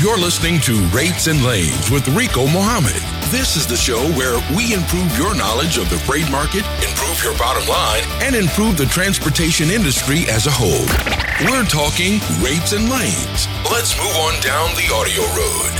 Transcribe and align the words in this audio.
You're 0.00 0.16
listening 0.16 0.60
to 0.60 0.80
Rates 0.96 1.26
and 1.26 1.44
Lanes 1.44 1.90
with 1.90 2.08
Rico 2.16 2.46
Muhammad. 2.46 3.04
This 3.28 3.54
is 3.54 3.66
the 3.66 3.76
show 3.76 4.00
where 4.16 4.40
we 4.56 4.72
improve 4.72 5.14
your 5.18 5.36
knowledge 5.36 5.76
of 5.76 5.90
the 5.90 5.98
freight 5.98 6.24
market, 6.30 6.64
improve 6.80 7.22
your 7.22 7.36
bottom 7.36 7.68
line, 7.68 8.00
and 8.24 8.34
improve 8.34 8.78
the 8.78 8.86
transportation 8.86 9.68
industry 9.68 10.24
as 10.30 10.46
a 10.46 10.50
whole. 10.50 10.88
We're 11.44 11.68
talking 11.68 12.16
rates 12.40 12.72
and 12.72 12.88
lanes. 12.88 13.44
Let's 13.68 13.92
move 14.00 14.16
on 14.24 14.40
down 14.40 14.72
the 14.72 14.88
audio 14.88 15.20
road. 15.36 15.76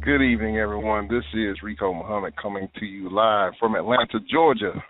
Good 0.00 0.22
evening, 0.22 0.58
everyone. 0.58 1.08
This 1.08 1.26
is 1.34 1.60
Rico 1.64 1.92
Muhammad 1.92 2.36
coming 2.40 2.68
to 2.78 2.86
you 2.86 3.10
live 3.10 3.54
from 3.58 3.74
Atlanta, 3.74 4.20
Georgia. 4.30 4.80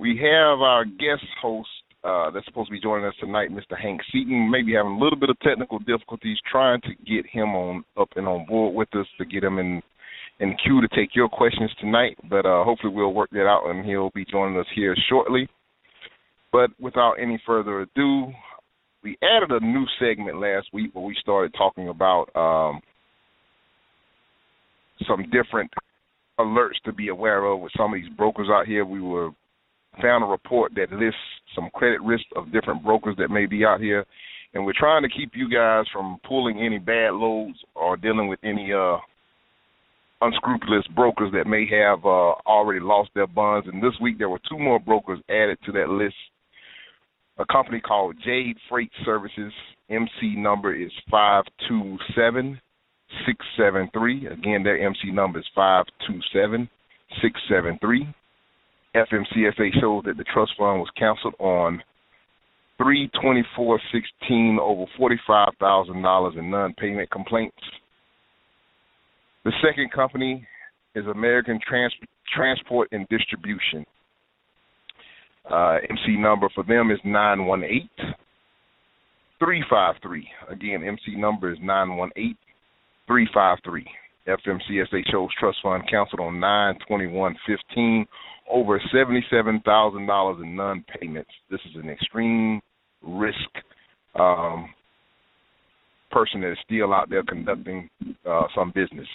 We 0.00 0.16
have 0.16 0.58
our 0.58 0.84
guest 0.84 1.22
host 1.40 1.68
uh, 2.04 2.30
that's 2.30 2.46
supposed 2.46 2.68
to 2.68 2.72
be 2.72 2.80
joining 2.80 3.06
us 3.06 3.14
tonight, 3.18 3.50
Mr. 3.50 3.78
Hank 3.80 4.00
Seaton. 4.12 4.50
Maybe 4.50 4.74
having 4.74 4.92
a 4.92 4.98
little 4.98 5.18
bit 5.18 5.30
of 5.30 5.38
technical 5.40 5.78
difficulties 5.80 6.38
trying 6.50 6.80
to 6.82 6.90
get 7.06 7.26
him 7.26 7.54
on 7.54 7.84
up 7.98 8.08
and 8.16 8.26
on 8.28 8.46
board 8.46 8.74
with 8.74 8.88
us 8.94 9.06
to 9.18 9.24
get 9.24 9.42
him 9.42 9.58
in 9.58 9.82
in 10.40 10.56
queue 10.64 10.80
to 10.80 10.88
take 10.94 11.16
your 11.16 11.28
questions 11.28 11.70
tonight. 11.80 12.16
But 12.30 12.46
uh, 12.46 12.62
hopefully 12.62 12.92
we'll 12.94 13.12
work 13.12 13.30
that 13.30 13.46
out 13.46 13.68
and 13.68 13.84
he'll 13.84 14.10
be 14.14 14.24
joining 14.24 14.58
us 14.58 14.66
here 14.74 14.94
shortly. 15.08 15.48
But 16.52 16.70
without 16.80 17.14
any 17.14 17.42
further 17.44 17.80
ado, 17.80 18.32
we 19.02 19.18
added 19.22 19.50
a 19.50 19.64
new 19.64 19.84
segment 19.98 20.40
last 20.40 20.68
week 20.72 20.94
where 20.94 21.04
we 21.04 21.16
started 21.20 21.52
talking 21.58 21.88
about 21.88 22.26
um, 22.36 22.80
some 25.06 25.24
different 25.30 25.70
alerts 26.38 26.80
to 26.84 26.92
be 26.92 27.08
aware 27.08 27.44
of 27.44 27.60
with 27.60 27.72
some 27.76 27.92
of 27.92 28.00
these 28.00 28.10
brokers 28.16 28.48
out 28.50 28.66
here. 28.66 28.84
We 28.84 29.00
were 29.00 29.30
found 30.02 30.24
a 30.24 30.26
report 30.26 30.72
that 30.74 30.92
lists 30.92 31.20
some 31.54 31.70
credit 31.74 32.00
risks 32.02 32.28
of 32.36 32.52
different 32.52 32.84
brokers 32.84 33.16
that 33.18 33.30
may 33.30 33.46
be 33.46 33.64
out 33.64 33.80
here, 33.80 34.04
and 34.54 34.64
we're 34.64 34.72
trying 34.78 35.02
to 35.02 35.08
keep 35.08 35.32
you 35.34 35.48
guys 35.48 35.84
from 35.92 36.18
pulling 36.26 36.58
any 36.58 36.78
bad 36.78 37.12
loads 37.12 37.58
or 37.74 37.96
dealing 37.96 38.28
with 38.28 38.38
any 38.42 38.72
uh, 38.72 38.96
unscrupulous 40.20 40.86
brokers 40.94 41.30
that 41.32 41.46
may 41.46 41.66
have 41.70 42.04
uh, 42.04 42.32
already 42.46 42.80
lost 42.80 43.10
their 43.14 43.26
bonds. 43.26 43.68
And 43.70 43.82
this 43.82 43.98
week 44.00 44.18
there 44.18 44.28
were 44.28 44.40
two 44.48 44.58
more 44.58 44.80
brokers 44.80 45.20
added 45.28 45.58
to 45.66 45.72
that 45.72 45.88
list. 45.88 46.16
A 47.38 47.46
company 47.46 47.80
called 47.80 48.16
Jade 48.24 48.56
Freight 48.68 48.90
Services. 49.04 49.52
MC 49.90 50.34
number 50.36 50.74
is 50.74 50.90
five 51.10 51.44
two 51.68 51.96
seven 52.16 52.60
six 53.26 53.38
seven 53.56 53.88
three. 53.92 54.26
Again, 54.26 54.62
their 54.62 54.78
MC 54.84 55.12
number 55.12 55.38
is 55.38 55.46
five 55.54 55.84
two 56.06 56.20
seven 56.32 56.68
six 57.22 57.40
seven 57.48 57.78
three. 57.80 58.06
FMCSA 58.94 59.80
showed 59.80 60.04
that 60.06 60.16
the 60.16 60.24
trust 60.24 60.52
fund 60.58 60.80
was 60.80 60.88
canceled 60.98 61.34
on 61.38 61.82
three 62.78 63.10
twenty 63.20 63.44
four 63.54 63.80
sixteen 63.92 64.58
over 64.60 64.86
forty 64.96 65.18
five 65.26 65.50
thousand 65.60 66.02
dollars 66.02 66.34
in 66.38 66.50
non 66.50 66.74
payment 66.74 67.10
complaints. 67.10 67.56
The 69.44 69.52
second 69.62 69.92
company 69.92 70.46
is 70.94 71.06
American 71.06 71.60
Trans- 71.66 71.94
Transport 72.34 72.88
and 72.92 73.06
Distribution. 73.08 73.84
Uh, 75.50 75.78
MC 75.88 76.16
number 76.18 76.48
for 76.54 76.64
them 76.64 76.90
is 76.90 76.98
nine 77.04 77.46
one 77.46 77.64
eight 77.64 77.90
three 79.38 79.64
five 79.70 79.94
three. 80.02 80.28
Again, 80.50 80.82
MC 80.84 81.16
number 81.16 81.52
is 81.52 81.58
nine 81.62 81.96
one 81.96 82.10
eight 82.16 82.36
three 83.06 83.28
five 83.32 83.58
three. 83.64 83.86
FMCSA 84.28 85.10
shows 85.10 85.30
trust 85.38 85.58
fund 85.62 85.82
canceled 85.90 86.20
on 86.20 86.38
nine 86.38 86.76
twenty 86.86 87.06
one 87.06 87.34
fifteen 87.46 88.06
over 88.50 88.80
$77,000 88.94 90.42
in 90.42 90.56
non-payments. 90.56 91.30
This 91.50 91.60
is 91.68 91.82
an 91.82 91.90
extreme 91.90 92.60
risk 93.02 93.36
um, 94.18 94.72
person 96.10 96.40
that 96.40 96.52
is 96.52 96.58
still 96.64 96.94
out 96.94 97.10
there 97.10 97.22
conducting 97.22 97.88
uh, 98.28 98.44
some 98.54 98.72
business. 98.74 99.06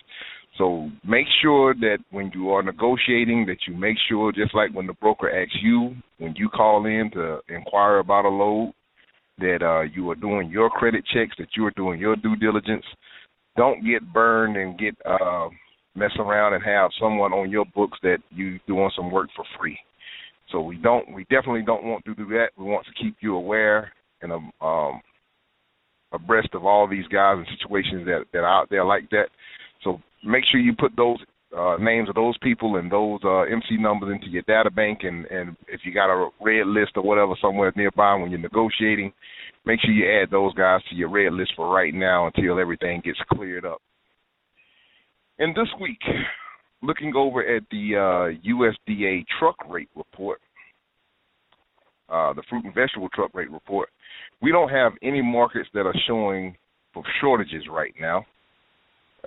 So 0.57 0.89
make 1.03 1.25
sure 1.41 1.73
that 1.73 1.97
when 2.11 2.31
you 2.35 2.51
are 2.51 2.61
negotiating, 2.61 3.47
that 3.47 3.57
you 3.67 3.75
make 3.75 3.97
sure, 4.07 4.31
just 4.31 4.53
like 4.53 4.71
when 4.73 4.85
the 4.85 4.93
broker 4.93 5.29
asks 5.29 5.57
you, 5.63 5.95
when 6.19 6.35
you 6.37 6.47
call 6.49 6.85
in 6.85 7.09
to 7.13 7.39
inquire 7.49 7.97
about 7.97 8.25
a 8.25 8.29
load, 8.29 8.73
that 9.39 9.63
uh, 9.63 9.81
you 9.95 10.11
are 10.11 10.15
doing 10.15 10.51
your 10.51 10.69
credit 10.69 11.03
checks, 11.11 11.35
that 11.39 11.47
you 11.57 11.65
are 11.65 11.71
doing 11.71 11.99
your 11.99 12.15
due 12.15 12.35
diligence. 12.35 12.85
Don't 13.55 13.85
get 13.85 14.11
burned 14.11 14.57
and 14.57 14.77
get 14.77 14.95
uh, 15.05 15.49
mess 15.95 16.11
around 16.17 16.53
and 16.53 16.63
have 16.63 16.91
someone 16.99 17.33
on 17.33 17.49
your 17.49 17.65
books 17.75 17.97
that 18.03 18.17
you 18.31 18.59
doing 18.67 18.89
some 18.95 19.11
work 19.11 19.29
for 19.35 19.45
free. 19.59 19.77
So 20.51 20.61
we 20.61 20.77
don't, 20.77 21.13
we 21.13 21.23
definitely 21.23 21.63
don't 21.63 21.83
want 21.83 22.03
to 22.05 22.15
do 22.15 22.25
that. 22.29 22.49
We 22.57 22.65
want 22.65 22.85
to 22.85 23.03
keep 23.03 23.17
you 23.21 23.35
aware 23.35 23.91
and 24.21 24.31
um, 24.31 24.51
um 24.61 25.01
abreast 26.13 26.49
of 26.53 26.65
all 26.65 26.87
these 26.87 27.07
guys 27.07 27.37
and 27.37 27.57
situations 27.57 28.05
that 28.05 28.23
that 28.31 28.39
are 28.39 28.61
out 28.61 28.69
there 28.69 28.85
like 28.85 29.09
that. 29.09 29.27
So 29.83 29.99
make 30.23 30.43
sure 30.49 30.59
you 30.59 30.73
put 30.77 30.95
those 30.95 31.17
uh, 31.57 31.77
names 31.79 32.09
of 32.09 32.15
those 32.15 32.37
people 32.39 32.77
and 32.77 32.91
those 32.91 33.19
uh, 33.23 33.41
MC 33.41 33.77
numbers 33.77 34.15
into 34.15 34.31
your 34.31 34.43
data 34.43 34.71
bank, 34.71 34.99
and 35.03 35.25
and 35.25 35.55
if 35.67 35.81
you 35.83 35.93
got 35.93 36.13
a 36.13 36.29
red 36.41 36.67
list 36.67 36.93
or 36.95 37.03
whatever 37.03 37.33
somewhere 37.41 37.73
nearby 37.75 38.15
when 38.15 38.31
you're 38.31 38.39
negotiating, 38.39 39.11
make 39.65 39.79
sure 39.81 39.91
you 39.91 40.21
add 40.21 40.29
those 40.29 40.53
guys 40.53 40.81
to 40.89 40.95
your 40.95 41.09
red 41.09 41.33
list 41.33 41.53
for 41.55 41.73
right 41.73 41.93
now 41.93 42.27
until 42.27 42.59
everything 42.59 43.01
gets 43.03 43.19
cleared 43.31 43.65
up. 43.65 43.81
And 45.39 45.55
this 45.55 45.69
week, 45.81 46.01
looking 46.81 47.13
over 47.15 47.41
at 47.41 47.63
the 47.71 47.95
uh, 47.95 48.47
USDA 48.47 49.25
truck 49.39 49.55
rate 49.69 49.89
report, 49.95 50.39
uh, 52.09 52.33
the 52.33 52.43
fruit 52.49 52.65
and 52.65 52.75
vegetable 52.75 53.09
truck 53.09 53.31
rate 53.33 53.51
report, 53.51 53.89
we 54.41 54.51
don't 54.51 54.69
have 54.69 54.91
any 55.01 55.21
markets 55.21 55.69
that 55.73 55.85
are 55.85 55.95
showing 56.07 56.55
shortages 57.21 57.63
right 57.71 57.93
now. 57.99 58.25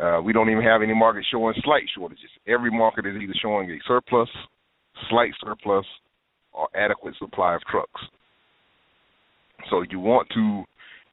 Uh, 0.01 0.21
we 0.23 0.33
don't 0.33 0.51
even 0.51 0.63
have 0.63 0.83
any 0.83 0.95
markets 0.95 1.27
showing 1.33 1.55
slight 1.65 1.85
shortages. 1.97 2.31
Every 2.47 2.71
market 2.71 3.07
is 3.07 3.17
either 3.21 3.33
showing 3.43 3.71
a 3.71 3.79
surplus, 3.89 4.29
slight 5.09 5.33
surplus, 5.43 5.87
or 6.53 6.69
adequate 6.77 7.15
supply 7.19 7.55
of 7.55 7.63
trucks. 7.63 8.01
So 9.71 9.85
you 9.91 10.01
want 10.01 10.29
to 10.35 10.65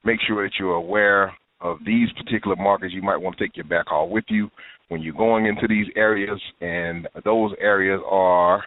make 0.04 0.20
sure 0.26 0.44
that 0.44 0.52
you're 0.58 0.74
aware 0.74 1.32
of 1.60 1.78
these 1.84 2.08
particular 2.12 2.56
markets. 2.56 2.92
You 2.94 3.02
might 3.02 3.16
want 3.16 3.36
to 3.38 3.44
take 3.44 3.56
your 3.56 3.66
backhaul 3.66 4.10
with 4.10 4.24
you 4.28 4.50
when 4.88 5.00
you're 5.02 5.14
going 5.14 5.46
into 5.46 5.66
these 5.66 5.86
areas, 5.96 6.40
and 6.60 7.08
those 7.24 7.52
areas 7.60 8.00
are 8.08 8.62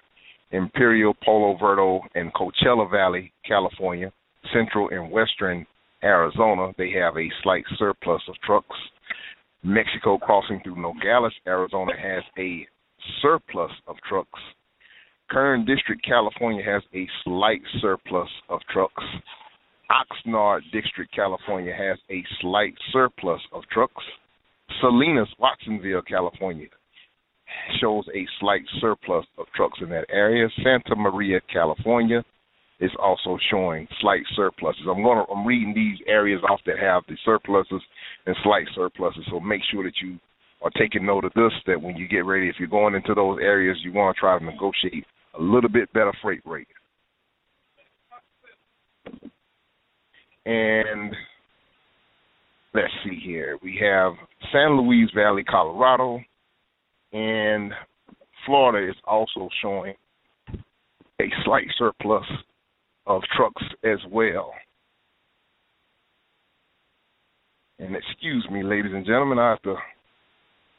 Imperial, 0.52 1.14
Palo 1.24 1.58
Verde, 1.60 2.08
and 2.16 2.34
Coachella 2.34 2.90
Valley, 2.90 3.32
California, 3.48 4.12
Central 4.54 4.90
and 4.90 5.12
Western 5.12 5.66
Arizona. 6.04 6.72
They 6.78 6.92
have 6.92 7.18
a 7.18 7.30
slight 7.44 7.66
surplus 7.78 8.22
of 8.28 8.36
trucks. 8.46 8.76
Mexico 9.64 10.18
crossing 10.18 10.62
through 10.64 10.82
Nogales, 10.82 11.34
Arizona 11.46 11.92
has 12.00 12.24
a 12.38 12.66
surplus 13.22 13.72
of 13.88 13.96
trucks. 14.08 14.40
Kern 15.30 15.66
District, 15.66 16.04
California 16.06 16.64
has 16.64 16.82
a 16.96 17.08
slight 17.24 17.62
surplus 17.82 18.30
of 18.50 18.62
trucks. 18.72 19.04
Oxnard 19.92 20.62
District, 20.72 21.14
California 21.14 21.74
has 21.74 21.98
a 22.10 22.24
slight 22.42 22.74
surplus 22.92 23.42
of 23.54 23.64
trucks. 23.72 24.04
Salinas, 24.82 25.30
Watsonville, 25.40 26.02
California 26.02 26.68
shows 27.80 28.06
a 28.14 28.28
slight 28.40 28.64
surplus 28.82 29.26
of 29.38 29.46
trucks 29.56 29.80
in 29.82 29.90
that 29.90 30.06
area. 30.10 30.48
Santa 30.64 30.96
Maria, 30.96 31.40
California 31.52 32.24
is 32.80 32.92
also 33.00 33.38
showing 33.50 33.88
slight 34.02 34.22
surpluses. 34.36 34.84
I'm 34.90 35.02
going 35.02 35.26
to 35.26 35.32
I'm 35.32 35.48
reading 35.48 35.74
these 35.74 35.98
areas 36.08 36.42
off 36.50 36.60
that 36.66 36.78
have 36.80 37.04
the 37.08 37.16
surpluses 37.26 37.82
and 38.26 38.36
slight 38.44 38.68
surpluses. 38.76 39.24
So 39.30 39.40
make 39.40 39.62
sure 39.72 39.84
that 39.84 39.96
you 40.02 40.20
are 40.62 40.70
taking 40.72 41.06
note 41.06 41.26
of 41.26 41.34
this 41.34 41.54
that 41.66 41.82
when 41.82 41.96
you 41.96 42.08
get 42.08 42.26
ready 42.26 42.50
if 42.50 42.56
you're 42.60 42.68
going 42.68 42.96
into 42.96 43.14
those 43.14 43.40
areas 43.42 43.78
you 43.84 43.94
want 43.94 44.16
to 44.16 44.20
try 44.20 44.38
to 44.38 44.44
negotiate 44.44 45.06
a 45.40 45.42
little 45.42 45.70
bit 45.70 45.92
better 45.94 46.14
freight 46.22 46.42
rate. 46.46 46.68
And 50.48 51.14
let's 52.74 52.94
see 53.04 53.20
here. 53.22 53.58
We 53.62 53.78
have 53.82 54.14
San 54.54 54.78
Luis 54.78 55.10
Valley, 55.14 55.44
Colorado, 55.44 56.22
and 57.12 57.74
Florida 58.46 58.90
is 58.90 58.96
also 59.04 59.50
showing 59.62 59.94
a 61.20 61.26
slight 61.44 61.68
surplus 61.78 62.24
of 63.06 63.24
trucks 63.36 63.62
as 63.84 64.00
well. 64.10 64.54
And 67.80 67.94
excuse 67.94 68.48
me, 68.50 68.64
ladies 68.64 68.94
and 68.94 69.06
gentlemen, 69.06 69.40
I 69.40 69.50
have 69.50 69.62
to 69.64 69.76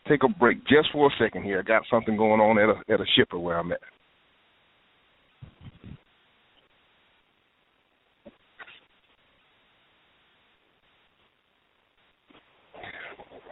take 0.09 0.23
a 0.23 0.29
break 0.29 0.67
just 0.67 0.91
for 0.93 1.09
a 1.09 1.23
second 1.23 1.45
here. 1.45 1.59
I 1.59 1.63
got 1.63 1.83
something 1.91 2.17
going 2.17 2.41
on 2.41 2.59
at 2.59 2.71
a 2.71 2.93
at 2.95 3.03
a 3.03 3.07
shipper 3.17 3.39
where 3.39 3.59
I'm 3.59 3.73
at. 3.73 3.81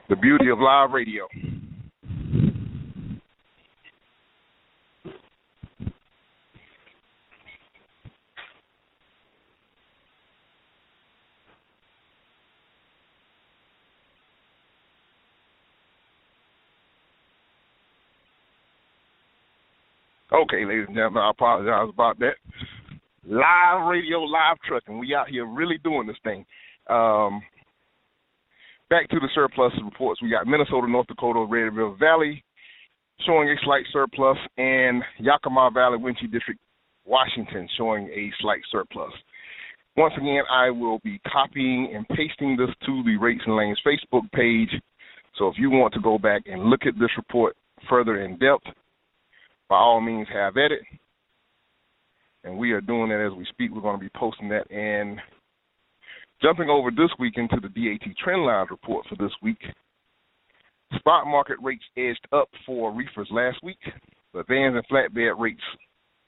the 0.08 0.16
beauty 0.16 0.48
of 0.50 0.58
live 0.58 0.90
radio. 0.92 1.26
Okay, 20.32 20.66
ladies 20.66 20.84
and 20.86 20.96
gentlemen, 20.96 21.22
I 21.22 21.30
apologize 21.30 21.88
about 21.88 22.18
that. 22.18 22.34
Live 23.26 23.88
radio, 23.88 24.18
live 24.20 24.58
trucking. 24.68 24.98
We 24.98 25.14
out 25.14 25.28
here 25.28 25.46
really 25.46 25.78
doing 25.82 26.06
this 26.06 26.16
thing. 26.22 26.44
Um, 26.88 27.42
back 28.90 29.08
to 29.10 29.20
the 29.20 29.28
surplus 29.34 29.72
reports. 29.84 30.22
We 30.22 30.30
got 30.30 30.46
Minnesota, 30.46 30.88
North 30.88 31.06
Dakota, 31.06 31.46
Red 31.48 31.74
River 31.74 31.94
Valley 31.98 32.42
showing 33.24 33.48
a 33.48 33.54
slight 33.64 33.84
surplus, 33.92 34.36
and 34.58 35.02
Yakima 35.18 35.70
Valley, 35.72 35.96
Wenatchee 35.98 36.26
District, 36.26 36.60
Washington 37.06 37.68
showing 37.78 38.08
a 38.08 38.30
slight 38.40 38.60
surplus. 38.70 39.12
Once 39.96 40.12
again, 40.18 40.42
I 40.50 40.68
will 40.68 40.98
be 40.98 41.18
copying 41.26 41.92
and 41.94 42.06
pasting 42.08 42.56
this 42.56 42.68
to 42.84 43.02
the 43.04 43.16
Rates 43.16 43.42
and 43.46 43.56
Lanes 43.56 43.80
Facebook 43.86 44.30
page. 44.32 44.68
So 45.38 45.48
if 45.48 45.54
you 45.58 45.70
want 45.70 45.94
to 45.94 46.00
go 46.00 46.18
back 46.18 46.42
and 46.46 46.64
look 46.64 46.80
at 46.86 46.98
this 46.98 47.08
report 47.16 47.56
further 47.88 48.22
in 48.22 48.38
depth, 48.38 48.66
by 49.68 49.76
all 49.76 50.00
means 50.00 50.28
have 50.32 50.56
at 50.58 50.72
it. 50.72 50.82
And 52.44 52.58
we 52.58 52.72
are 52.72 52.80
doing 52.80 53.08
that 53.08 53.26
as 53.26 53.36
we 53.36 53.46
speak. 53.46 53.74
We're 53.74 53.80
going 53.80 53.98
to 53.98 54.04
be 54.04 54.10
posting 54.14 54.48
that. 54.50 54.70
And 54.70 55.18
jumping 56.42 56.68
over 56.68 56.90
this 56.90 57.10
week 57.18 57.34
into 57.36 57.56
the 57.60 57.68
DAT 57.68 58.08
Trendline 58.24 58.70
report 58.70 59.06
for 59.08 59.16
this 59.16 59.32
week, 59.42 59.58
spot 60.96 61.26
market 61.26 61.56
rates 61.62 61.84
edged 61.96 62.26
up 62.32 62.48
for 62.64 62.92
reefers 62.92 63.28
last 63.30 63.58
week, 63.62 63.78
but 64.32 64.46
vans 64.46 64.76
and 64.76 64.86
flatbed 64.88 65.38
rates 65.38 65.62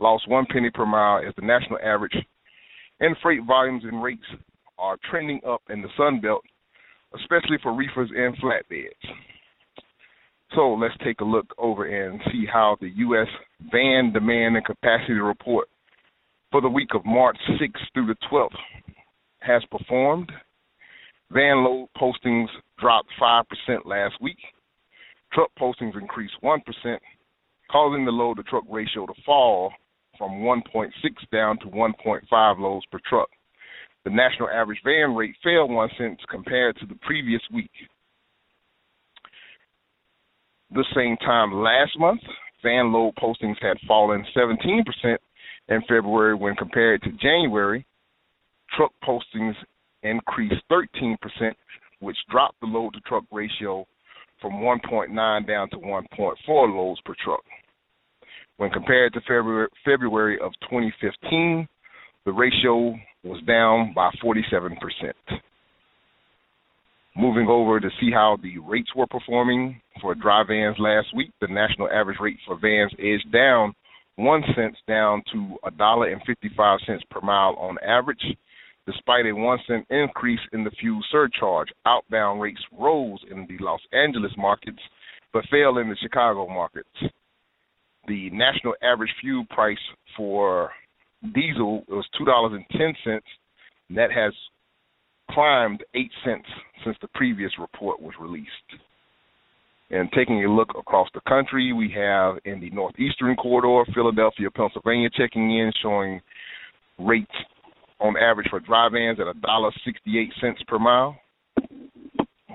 lost 0.00 0.28
one 0.28 0.46
penny 0.50 0.70
per 0.70 0.86
mile 0.86 1.18
as 1.26 1.34
the 1.36 1.46
national 1.46 1.78
average 1.84 2.16
and 3.00 3.16
freight 3.22 3.40
volumes 3.46 3.84
and 3.84 4.02
rates 4.02 4.24
are 4.78 4.96
trending 5.10 5.40
up 5.46 5.62
in 5.70 5.82
the 5.82 5.88
Sun 5.96 6.20
Belt, 6.20 6.42
especially 7.14 7.58
for 7.62 7.74
reefers 7.74 8.10
and 8.14 8.36
flatbeds. 8.38 8.90
So 10.54 10.74
let's 10.74 10.94
take 11.04 11.20
a 11.20 11.24
look 11.24 11.46
over 11.58 11.84
and 11.84 12.20
see 12.32 12.44
how 12.50 12.76
the 12.80 12.88
U.S. 12.88 13.28
van 13.70 14.12
demand 14.12 14.56
and 14.56 14.64
capacity 14.64 15.14
report 15.14 15.68
for 16.50 16.60
the 16.60 16.68
week 16.68 16.88
of 16.94 17.04
March 17.04 17.36
6th 17.60 17.92
through 17.92 18.06
the 18.06 18.16
12th 18.32 18.48
has 19.40 19.62
performed. 19.70 20.30
Van 21.30 21.64
load 21.64 21.88
postings 21.96 22.48
dropped 22.78 23.10
5% 23.20 23.44
last 23.84 24.14
week. 24.20 24.38
Truck 25.32 25.50
postings 25.58 26.00
increased 26.00 26.34
1%, 26.42 26.60
causing 27.70 28.04
the 28.04 28.10
load 28.10 28.38
to 28.38 28.42
truck 28.44 28.64
ratio 28.68 29.06
to 29.06 29.12
fall 29.26 29.72
from 30.16 30.40
1.6 30.40 30.90
down 31.30 31.58
to 31.58 31.66
1.5 31.66 32.58
loads 32.58 32.86
per 32.90 32.98
truck. 33.08 33.28
The 34.04 34.10
national 34.10 34.48
average 34.48 34.80
van 34.84 35.14
rate 35.14 35.34
fell 35.42 35.68
one 35.68 35.90
cent 35.98 36.18
compared 36.30 36.76
to 36.78 36.86
the 36.86 36.94
previous 37.02 37.42
week. 37.52 37.70
The 40.70 40.84
same 40.94 41.16
time 41.18 41.52
last 41.52 41.98
month, 41.98 42.20
van 42.62 42.92
load 42.92 43.14
postings 43.16 43.56
had 43.60 43.76
fallen 43.86 44.24
17% 44.36 45.16
in 45.68 45.80
February 45.82 46.34
when 46.34 46.56
compared 46.56 47.02
to 47.02 47.12
January. 47.12 47.86
Truck 48.76 48.92
postings 49.02 49.54
increased 50.02 50.62
13%, 50.70 51.16
which 52.00 52.16
dropped 52.30 52.60
the 52.60 52.66
load 52.66 52.94
to 52.94 53.00
truck 53.00 53.24
ratio 53.32 53.86
from 54.40 54.54
1.9 54.54 55.46
down 55.46 55.70
to 55.70 55.76
1.4 55.76 56.34
loads 56.48 57.00
per 57.04 57.14
truck. 57.24 57.42
When 58.56 58.70
compared 58.70 59.12
to 59.14 59.20
February, 59.20 59.68
February 59.84 60.38
of 60.40 60.52
2015, 60.68 61.68
the 62.24 62.32
ratio 62.32 62.94
was 63.24 63.42
down 63.46 63.92
by 63.94 64.10
47%. 64.22 64.76
Moving 67.16 67.48
over 67.48 67.80
to 67.80 67.88
see 68.00 68.10
how 68.12 68.36
the 68.42 68.58
rates 68.58 68.90
were 68.94 69.06
performing 69.06 69.80
for 70.00 70.14
dry 70.14 70.44
vans 70.46 70.76
last 70.78 71.08
week, 71.16 71.30
the 71.40 71.48
national 71.48 71.88
average 71.90 72.18
rate 72.20 72.38
for 72.46 72.56
vans 72.60 72.92
is 72.98 73.20
down 73.32 73.74
one 74.18 74.42
cent 74.56 74.76
down 74.88 75.22
to 75.32 75.56
a 75.64 75.70
dollar 75.70 76.08
and 76.08 76.20
fifty-five 76.26 76.80
cents 76.86 77.04
per 77.10 77.20
mile 77.20 77.54
on 77.54 77.76
average. 77.86 78.22
Despite 78.90 79.26
a 79.26 79.32
one 79.32 79.58
cent 79.66 79.86
increase 79.90 80.40
in 80.52 80.64
the 80.64 80.70
fuel 80.80 81.02
surcharge, 81.12 81.68
outbound 81.84 82.40
rates 82.40 82.62
rose 82.72 83.18
in 83.30 83.46
the 83.46 83.62
Los 83.62 83.80
Angeles 83.92 84.32
markets 84.38 84.80
but 85.32 85.44
fell 85.50 85.76
in 85.76 85.90
the 85.90 85.96
Chicago 86.00 86.48
markets 86.48 86.88
the 88.08 88.30
national 88.30 88.74
average 88.82 89.10
fuel 89.20 89.44
price 89.50 89.76
for 90.16 90.70
diesel 91.34 91.84
was 91.88 92.06
two 92.16 92.24
dollars 92.24 92.58
and. 92.58 93.22
That 93.90 94.10
has 94.10 94.32
climbed 95.30 95.84
eight 95.94 96.10
cents 96.24 96.48
since 96.84 96.96
the 97.00 97.08
previous 97.14 97.52
report 97.60 98.00
was 98.00 98.14
released. 98.18 98.48
And 99.90 100.10
taking 100.12 100.44
a 100.44 100.52
look 100.52 100.70
across 100.78 101.08
the 101.14 101.20
country, 101.26 101.72
we 101.72 101.90
have 101.96 102.36
in 102.44 102.60
the 102.60 102.70
northeastern 102.70 103.36
corridor, 103.36 103.90
Philadelphia, 103.94 104.50
Pennsylvania, 104.50 105.08
checking 105.16 105.50
in, 105.58 105.72
showing 105.82 106.20
rates 106.98 107.32
on 108.00 108.16
average 108.16 108.48
for 108.50 108.60
dry 108.60 108.88
vans 108.88 109.18
at 109.20 109.26
a 109.26 109.34
dollar 109.40 109.70
sixty-eight 109.84 110.32
cents 110.40 110.60
per 110.68 110.78
mile 110.78 111.16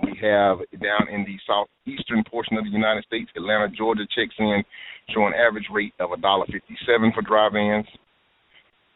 We 0.04 0.18
have 0.22 0.60
down 0.80 1.08
in 1.12 1.26
the 1.26 1.38
southeastern 1.46 2.24
portion 2.30 2.58
of 2.58 2.64
the 2.64 2.70
United 2.70 3.04
States, 3.06 3.30
Atlanta, 3.36 3.68
Georgia 3.70 4.08
checks 4.16 4.36
in, 4.40 4.64
showing 5.14 5.34
an 5.34 5.40
average 5.40 5.68
rate 5.72 5.94
of 6.00 6.10
$1.57 6.12 7.14
for 7.14 7.22
dry 7.22 7.50
vans. 7.52 7.86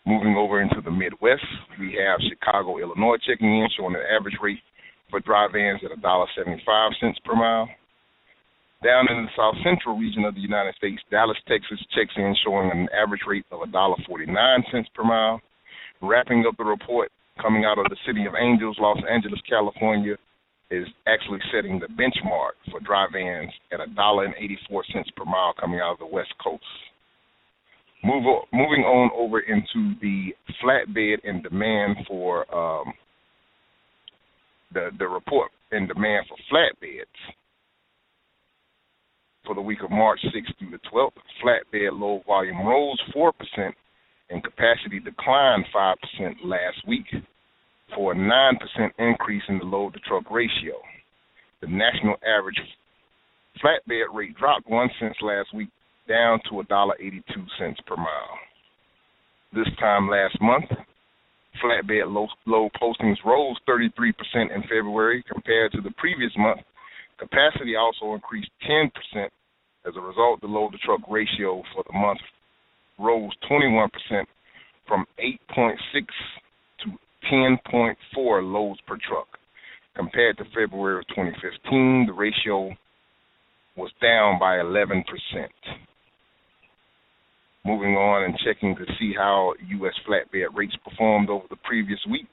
Moving 0.06 0.36
over 0.38 0.62
into 0.62 0.80
the 0.80 0.92
Midwest, 0.92 1.44
we 1.80 1.98
have 2.00 2.20
Chicago, 2.30 2.78
Illinois 2.78 3.18
checking 3.28 3.60
in, 3.60 3.68
showing 3.78 3.96
an 3.96 4.08
average 4.08 4.38
rate 4.42 4.64
for 5.10 5.20
dry 5.20 5.48
vans 5.52 5.82
at 5.84 5.92
$1.75 6.00 7.14
per 7.26 7.36
mile. 7.36 7.68
Down 8.84 9.08
in 9.10 9.26
the 9.26 9.32
south 9.36 9.56
central 9.64 9.98
region 9.98 10.24
of 10.24 10.36
the 10.36 10.40
United 10.40 10.76
States, 10.76 11.02
Dallas, 11.12 11.38
Texas 11.48 11.80
checks 11.94 12.14
in, 12.16 12.36
showing 12.46 12.72
an 12.72 12.88
average 12.96 13.22
rate 13.28 13.46
of 13.52 13.60
$1.49 13.68 14.86
per 14.96 15.04
mile. 15.04 15.42
Wrapping 16.02 16.46
up 16.48 16.56
the 16.58 16.64
report, 16.64 17.12
coming 17.42 17.66
out 17.66 17.80
of 17.80 17.86
the 17.90 17.98
City 18.06 18.26
of 18.26 18.34
Angels, 18.40 18.78
Los 18.80 18.98
Angeles, 19.10 19.40
California, 19.50 20.16
is 20.70 20.86
actually 21.08 21.40
setting 21.54 21.80
the 21.80 21.88
benchmark 21.88 22.52
for 22.70 22.80
dry 22.82 23.08
vans 23.12 23.52
at 23.72 23.80
a 23.80 23.88
dollar 23.96 24.26
and 24.26 24.36
eighty 24.38 24.58
four 24.70 24.84
cents 24.94 25.10
per 25.16 25.26
mile 25.26 25.54
coming 25.60 25.80
out 25.80 25.94
of 25.94 26.00
the 26.00 26.06
West 26.06 26.34
Coast. 26.44 26.64
Move 28.04 28.24
moving 28.54 28.84
on 28.84 29.10
over 29.16 29.40
into 29.40 29.96
the 30.02 30.36
flatbed 30.62 31.18
and 31.24 31.42
demand 31.42 31.96
for 32.08 32.44
um, 32.54 32.94
the 34.74 34.90
the 35.00 35.08
report 35.08 35.52
and 35.72 35.88
demand 35.88 36.26
for 36.28 36.38
flatbeds 36.52 37.06
for 39.46 39.56
the 39.56 39.62
week 39.62 39.80
of 39.84 39.90
March 39.90 40.20
6th 40.26 40.60
through 40.60 40.72
the 40.72 40.80
12th. 40.94 41.12
Flatbed 41.42 41.98
load 41.98 42.24
volume 42.28 42.66
rose 42.66 43.02
four 43.14 43.32
percent 43.32 43.74
and 44.30 44.44
capacity 44.44 45.00
declined 45.00 45.66
five 45.74 45.98
percent 46.02 46.38
last 46.44 46.78
week 46.88 47.06
for 47.96 48.12
a 48.12 48.16
9% 48.16 48.54
increase 49.00 49.44
in 49.48 49.60
the 49.60 49.66
load 49.66 49.94
to 49.94 50.00
truck 50.02 50.30
ratio. 50.30 50.76
The 51.62 51.68
national 51.68 52.16
average 52.28 52.60
flatbed 53.64 54.14
rate 54.14 54.36
dropped 54.38 54.70
one 54.70 54.90
cent 55.00 55.16
last 55.22 55.54
week 55.54 55.70
down 56.08 56.40
to 56.46 56.56
$1.82 56.56 57.24
per 57.86 57.96
mile. 57.96 58.38
This 59.54 59.68
time 59.80 60.10
last 60.10 60.38
month, 60.42 60.66
flatbed 61.64 62.14
low, 62.14 62.28
load 62.46 62.72
postings 62.82 63.18
rose 63.26 63.56
33% 63.68 64.14
in 64.36 64.62
February 64.64 65.24
compared 65.32 65.72
to 65.72 65.82
the 65.82 65.92
previous 65.98 66.32
month. 66.38 66.60
Capacity 67.18 67.76
also 67.76 68.14
increased 68.14 68.52
10%. 68.70 68.90
As 69.88 69.94
a 69.96 70.02
result, 70.02 70.42
the 70.42 70.48
load 70.48 70.74
to 70.74 70.78
truck 70.80 71.02
ratio 71.10 71.64
for 71.74 71.84
the 71.88 71.98
month 71.98 72.20
rose 73.00 73.32
21% 73.50 73.90
from 74.88 75.06
8.6 75.20 75.76
to 76.84 76.92
10.4 77.32 77.96
loads 78.54 78.80
per 78.88 78.98
truck. 79.08 79.28
Compared 79.96 80.38
to 80.38 80.46
February 80.56 81.00
of 81.00 81.08
2015, 81.08 82.06
the 82.08 82.14
ratio 82.14 82.70
was 83.76 83.92
down 84.02 84.40
by 84.40 84.58
11%. 84.58 85.04
Moving 87.66 87.96
on 87.96 88.24
and 88.24 88.38
checking 88.46 88.76
to 88.76 88.86
see 89.00 89.14
how 89.16 89.54
U.S. 89.82 89.94
flatbed 90.08 90.56
rates 90.56 90.76
performed 90.88 91.30
over 91.30 91.46
the 91.50 91.58
previous 91.64 92.00
week. 92.10 92.30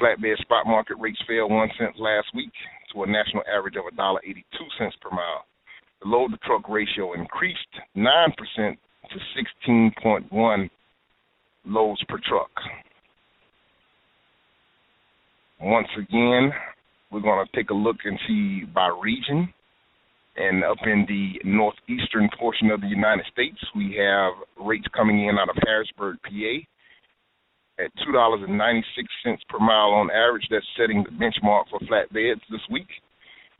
Flatbed 0.00 0.38
spot 0.40 0.66
market 0.66 0.96
rates 0.98 1.20
fell 1.26 1.48
one 1.48 1.68
cent 1.78 1.98
last 1.98 2.28
week 2.34 2.52
to 2.92 3.02
a 3.02 3.06
national 3.06 3.42
average 3.46 3.76
of 3.76 3.84
$1.82 3.96 4.42
per 5.00 5.10
mile. 5.10 5.44
The 6.02 6.08
load 6.08 6.32
to 6.32 6.38
truck 6.38 6.68
ratio 6.68 7.12
increased 7.12 7.58
9% 7.96 8.76
to 9.10 9.70
16.1 9.70 10.70
loads 11.66 12.02
per 12.08 12.18
truck. 12.26 12.50
Once 15.60 15.88
again, 15.98 16.52
we're 17.10 17.20
going 17.20 17.44
to 17.44 17.56
take 17.56 17.70
a 17.70 17.74
look 17.74 17.96
and 18.04 18.18
see 18.26 18.64
by 18.74 18.88
region. 19.02 19.52
And 20.36 20.64
up 20.64 20.78
in 20.84 21.04
the 21.08 21.40
northeastern 21.44 22.30
portion 22.38 22.70
of 22.70 22.80
the 22.80 22.86
United 22.86 23.26
States, 23.30 23.58
we 23.76 23.96
have 23.98 24.32
rates 24.64 24.86
coming 24.96 25.26
in 25.28 25.36
out 25.38 25.50
of 25.50 25.56
Harrisburg, 25.66 26.16
PA, 26.22 27.84
at 27.84 27.90
two 28.04 28.12
dollars 28.12 28.40
and 28.46 28.56
ninety 28.56 28.84
six 28.96 29.08
cents 29.24 29.42
per 29.48 29.58
mile 29.58 29.90
on 29.90 30.10
average. 30.10 30.46
That's 30.50 30.64
setting 30.78 31.04
the 31.04 31.10
benchmark 31.10 31.64
for 31.68 31.80
flatbeds 31.80 32.40
this 32.50 32.60
week. 32.70 32.86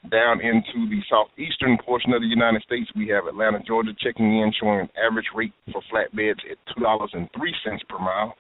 Down 0.09 0.41
into 0.41 0.89
the 0.89 1.01
southeastern 1.11 1.77
portion 1.85 2.15
of 2.15 2.23
the 2.23 2.27
United 2.27 2.63
States, 2.63 2.89
we 2.97 3.09
have 3.09 3.27
Atlanta, 3.27 3.61
Georgia, 3.67 3.93
checking 4.01 4.41
in, 4.41 4.51
showing 4.59 4.81
an 4.81 4.89
average 4.97 5.27
rate 5.35 5.53
for 5.71 5.83
flatbeds 5.93 6.41
at 6.51 6.57
two 6.75 6.83
dollars 6.83 7.11
and 7.13 7.29
three 7.37 7.55
cents 7.63 7.83
per 7.87 7.99
mile. 7.99 8.35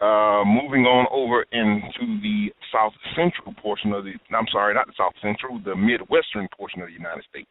Uh, 0.00 0.44
moving 0.44 0.84
on 0.86 1.06
over 1.10 1.42
into 1.50 2.20
the 2.22 2.52
south 2.72 2.92
central 3.16 3.54
portion 3.60 3.92
of 3.92 4.04
the, 4.04 4.12
I'm 4.36 4.46
sorry, 4.52 4.72
not 4.72 4.86
the 4.86 4.92
south 4.96 5.14
central, 5.20 5.58
the 5.64 5.74
midwestern 5.74 6.46
portion 6.56 6.80
of 6.82 6.88
the 6.88 6.94
United 6.94 7.24
States. 7.28 7.50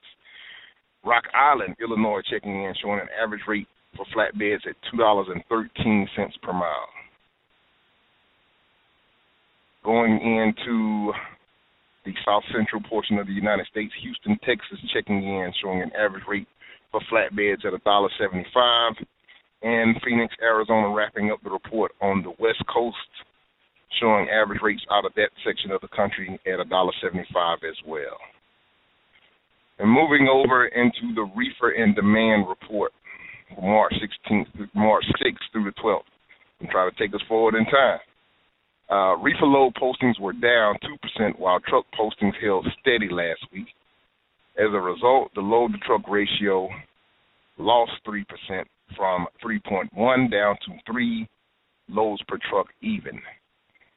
Rock 1.03 1.23
Island, 1.35 1.75
Illinois, 1.81 2.21
checking 2.29 2.63
in, 2.63 2.73
showing 2.81 3.01
an 3.01 3.09
average 3.21 3.41
rate 3.45 3.67
for 3.97 4.05
flatbeds 4.15 4.65
at 4.67 4.75
two 4.89 4.97
dollars 4.97 5.27
and 5.29 5.43
thirteen 5.49 6.07
cents 6.15 6.37
per 6.41 6.53
mile. 6.53 6.87
Going 9.83 10.13
into 10.21 11.11
the 12.05 12.13
south 12.25 12.43
central 12.53 12.81
portion 12.83 13.17
of 13.17 13.27
the 13.27 13.33
United 13.33 13.65
States, 13.67 13.93
Houston, 14.01 14.37
Texas, 14.45 14.79
checking 14.93 15.23
in, 15.23 15.53
showing 15.61 15.81
an 15.81 15.91
average 15.97 16.23
rate 16.27 16.47
for 16.91 17.01
flatbeds 17.11 17.65
at 17.65 17.73
$1.75. 17.73 19.05
And 19.63 19.95
Phoenix, 20.03 20.33
Arizona, 20.41 20.93
wrapping 20.93 21.31
up 21.31 21.39
the 21.43 21.49
report 21.49 21.93
on 22.01 22.21
the 22.21 22.33
West 22.37 22.63
Coast, 22.71 22.97
showing 23.99 24.27
average 24.29 24.59
rates 24.61 24.83
out 24.91 25.05
of 25.05 25.13
that 25.15 25.29
section 25.45 25.71
of 25.71 25.81
the 25.81 25.87
country 25.95 26.39
at 26.45 26.59
$1.75 26.59 27.55
as 27.63 27.77
well. 27.87 28.19
And 29.79 29.89
moving 29.89 30.27
over 30.31 30.67
into 30.67 31.15
the 31.15 31.29
reefer 31.35 31.71
and 31.71 31.95
demand 31.95 32.47
report 32.47 32.91
March 33.61 33.93
16th, 33.93 34.69
March 34.75 35.05
6th 35.23 35.51
through 35.51 35.65
the 35.65 35.81
12th, 35.83 36.01
and 36.59 36.69
try 36.69 36.89
to 36.89 36.95
take 36.97 37.13
us 37.13 37.21
forward 37.27 37.55
in 37.55 37.65
time. 37.65 37.99
Uh, 38.89 39.15
reefer 39.17 39.45
load 39.45 39.73
postings 39.75 40.19
were 40.19 40.33
down 40.33 40.75
2%, 41.19 41.39
while 41.39 41.59
truck 41.61 41.85
postings 41.97 42.33
held 42.41 42.67
steady 42.81 43.09
last 43.09 43.39
week. 43.51 43.67
As 44.57 44.67
a 44.71 44.79
result, 44.79 45.31
the 45.33 45.41
load 45.41 45.71
to 45.71 45.79
truck 45.79 46.01
ratio 46.07 46.69
lost 47.57 47.91
3% 48.05 48.23
from 48.95 49.25
3.1 49.43 50.31
down 50.31 50.55
to 50.65 50.91
3 50.91 51.27
loads 51.89 52.21
per 52.27 52.37
truck 52.49 52.67
even. 52.81 53.19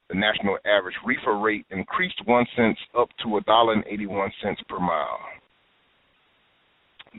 The 0.09 0.15
national 0.15 0.57
average 0.65 0.95
reefer 1.05 1.37
rate 1.39 1.67
increased 1.71 2.21
1 2.25 2.47
cent 2.57 2.79
up 2.97 3.09
to 3.23 3.29
$1.81 3.29 4.31
per 4.69 4.79
mile. 4.79 5.19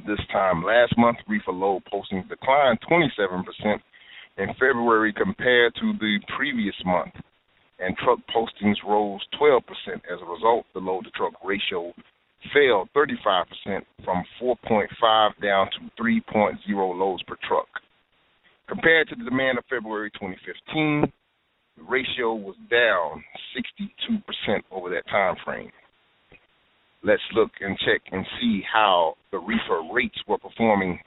This 0.08 0.20
time 0.32 0.64
last 0.64 0.98
month, 0.98 1.18
reefer 1.28 1.52
load 1.52 1.84
postings 1.92 2.30
declined 2.30 2.80
27% 2.90 3.82
in 4.38 4.48
February 4.54 5.12
compared 5.12 5.76
to 5.76 5.94
the 6.00 6.20
previous 6.38 6.76
month 6.86 7.14
and 7.80 7.96
truck 7.98 8.20
postings 8.34 8.78
rose 8.88 9.22
12%. 9.40 9.62
As 9.96 10.20
a 10.22 10.26
result, 10.26 10.66
the 10.74 10.80
load 10.80 11.06
to 11.06 11.12
truck 11.12 11.34
ratio 11.44 11.94
fell 12.54 12.88
35% 12.96 13.46
from 14.04 14.24
4.5 14.42 15.32
down 15.42 15.68
to 15.72 16.02
3.0 16.02 16.98
loads 16.98 17.24
per 17.24 17.36
truck. 17.48 17.68
Compared 18.68 19.08
to 19.10 19.16
the 19.16 19.24
demand 19.24 19.58
of 19.58 19.64
February 19.70 20.12
2015, 20.12 21.12
the 21.78 21.84
ratio 21.84 22.34
was 22.34 22.56
down 22.70 23.24
62% 23.56 24.62
over 24.72 24.90
that 24.90 25.08
time 25.10 25.36
frame. 25.46 25.72
Let's 27.04 27.22
look 27.34 27.52
and 27.62 27.78
check 27.80 28.02
and 28.12 28.26
see 28.42 28.62
how 28.72 29.16
the 29.32 29.38
reefer 29.38 29.82
rates 29.94 30.18
were 30.28 30.40
performing 30.40 31.00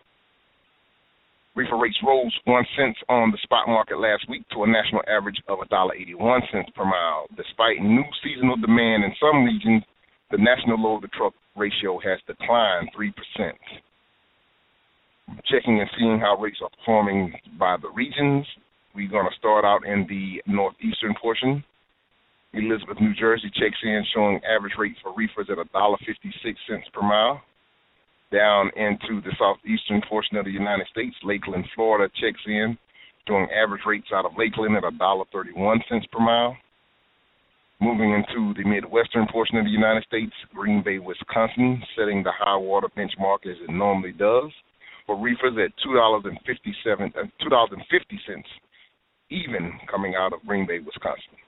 Reefer 1.57 1.78
rates 1.78 1.99
rose 2.07 2.33
one 2.45 2.64
cent 2.76 2.97
on 3.09 3.33
the 3.33 3.38
spot 3.42 3.66
market 3.66 3.99
last 3.99 4.28
week 4.28 4.47
to 4.50 4.62
a 4.62 4.66
national 4.69 5.02
average 5.09 5.42
of 5.49 5.59
$1.81 5.59 6.40
per 6.75 6.85
mile. 6.85 7.26
Despite 7.37 7.83
new 7.83 8.04
seasonal 8.23 8.57
demand 8.57 9.02
in 9.02 9.12
some 9.19 9.45
regions, 9.45 9.83
the 10.30 10.38
national 10.38 10.80
load 10.80 11.02
to 11.02 11.09
truck 11.09 11.35
ratio 11.57 11.99
has 11.99 12.21
declined 12.26 12.90
3%. 12.97 13.12
Checking 15.50 15.80
and 15.80 15.90
seeing 15.99 16.21
how 16.21 16.37
rates 16.37 16.59
are 16.62 16.71
performing 16.78 17.35
by 17.59 17.76
the 17.83 17.90
regions, 17.90 18.47
we're 18.95 19.11
going 19.11 19.28
to 19.28 19.38
start 19.38 19.64
out 19.64 19.85
in 19.85 20.07
the 20.09 20.42
northeastern 20.47 21.14
portion. 21.21 21.64
Elizabeth, 22.52 23.00
New 23.00 23.14
Jersey 23.14 23.50
checks 23.54 23.78
in 23.83 24.04
showing 24.14 24.40
average 24.45 24.75
rate 24.78 24.97
for 25.02 25.14
reefers 25.14 25.49
at 25.50 25.59
$1.56 25.59 26.92
per 26.92 27.02
mile 27.02 27.42
down 28.32 28.70
into 28.76 29.20
the 29.22 29.34
southeastern 29.38 30.02
portion 30.08 30.37
of 30.37 30.44
the 30.44 30.50
United 30.50 30.87
States. 30.90 31.14
Lakeland, 31.22 31.64
Florida 31.75 32.12
checks 32.20 32.40
in, 32.46 32.76
doing 33.26 33.49
average 33.50 33.82
rates 33.87 34.08
out 34.14 34.25
of 34.25 34.32
Lakeland 34.38 34.76
at 34.76 34.82
$1.31 34.82 35.80
per 36.12 36.20
mile. 36.20 36.56
Moving 37.80 38.12
into 38.12 38.52
the 38.54 38.68
midwestern 38.68 39.26
portion 39.32 39.56
of 39.56 39.64
the 39.64 39.70
United 39.70 40.04
States, 40.04 40.32
Green 40.54 40.82
Bay, 40.84 40.99
Wisconsin, 40.99 41.82
setting 41.96 42.22
the 42.22 42.32
high 42.37 42.56
water 42.56 42.88
benchmark 42.96 43.46
as 43.46 43.56
it 43.66 43.72
normally 43.72 44.12
does 44.12 44.50
for 45.06 45.18
reefers 45.18 45.56
at 45.56 45.72
$2.57, 45.84 47.16
uh, 47.16 47.22
$2.50 47.42 48.44
even 49.30 49.72
coming 49.90 50.14
out 50.18 50.32
of 50.32 50.40
Green 50.46 50.66
Bay, 50.66 50.78
Wisconsin. 50.78 51.38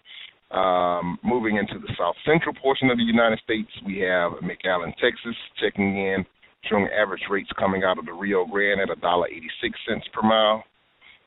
Um, 0.50 1.18
moving 1.24 1.56
into 1.56 1.78
the 1.78 1.92
south 1.98 2.16
central 2.24 2.54
portion 2.54 2.90
of 2.90 2.96
the 2.96 3.02
United 3.02 3.40
States, 3.42 3.70
we 3.86 3.98
have 4.00 4.32
McAllen, 4.42 4.94
Texas, 5.00 5.36
checking 5.60 5.96
in 5.96 6.24
showing 6.68 6.88
average 6.88 7.22
rates 7.30 7.50
coming 7.58 7.82
out 7.84 7.98
of 7.98 8.06
the 8.06 8.12
Rio 8.12 8.44
Grande 8.46 8.80
at 8.80 8.88
$1.86 8.88 10.00
per 10.12 10.22
mile. 10.22 10.64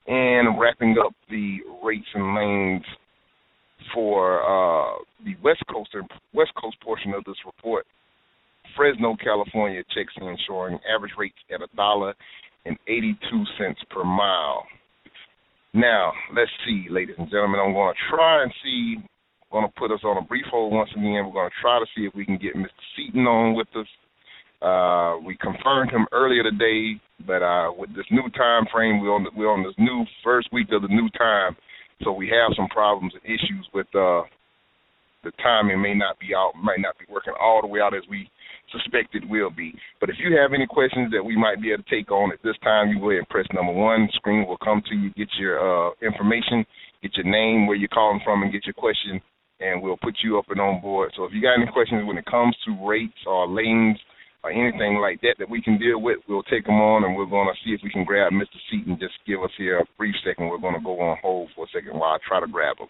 And 0.08 0.60
wrapping 0.60 0.96
up 1.04 1.13
the 1.30 1.58
rates 1.84 2.06
and 2.13 2.36
lanes 2.36 2.86
for 3.94 4.42
uh, 4.44 4.98
the 5.24 5.36
West 5.44 5.63
Coast 5.72 5.89
West 6.34 6.51
Coast 6.62 6.77
portion 6.82 7.13
of 7.13 7.24
this 7.24 7.38
report, 7.46 7.86
Fresno, 8.75 9.15
California 9.24 9.84
checks 9.96 10.13
in 10.18 10.38
showing 10.48 10.77
average 10.94 11.13
rates 11.18 11.36
at 11.54 11.62
a 11.62 11.75
dollar 11.75 12.13
and 12.65 12.77
eighty-two 12.88 13.44
cents 13.58 13.80
per 13.89 14.04
mile. 14.04 14.65
Now, 15.74 16.13
let's 16.34 16.51
see, 16.65 16.88
ladies 16.89 17.15
and 17.18 17.30
gentlemen. 17.30 17.60
I'm 17.60 17.74
going 17.74 17.94
to 17.94 18.15
try 18.15 18.44
and 18.44 18.54
see. 18.63 18.96
I'm 19.51 19.62
going 19.62 19.68
to 19.68 19.80
put 19.80 19.92
us 19.92 20.00
on 20.04 20.18
a 20.18 20.25
brief 20.25 20.46
hold 20.50 20.74
once 20.74 20.89
again. 20.92 21.25
We're 21.25 21.34
going 21.34 21.50
to 21.50 21.62
try 21.62 21.80
to 21.80 21.86
see 21.96 22.06
if 22.06 22.15
we 22.15 22.25
can 22.25 22.38
get 22.38 22.56
Mr. 22.56 22.70
Seaton 22.96 23.25
on 23.27 23.56
with 23.56 23.68
us. 23.75 23.88
Uh, 24.62 25.17
we 25.25 25.38
confirmed 25.38 25.91
him 25.91 26.07
earlier 26.12 26.43
today, 26.43 27.00
but 27.27 27.43
uh, 27.43 27.71
with 27.77 27.89
this 27.95 28.05
new 28.12 28.29
time 28.31 28.65
frame, 28.71 29.01
we're 29.01 29.13
on 29.13 29.24
the, 29.24 29.31
we're 29.35 29.51
on 29.51 29.63
this 29.63 29.75
new 29.77 30.05
first 30.24 30.47
week 30.51 30.67
of 30.71 30.81
the 30.81 30.88
new 30.88 31.09
time, 31.17 31.55
so 32.03 32.12
we 32.12 32.27
have 32.27 32.55
some 32.55 32.67
problems 32.69 33.13
and 33.13 33.24
issues 33.25 33.67
with 33.74 33.88
uh, 33.95 34.24
the 35.24 35.31
timing. 35.43 35.81
May 35.81 35.93
not 35.93 36.19
be 36.19 36.33
out, 36.35 36.53
might 36.55 36.79
not 36.79 36.97
be 36.97 37.05
working 37.12 37.33
all 37.39 37.62
the 37.62 37.67
way 37.67 37.79
out 37.79 37.93
as 37.93 38.03
we 38.09 38.29
suspect 38.71 39.13
it 39.13 39.27
will 39.29 39.51
be. 39.51 39.74
But 40.00 40.09
if 40.09 40.15
you 40.19 40.35
have 40.38 40.53
any 40.53 40.65
questions 40.65 41.12
that 41.12 41.24
we 41.24 41.38
might 41.38 41.62
be 41.62 41.71
able 41.71 41.83
to 41.83 41.89
take 41.89 42.12
on 42.12 42.31
at 42.31 42.41
this 42.43 42.57
time, 42.63 42.89
you 42.89 43.00
go 43.00 43.12
ahead 43.12 43.19
and 43.19 43.29
press 43.29 43.45
number 43.53 43.74
one. 43.74 44.09
Screen 44.15 44.47
will 44.47 44.57
come 44.57 44.81
to 44.89 44.95
you, 44.95 45.12
get 45.13 45.29
your 45.38 45.59
uh, 45.59 45.91
information, 46.01 46.65
get 47.01 47.15
your 47.15 47.29
name, 47.29 47.67
where 47.67 47.77
you're 47.77 47.89
calling 47.89 48.21
from, 48.24 48.41
and 48.41 48.51
get 48.51 48.65
your 48.65 48.74
question, 48.74 49.21
and 49.59 49.81
we'll 49.81 49.97
put 50.01 50.15
you 50.24 50.39
up 50.39 50.45
and 50.50 50.59
on 50.59 50.81
board. 50.81 51.12
So 51.15 51.25
if 51.25 51.31
you 51.33 51.41
got 51.41 51.59
any 51.59 51.71
questions 51.71 52.07
when 52.07 52.17
it 52.17 52.25
comes 52.25 52.55
to 52.65 52.88
rates 52.88 53.21
or 53.27 53.47
lanes 53.47 53.97
or 54.46 54.54
anything 54.54 55.02
like 55.02 55.20
that 55.22 55.36
that 55.40 55.50
we 55.50 55.60
can 55.60 55.80
deal 55.80 56.00
with, 56.00 56.22
we'll 56.30 56.46
take 56.46 56.70
them 56.70 56.78
on 56.78 57.04
and 57.04 57.18
we're 57.18 57.25
going 57.25 57.50
to 57.50 57.58
see 57.66 57.74
if 57.74 57.82
we 57.82 57.90
can 57.90 58.06
grab 58.06 58.32
Mr. 58.32 58.62
Seaton. 58.70 58.96
Just 59.02 59.18
give 59.25 59.42
us 59.42 59.50
here 59.58 59.80
a 59.80 59.86
brief 59.98 60.14
second. 60.22 60.50
We're 60.50 60.62
going 60.62 60.78
to 60.78 60.86
go 60.86 61.02
on 61.02 61.18
hold 61.20 61.50
for 61.56 61.66
a 61.66 61.74
second 61.74 61.98
while 61.98 62.14
I 62.14 62.18
try 62.22 62.40
to 62.40 62.46
grab 62.46 62.78
him. 62.78 62.86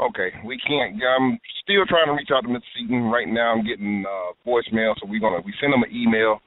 Okay, 0.00 0.32
we 0.48 0.56
can't. 0.64 0.96
I'm 0.96 1.36
still 1.60 1.84
trying 1.84 2.08
to 2.08 2.16
reach 2.16 2.32
out 2.32 2.40
to 2.40 2.48
Mr. 2.48 2.64
Seaton 2.72 3.12
right 3.12 3.28
now. 3.28 3.52
I'm 3.52 3.66
getting 3.68 4.02
uh, 4.08 4.32
voicemail, 4.48 4.96
so 4.96 5.04
we're 5.04 5.20
gonna 5.20 5.44
we 5.44 5.52
send 5.60 5.74
him 5.74 5.84
an 5.84 5.92
email. 5.92 6.40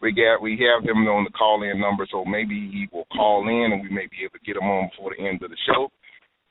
We 0.00 0.16
got 0.16 0.40
we 0.40 0.56
have 0.64 0.88
him 0.88 1.04
on 1.04 1.24
the 1.24 1.36
call 1.36 1.60
in 1.62 1.78
number, 1.78 2.08
so 2.10 2.24
maybe 2.24 2.56
he 2.72 2.88
will 2.90 3.04
call 3.12 3.44
in 3.44 3.76
and 3.76 3.82
we 3.82 3.90
may 3.92 4.08
be 4.08 4.24
able 4.24 4.40
to 4.40 4.46
get 4.46 4.56
him 4.56 4.64
on 4.64 4.88
before 4.88 5.12
the 5.12 5.20
end 5.20 5.42
of 5.44 5.50
the 5.50 5.60
show. 5.68 5.92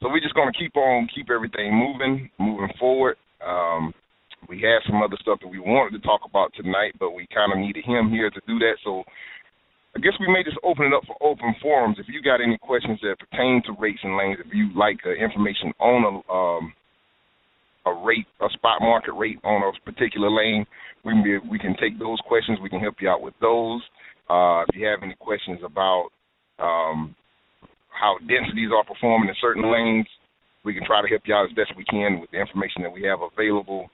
So 0.04 0.10
we're 0.10 0.20
just 0.20 0.36
gonna 0.36 0.52
keep 0.52 0.76
on 0.76 1.08
keep 1.16 1.32
everything 1.32 1.74
moving, 1.74 2.30
moving 2.38 2.68
forward. 2.78 3.16
Um, 3.40 3.94
we 4.50 4.60
had 4.60 4.84
some 4.86 5.02
other 5.02 5.16
stuff 5.22 5.40
that 5.40 5.48
we 5.48 5.60
wanted 5.60 5.96
to 5.96 6.06
talk 6.06 6.28
about 6.28 6.52
tonight, 6.60 6.92
but 7.00 7.12
we 7.12 7.26
kind 7.34 7.54
of 7.54 7.58
needed 7.58 7.86
him 7.86 8.10
here 8.12 8.30
to 8.30 8.42
do 8.46 8.60
that. 8.60 8.76
So 8.84 9.04
I 9.96 10.00
guess 10.00 10.12
we 10.20 10.28
may 10.28 10.44
just 10.44 10.60
open 10.62 10.88
it 10.88 10.94
up 10.94 11.08
for 11.08 11.16
open 11.24 11.56
forums. 11.62 11.96
If 12.00 12.08
you 12.10 12.22
got 12.22 12.42
any 12.44 12.58
questions 12.58 13.00
that 13.02 13.16
pertain 13.18 13.64
to 13.66 13.80
rates 13.80 14.02
and 14.04 14.18
lanes, 14.18 14.40
if 14.44 14.54
you 14.54 14.76
like 14.76 15.00
uh, 15.06 15.16
information 15.16 15.72
on 15.80 16.04
a 16.04 16.34
um, 16.34 16.74
a 17.86 17.94
rate, 18.04 18.28
a 18.42 18.50
spot 18.52 18.82
market 18.82 19.14
rate 19.14 19.40
on 19.46 19.64
a 19.64 19.72
particular 19.90 20.30
lane, 20.30 20.66
we 21.06 21.14
can 21.14 21.24
be, 21.24 21.38
we 21.50 21.60
can 21.60 21.78
take 21.80 21.98
those 21.98 22.20
questions. 22.28 22.60
We 22.62 22.70
can 22.70 22.82
help 22.82 22.96
you 23.00 23.10
out 23.10 23.22
with 23.22 23.36
those. 23.40 23.82
Uh, 24.30 24.68
if 24.68 24.76
you 24.76 24.86
have 24.86 25.00
any 25.02 25.16
questions 25.20 25.60
about 25.64 26.10
um, 26.60 27.16
how 28.04 28.20
densities 28.28 28.68
are 28.76 28.84
performing 28.84 29.32
in 29.32 29.36
certain 29.40 29.64
lanes. 29.72 30.04
We 30.68 30.76
can 30.76 30.84
try 30.84 31.00
to 31.00 31.08
help 31.08 31.24
you 31.24 31.32
out 31.32 31.48
as 31.48 31.56
best 31.56 31.72
we 31.80 31.88
can 31.88 32.20
with 32.20 32.28
the 32.36 32.44
information 32.44 32.84
that 32.84 32.92
we 32.92 33.08
have 33.08 33.24
available 33.24 33.88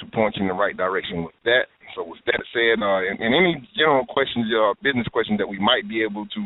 to 0.00 0.04
point 0.12 0.36
you 0.36 0.44
in 0.44 0.52
the 0.52 0.56
right 0.56 0.76
direction 0.76 1.24
with 1.24 1.36
that. 1.48 1.72
So 1.96 2.04
with 2.04 2.20
that 2.28 2.44
said, 2.52 2.84
uh, 2.84 3.00
and, 3.08 3.16
and 3.24 3.32
any 3.32 3.56
general 3.72 4.04
questions, 4.04 4.52
uh, 4.52 4.76
business 4.84 5.08
questions 5.08 5.40
that 5.40 5.48
we 5.48 5.56
might 5.56 5.88
be 5.88 6.04
able 6.04 6.28
to 6.28 6.40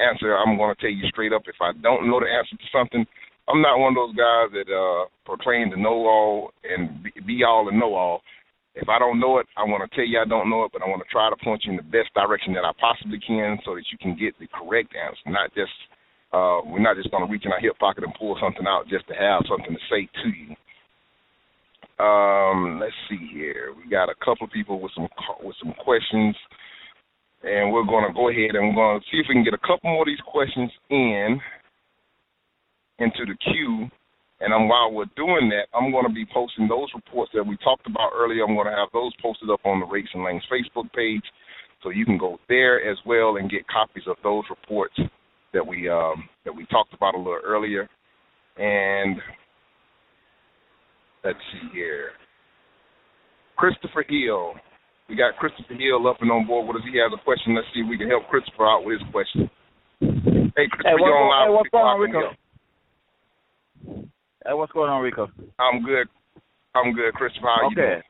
answer, 0.00 0.32
I'm 0.32 0.56
going 0.56 0.72
to 0.72 0.80
tell 0.80 0.92
you 0.92 1.04
straight 1.12 1.36
up. 1.36 1.44
If 1.44 1.60
I 1.60 1.76
don't 1.76 2.08
know 2.08 2.20
the 2.20 2.30
answer 2.32 2.56
to 2.56 2.68
something, 2.72 3.04
I'm 3.48 3.60
not 3.60 3.76
one 3.76 3.92
of 3.92 4.00
those 4.00 4.16
guys 4.16 4.48
that 4.56 4.68
uh, 4.72 5.12
proclaim 5.28 5.68
to 5.72 5.78
know 5.80 6.08
all 6.08 6.56
and 6.64 7.04
be 7.26 7.44
all 7.44 7.68
and 7.68 7.76
know 7.76 7.92
all. 7.92 8.22
If 8.74 8.88
I 8.88 8.96
don't 8.96 9.20
know 9.20 9.36
it, 9.36 9.46
I 9.60 9.68
want 9.68 9.84
to 9.84 9.90
tell 9.92 10.06
you 10.08 10.16
I 10.16 10.24
don't 10.24 10.48
know 10.48 10.64
it, 10.64 10.72
but 10.72 10.80
I 10.80 10.88
want 10.88 11.04
to 11.04 11.12
try 11.12 11.28
to 11.28 11.36
point 11.44 11.64
you 11.64 11.76
in 11.76 11.76
the 11.76 11.92
best 11.92 12.14
direction 12.16 12.54
that 12.56 12.64
I 12.64 12.72
possibly 12.80 13.20
can 13.20 13.58
so 13.66 13.74
that 13.74 13.84
you 13.92 13.98
can 14.00 14.16
get 14.16 14.32
the 14.40 14.48
correct 14.48 14.96
answer, 14.96 15.28
not 15.28 15.52
just 15.52 15.74
uh, 16.32 16.60
we're 16.66 16.80
not 16.80 16.96
just 16.96 17.10
going 17.10 17.24
to 17.26 17.30
reach 17.30 17.44
in 17.44 17.52
our 17.52 17.60
hip 17.60 17.78
pocket 17.78 18.04
and 18.04 18.14
pull 18.18 18.36
something 18.40 18.66
out 18.66 18.88
just 18.88 19.06
to 19.08 19.14
have 19.14 19.42
something 19.48 19.74
to 19.74 19.82
say 19.90 20.08
to 20.22 20.28
you. 20.28 20.56
Um, 22.04 22.80
let's 22.80 22.96
see 23.08 23.28
here. 23.32 23.74
We 23.76 23.90
got 23.90 24.08
a 24.08 24.14
couple 24.24 24.46
of 24.46 24.52
people 24.52 24.80
with 24.80 24.92
some 24.94 25.08
with 25.42 25.56
some 25.62 25.74
questions, 25.84 26.34
and 27.42 27.72
we're 27.72 27.84
going 27.84 28.06
to 28.08 28.14
go 28.14 28.28
ahead 28.30 28.56
and 28.56 28.68
we're 28.68 28.82
going 28.82 29.00
to 29.00 29.06
see 29.10 29.18
if 29.18 29.26
we 29.28 29.34
can 29.34 29.44
get 29.44 29.54
a 29.54 29.66
couple 29.66 29.92
more 29.92 30.02
of 30.02 30.08
these 30.08 30.24
questions 30.26 30.70
in 30.90 31.40
into 32.98 33.24
the 33.26 33.36
queue 33.52 33.90
and 34.42 34.52
I'm, 34.52 34.66
while 34.66 34.90
we're 34.90 35.10
doing 35.14 35.48
that, 35.54 35.70
I'm 35.72 35.92
going 35.92 36.06
to 36.06 36.12
be 36.12 36.26
posting 36.26 36.66
those 36.66 36.88
reports 36.96 37.30
that 37.32 37.46
we 37.46 37.56
talked 37.62 37.86
about 37.86 38.10
earlier. 38.12 38.42
I'm 38.42 38.56
going 38.56 38.66
to 38.66 38.74
have 38.74 38.90
those 38.92 39.12
posted 39.22 39.48
up 39.50 39.60
on 39.64 39.78
the 39.78 39.86
Rates 39.86 40.10
and 40.14 40.24
Lanes 40.24 40.42
Facebook 40.50 40.92
page, 40.92 41.22
so 41.80 41.90
you 41.90 42.04
can 42.04 42.18
go 42.18 42.38
there 42.48 42.82
as 42.90 42.98
well 43.06 43.36
and 43.36 43.48
get 43.48 43.62
copies 43.68 44.02
of 44.08 44.16
those 44.24 44.42
reports 44.50 44.98
that 45.52 45.66
we 45.66 45.88
um, 45.88 46.28
that 46.44 46.52
we 46.54 46.66
talked 46.66 46.94
about 46.94 47.14
a 47.14 47.18
little 47.18 47.40
earlier. 47.44 47.88
And 48.56 49.16
let's 51.24 51.38
see 51.52 51.68
here, 51.72 52.10
Christopher 53.56 54.04
Hill. 54.08 54.54
We 55.08 55.16
got 55.16 55.36
Christopher 55.36 55.74
Hill 55.74 56.06
up 56.08 56.18
and 56.20 56.30
on 56.30 56.46
board 56.46 56.68
with 56.68 56.76
us. 56.76 56.82
He 56.90 56.98
has 56.98 57.12
a 57.12 57.22
question. 57.22 57.54
Let's 57.54 57.66
see 57.74 57.80
if 57.80 57.88
we 57.88 57.98
can 57.98 58.08
help 58.08 58.28
Christopher 58.28 58.66
out 58.66 58.84
with 58.84 59.00
his 59.00 59.08
question. 59.10 59.50
Hey, 60.00 60.68
Christopher, 60.68 60.96
hey, 60.96 61.04
you're 61.04 61.16
on 61.16 61.28
live. 61.28 61.48
Hey, 61.48 61.54
what's 61.54 61.70
going 61.70 61.84
on, 61.84 62.00
Rico? 62.00 62.20
Hey, 64.46 64.54
what's 64.54 64.72
going 64.72 64.90
on, 64.90 65.02
Rico? 65.02 65.28
I'm 65.58 65.84
good. 65.84 66.08
I'm 66.74 66.92
good, 66.94 67.12
Christopher. 67.14 67.46
How 67.46 67.66
okay. 67.66 67.74
you 67.76 67.86
doing? 67.86 68.02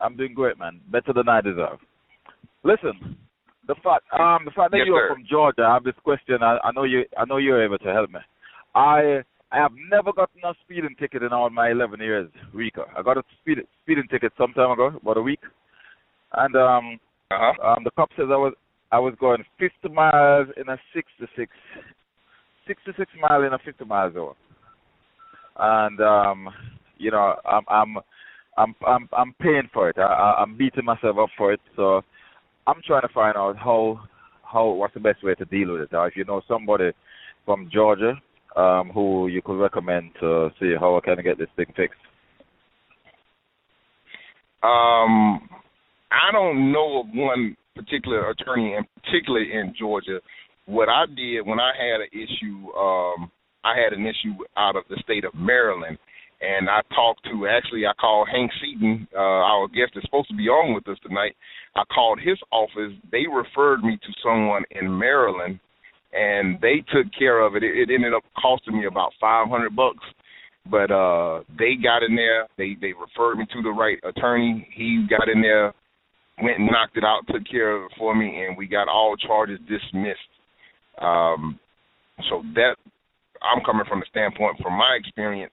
I'm 0.00 0.16
doing 0.16 0.34
great, 0.34 0.58
man. 0.58 0.80
Better 0.90 1.12
than 1.12 1.28
I 1.28 1.40
deserve. 1.40 1.78
Listen, 2.62 3.16
the 3.66 3.74
fact 3.82 4.04
um 4.12 4.44
the 4.44 4.50
fact 4.50 4.70
that 4.72 4.78
yes, 4.78 4.86
you're 4.86 5.08
sir. 5.08 5.14
from 5.14 5.24
Georgia, 5.28 5.62
I 5.62 5.74
have 5.74 5.84
this 5.84 5.94
question. 6.02 6.42
I, 6.42 6.58
I 6.64 6.72
know 6.72 6.84
you 6.84 7.04
I 7.18 7.24
know 7.24 7.38
you're 7.38 7.64
able 7.64 7.78
to 7.78 7.92
help 7.92 8.10
me. 8.10 8.20
I 8.74 9.22
I 9.52 9.58
have 9.58 9.72
never 9.90 10.12
gotten 10.12 10.40
a 10.44 10.54
speeding 10.64 10.96
ticket 10.98 11.22
in 11.22 11.32
all 11.32 11.48
my 11.48 11.70
11 11.70 12.00
years, 12.00 12.28
Rico. 12.52 12.86
I 12.96 13.02
got 13.02 13.18
a 13.18 13.22
speed, 13.40 13.58
speeding 13.82 14.08
ticket 14.10 14.32
some 14.36 14.52
time 14.52 14.72
ago, 14.72 14.98
about 15.00 15.16
a 15.16 15.22
week, 15.22 15.40
and 16.32 16.56
um, 16.56 16.98
uh-huh. 17.30 17.68
um 17.68 17.84
the 17.84 17.90
cop 17.92 18.10
says 18.16 18.26
I 18.30 18.36
was 18.36 18.54
I 18.92 18.98
was 18.98 19.14
going 19.20 19.44
50 19.58 19.88
miles 19.94 20.48
in 20.56 20.68
a 20.68 20.78
66 20.94 21.50
66 22.66 23.10
mile 23.20 23.42
in 23.42 23.52
a 23.52 23.58
50 23.58 23.84
miles 23.84 24.14
hour 24.16 24.34
and 25.58 26.00
um, 26.00 26.48
you 26.98 27.10
know 27.10 27.34
I'm 27.44 27.64
I'm 27.68 27.96
I'm 28.56 28.74
I'm 28.86 29.08
I'm 29.16 29.34
paying 29.40 29.68
for 29.72 29.88
it. 29.90 29.98
I, 29.98 30.36
I'm 30.38 30.56
beating 30.56 30.84
myself 30.84 31.16
up 31.18 31.28
for 31.36 31.52
it. 31.52 31.60
So 31.76 32.02
I'm 32.66 32.80
trying 32.86 33.02
to 33.02 33.14
find 33.14 33.36
out 33.36 33.56
how 33.56 34.00
how 34.42 34.68
what's 34.68 34.94
the 34.94 35.00
best 35.00 35.22
way 35.22 35.34
to 35.34 35.44
deal 35.44 35.72
with 35.72 35.82
it. 35.82 35.94
Or 35.94 36.06
if 36.08 36.16
you 36.16 36.24
know 36.24 36.42
somebody 36.48 36.90
from 37.44 37.68
Georgia 37.72 38.14
um, 38.56 38.90
who 38.94 39.28
you 39.28 39.42
could 39.42 39.60
recommend 39.60 40.10
to 40.20 40.50
see 40.60 40.74
how 40.78 40.96
I 40.96 41.00
can 41.00 41.22
get 41.22 41.38
this 41.38 41.48
thing 41.56 41.66
fixed. 41.76 41.98
Um, 44.62 45.48
I 46.10 46.32
don't 46.32 46.72
know 46.72 47.00
of 47.00 47.06
one 47.12 47.56
particular 47.74 48.30
attorney, 48.30 48.74
and 48.74 48.86
particularly 49.02 49.52
in 49.52 49.74
Georgia. 49.78 50.20
What 50.66 50.88
I 50.88 51.04
did 51.06 51.46
when 51.46 51.60
I 51.60 51.72
had 51.76 52.00
an 52.00 52.08
issue, 52.12 52.72
um, 52.72 53.30
I 53.64 53.74
had 53.76 53.92
an 53.92 54.06
issue 54.06 54.34
out 54.56 54.76
of 54.76 54.84
the 54.88 54.96
state 55.04 55.24
of 55.24 55.34
Maryland, 55.34 55.98
and 56.44 56.68
I 56.68 56.82
talked 56.94 57.24
to 57.24 57.46
actually 57.46 57.86
I 57.86 57.92
called 58.00 58.28
Hank 58.30 58.50
Seaton, 58.60 59.08
uh, 59.14 59.18
our 59.18 59.68
guest 59.68 59.92
is 59.96 60.02
supposed 60.04 60.28
to 60.28 60.36
be 60.36 60.48
on 60.48 60.74
with 60.74 60.86
us 60.88 60.98
tonight. 61.06 61.34
I 61.76 61.82
called 61.92 62.20
his 62.20 62.38
office. 62.52 62.92
They 63.10 63.24
referred 63.32 63.82
me 63.82 63.96
to 63.96 64.12
someone 64.22 64.64
in 64.70 64.98
Maryland, 64.98 65.58
and 66.12 66.60
they 66.60 66.84
took 66.92 67.06
care 67.18 67.40
of 67.40 67.56
it. 67.56 67.62
It, 67.62 67.88
it 67.88 67.94
ended 67.94 68.14
up 68.14 68.22
costing 68.40 68.78
me 68.78 68.86
about 68.86 69.12
five 69.20 69.48
hundred 69.48 69.74
bucks, 69.74 70.04
but 70.70 70.90
uh, 70.90 71.42
they 71.58 71.74
got 71.82 72.02
in 72.02 72.14
there. 72.14 72.46
They 72.58 72.76
they 72.80 72.92
referred 72.92 73.38
me 73.38 73.46
to 73.52 73.62
the 73.62 73.70
right 73.70 73.98
attorney. 74.04 74.68
He 74.74 75.06
got 75.08 75.28
in 75.28 75.40
there, 75.40 75.72
went 76.42 76.58
and 76.58 76.68
knocked 76.70 76.96
it 76.96 77.04
out, 77.04 77.26
took 77.26 77.46
care 77.50 77.76
of 77.76 77.90
it 77.90 77.98
for 77.98 78.14
me, 78.14 78.44
and 78.44 78.56
we 78.56 78.66
got 78.66 78.88
all 78.88 79.16
charges 79.16 79.58
dismissed. 79.60 80.32
Um, 81.00 81.58
so 82.30 82.42
that 82.54 82.76
I'm 83.42 83.64
coming 83.64 83.86
from 83.88 83.98
the 84.00 84.06
standpoint, 84.10 84.58
from 84.62 84.74
my 84.74 84.96
experience, 84.98 85.52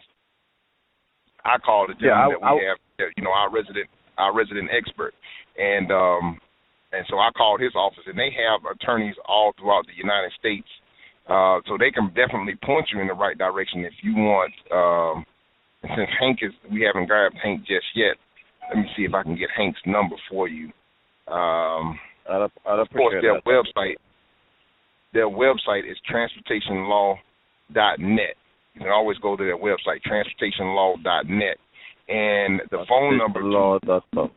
I 1.45 1.57
call 1.57 1.87
the 1.87 1.93
gentleman 1.93 2.37
yeah, 2.41 2.47
I, 2.47 2.53
that 2.53 2.55
we 2.55 2.65
I, 2.65 2.69
have, 2.69 3.11
you 3.17 3.23
know, 3.23 3.31
our 3.31 3.51
resident, 3.51 3.87
our 4.17 4.33
resident 4.33 4.69
expert, 4.69 5.13
and 5.57 5.91
um, 5.91 6.39
and 6.91 7.05
so 7.09 7.17
I 7.17 7.31
called 7.35 7.61
his 7.61 7.73
office, 7.75 8.03
and 8.05 8.17
they 8.17 8.31
have 8.35 8.61
attorneys 8.67 9.15
all 9.27 9.53
throughout 9.57 9.85
the 9.87 9.95
United 9.95 10.31
States, 10.37 10.67
uh, 11.29 11.59
so 11.67 11.77
they 11.79 11.91
can 11.91 12.07
definitely 12.13 12.55
point 12.63 12.87
you 12.93 12.99
in 12.99 13.07
the 13.07 13.13
right 13.13 13.37
direction 13.37 13.85
if 13.85 13.93
you 14.03 14.13
want. 14.15 14.53
Um, 14.71 15.25
since 15.81 16.09
Hank 16.19 16.39
is, 16.41 16.51
we 16.69 16.81
haven't 16.81 17.07
grabbed 17.07 17.35
Hank 17.41 17.61
just 17.61 17.87
yet. 17.95 18.15
Let 18.69 18.77
me 18.77 18.89
see 18.95 19.03
if 19.03 19.13
I 19.13 19.23
can 19.23 19.35
get 19.35 19.49
Hank's 19.55 19.79
number 19.85 20.15
for 20.29 20.47
you. 20.47 20.65
Um, 21.27 21.97
I'd, 22.29 22.47
I'd 22.67 22.79
of 22.79 22.89
course, 22.89 23.15
their 23.21 23.41
that. 23.41 23.45
website, 23.45 23.95
their 25.13 25.29
website 25.29 25.89
is 25.89 25.97
transportation 26.07 26.87
law 26.87 27.17
net. 27.99 28.35
You 28.73 28.81
can 28.81 28.89
always 28.89 29.17
go 29.19 29.35
to 29.35 29.43
their 29.43 29.57
website, 29.57 30.01
transportationlaw.net. 30.07 31.57
And 32.09 32.61
the 32.71 32.85
phone 32.87 33.17
number 33.17 33.43
law.com. 33.43 34.31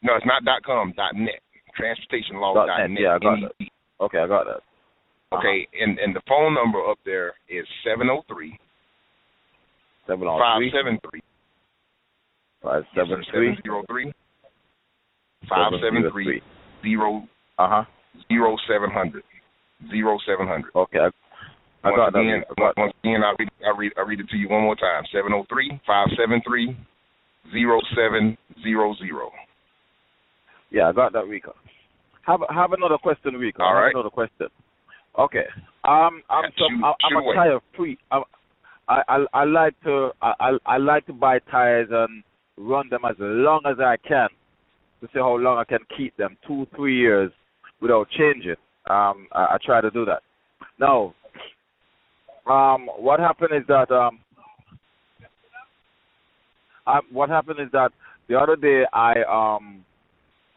No, 0.00 0.14
it's 0.14 0.26
not 0.26 0.44
dot 0.44 0.62
com, 0.64 0.92
dot 0.96 1.14
net. 1.14 1.40
Transportationlaw.net. 1.78 2.90
Net. 2.90 3.00
Yeah, 3.00 3.14
I 3.14 3.18
got 3.18 3.38
that. 3.40 3.66
Okay, 4.00 4.18
I 4.18 4.26
got 4.26 4.44
that. 4.46 4.62
Okay, 5.36 5.68
uh-huh. 5.68 5.84
and 5.84 5.98
and 5.98 6.16
the 6.16 6.22
phone 6.26 6.54
number 6.54 6.78
up 6.88 6.98
there 7.04 7.34
is 7.48 7.66
703 7.84 8.58
573 10.06 11.20
573 12.62 14.12
573 15.48 16.42
zero 16.82 17.28
uh-huh 17.58 17.84
zero 18.32 18.56
seven 18.66 18.90
hundred 18.90 19.22
zero 19.90 20.18
seven 20.26 20.46
hundred. 20.46 20.70
Okay, 20.74 20.98
I, 20.98 21.10
I 21.84 21.90
once 21.90 21.98
got 21.98 22.20
again, 22.20 22.42
that. 22.56 22.72
Once 22.76 22.94
again, 23.04 23.22
I 23.22 23.34
read, 23.38 23.48
I 23.64 23.78
read, 23.78 23.92
I 23.96 24.00
read 24.02 24.20
it 24.20 24.28
to 24.30 24.36
you 24.36 24.48
one 24.48 24.62
more 24.62 24.76
time: 24.76 25.04
seven 25.12 25.30
zero 25.30 25.46
three 25.48 25.80
five 25.86 26.08
seven 26.18 26.42
three 26.46 26.76
zero 27.52 27.80
seven 27.94 28.36
zero 28.62 28.94
zero. 28.98 29.30
Yeah, 30.70 30.88
I 30.88 30.92
got 30.92 31.12
that, 31.12 31.26
Rico. 31.26 31.54
Have 32.26 32.40
have 32.54 32.72
another 32.72 32.98
question, 32.98 33.34
Rico. 33.34 33.62
All 33.62 33.74
right. 33.74 33.94
Another 33.94 34.10
question. 34.10 34.48
Okay. 35.18 35.46
Um, 35.84 36.22
I'm 36.28 36.44
Yeah, 36.44 36.50
some, 36.58 36.68
shoot- 36.68 36.84
I'm, 36.84 36.94
shoot 37.10 37.30
a 37.30 37.34
tire 37.34 37.60
freak. 37.76 37.98
I'm, 38.10 38.22
I 38.88 39.02
I 39.08 39.24
I 39.32 39.44
like 39.44 39.74
to 39.84 40.10
I 40.20 40.32
I 40.40 40.50
I 40.66 40.76
like 40.78 41.06
to 41.06 41.12
buy 41.12 41.38
tires 41.50 41.88
and 41.90 42.22
run 42.56 42.88
them 42.90 43.02
as 43.08 43.16
long 43.18 43.62
as 43.66 43.78
I 43.78 43.96
can 44.06 44.28
to 45.00 45.06
see 45.06 45.20
how 45.20 45.36
long 45.36 45.58
I 45.58 45.64
can 45.64 45.78
keep 45.96 46.16
them 46.16 46.36
two 46.46 46.66
three 46.76 46.98
years 46.98 47.30
without 47.80 48.08
changing. 48.10 48.56
Um, 48.90 49.28
I, 49.32 49.54
I 49.54 49.56
try 49.64 49.80
to 49.80 49.90
do 49.90 50.04
that. 50.06 50.22
Now, 50.80 51.14
um, 52.48 52.88
what 52.96 53.20
happened 53.20 53.50
is 53.54 53.66
that 53.68 53.90
um, 53.90 54.20
I, 56.86 57.00
what 57.12 57.28
happened 57.28 57.60
is 57.60 57.68
that 57.72 57.90
the 58.28 58.38
other 58.38 58.56
day 58.56 58.84
I 58.92 59.14
um 59.30 59.84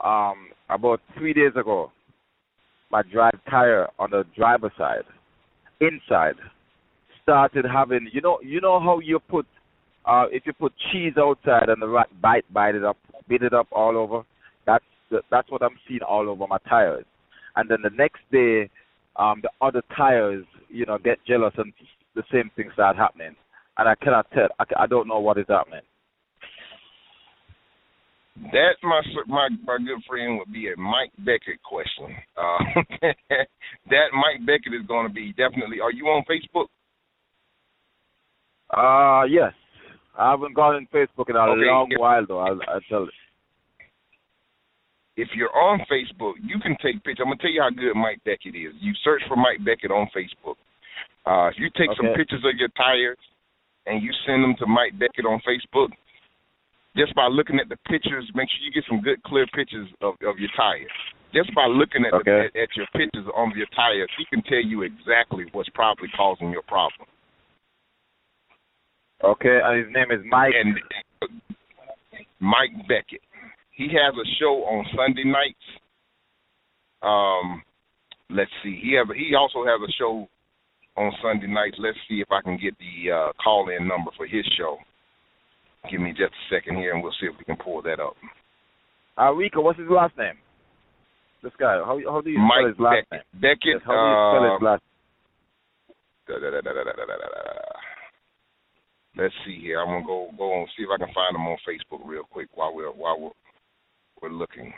um 0.04 0.48
about 0.70 1.02
three 1.18 1.34
days 1.34 1.52
ago 1.56 1.92
my 2.92 3.02
drive 3.12 3.40
tire 3.50 3.88
on 4.00 4.10
the 4.12 4.24
driver 4.36 4.72
side 4.78 5.04
inside 5.80 6.36
started 7.22 7.66
having 7.66 8.10
you 8.12 8.22
know 8.22 8.40
you 8.44 8.62
know 8.62 8.80
how 8.80 9.00
you 9.00 9.20
put 9.20 9.46
uh 10.06 10.26
if 10.32 10.44
you 10.46 10.54
put 10.54 10.74
cheese 10.92 11.14
outside 11.18 11.70
and 11.70 11.82
the 11.82 11.88
rat 11.88 12.08
bite 12.22 12.46
bite 12.54 12.76
it 12.76 12.84
up 12.84 12.98
beat 13.32 13.42
it 13.42 13.54
up 13.54 13.68
all 13.72 13.98
over? 13.98 14.24
That's 14.66 14.84
the, 15.10 15.22
that's 15.32 15.50
what 15.50 15.64
I'm 15.64 15.78
seeing 15.88 16.02
all 16.02 16.30
over 16.30 16.46
my 16.48 16.58
tires. 16.70 17.06
And 17.56 17.70
then 17.70 17.80
the 17.82 17.90
next 17.98 18.20
day 18.32 18.70
um 19.22 19.42
the 19.46 19.52
other 19.68 19.84
tires 19.98 20.46
you 20.70 20.86
know 20.86 20.98
get 20.98 21.18
jealous 21.28 21.54
and 21.58 21.72
the 22.16 22.24
same 22.34 22.50
thing 22.56 22.70
start 22.74 22.96
happening 22.96 23.36
and 23.78 23.88
I 23.88 23.96
cannot 24.04 24.28
tell 24.32 24.50
I, 24.60 24.66
I 24.84 24.88
don't 24.88 25.08
know 25.08 25.20
what 25.20 25.38
is 25.38 25.46
happening 25.50 25.82
That 28.54 28.76
my 28.84 29.02
my 29.28 29.48
my 29.70 29.78
good 29.78 30.02
friend 30.08 30.40
would 30.40 30.52
be 30.52 30.72
a 30.72 30.78
Mike 30.78 31.12
Beckett 31.20 31.62
question. 31.64 32.10
Uh, 32.38 32.82
that 33.94 34.10
Mike 34.14 34.42
Beckett 34.48 34.74
is 34.80 34.88
going 34.88 35.08
to 35.08 35.14
be 35.14 35.34
definitely. 35.34 35.80
Are 35.82 35.92
you 35.92 36.06
on 36.08 36.24
Facebook? 36.32 36.68
uh 38.76 39.24
yes 39.30 39.54
I 40.18 40.32
haven't 40.32 40.56
gone 40.56 40.76
on 40.76 40.88
Facebook 40.94 41.30
in 41.30 41.36
a 41.36 41.40
Okay, 41.40 41.62
long 41.72 41.88
yeah. 41.92 41.98
while 42.00 42.26
though 42.28 42.40
I'll, 42.40 42.60
I'll 42.68 42.82
tell 42.90 43.02
you 43.06 43.12
if 45.18 45.28
you're 45.36 45.54
on 45.56 45.80
Facebook, 45.92 46.34
you 46.42 46.60
can 46.60 46.78
take 46.82 47.04
pictures. 47.04 47.20
I'm 47.22 47.32
gonna 47.32 47.42
tell 47.42 47.52
you 47.52 47.62
how 47.62 47.70
good 47.70 47.96
Mike 47.96 48.24
Beckett 48.24 48.56
is. 48.56 48.74
You 48.80 48.94
search 49.04 49.22
for 49.28 49.36
Mike 49.36 49.64
Beckett 49.66 49.92
on 49.92 50.08
Facebook. 50.16 50.56
Uh, 51.26 51.50
if 51.50 51.56
you 51.60 51.70
take 51.78 51.92
some 51.98 52.14
pictures 52.16 52.42
of 52.44 52.58
your 52.58 52.70
tires 52.70 53.18
and 53.86 54.02
you 54.02 54.12
send 54.26 54.44
them 54.44 54.56
to 54.60 54.66
Mike 54.66 54.98
Beckett 54.98 55.26
on 55.26 55.42
Facebook, 55.46 55.90
just 56.98 57.14
by 57.16 57.28
looking 57.28 57.60
at 57.60 57.70
the 57.70 57.78
pictures, 57.88 58.30
make 58.36 58.50
sure 58.50 58.64
you 58.66 58.72
get 58.72 58.84
some 58.90 59.02
good 59.02 59.22
clear 59.24 59.46
pictures 59.54 59.88
of, 60.02 60.16
of 60.26 60.40
your 60.40 60.50
tires. 60.58 60.92
Just 61.34 61.54
by 61.56 61.66
looking 61.66 62.04
at, 62.04 62.14
Okay. 62.14 62.50
the, 62.52 62.60
at, 62.60 62.64
at 62.64 62.76
your 62.76 62.88
pictures 62.92 63.26
on 63.36 63.54
your 63.56 63.68
tires, 63.76 64.10
he 64.18 64.26
can 64.26 64.44
tell 64.44 64.60
you 64.60 64.82
exactly 64.84 65.46
what's 65.54 65.70
probably 65.70 66.10
causing 66.16 66.52
your 66.52 66.64
problem. 66.64 67.08
Okay, 69.24 69.60
and 69.64 69.86
his 69.86 69.94
name 69.94 70.12
is 70.12 70.26
Mike. 70.30 70.54
And 70.60 70.76
Mike 72.40 72.74
Beckett, 72.90 73.22
he 73.72 73.88
has 73.88 74.14
a 74.14 74.28
show 74.40 74.64
on 74.66 74.86
Sunday 74.96 75.24
nights. 75.24 75.66
Um, 77.02 77.64
let's 78.30 78.52
see. 78.64 78.80
He 78.82 78.96
have 78.96 79.08
he 79.16 79.34
also 79.36 79.66
has 79.66 79.80
a 79.82 79.92
show 79.98 80.28
on 80.98 81.12
Sunday 81.22 81.48
nights. 81.48 81.78
Let's 81.80 81.98
see 82.08 82.22
if 82.22 82.32
I 82.32 82.42
can 82.42 82.58
get 82.58 82.76
the 82.78 83.12
uh, 83.12 83.32
call 83.42 83.70
in 83.70 83.88
number 83.88 84.12
for 84.18 84.28
his 84.28 84.46
show. 84.58 84.78
Give 85.90 86.00
me 86.00 86.12
just 86.12 86.34
a 86.34 86.56
second 86.56 86.78
here, 86.78 86.94
and 86.94 87.02
we'll 87.02 87.16
see 87.20 87.26
if 87.26 87.34
we 87.40 87.46
can 87.46 87.58
pull 87.58 87.82
that 87.82 88.00
up. 88.00 88.16
Uh, 89.18 89.32
Rico, 89.34 89.62
what's 89.62 89.80
his 89.80 89.90
last 89.90 90.16
name? 90.18 90.38
This 91.42 91.54
guy. 91.60 91.82
How, 91.84 92.00
how 92.06 92.22
do 92.22 92.30
you 92.30 92.38
Mike 92.38 92.60
spell 92.62 92.68
his 92.70 92.80
last 92.80 93.10
Beckett, 93.10 93.26
name? 93.34 93.42
Beckett. 93.42 93.82
How 93.84 93.98
do 93.98 94.06
you 94.06 94.18
spell 94.30 94.54
his 94.54 94.62
last? 94.62 94.84
Let's 99.18 99.34
see 99.46 99.60
here. 99.60 99.82
I'm 99.82 99.88
gonna 99.88 100.06
go 100.06 100.30
go 100.38 100.60
and 100.60 100.70
see 100.78 100.84
if 100.84 100.90
I 100.94 100.98
can 100.98 101.14
find 101.14 101.36
him 101.36 101.48
on 101.48 101.58
Facebook 101.68 102.00
real 102.06 102.24
quick 102.24 102.48
while 102.54 102.74
we're 102.74 102.92
while 102.92 103.20
we're 103.20 103.36
we're 104.22 104.30
looking. 104.30 104.74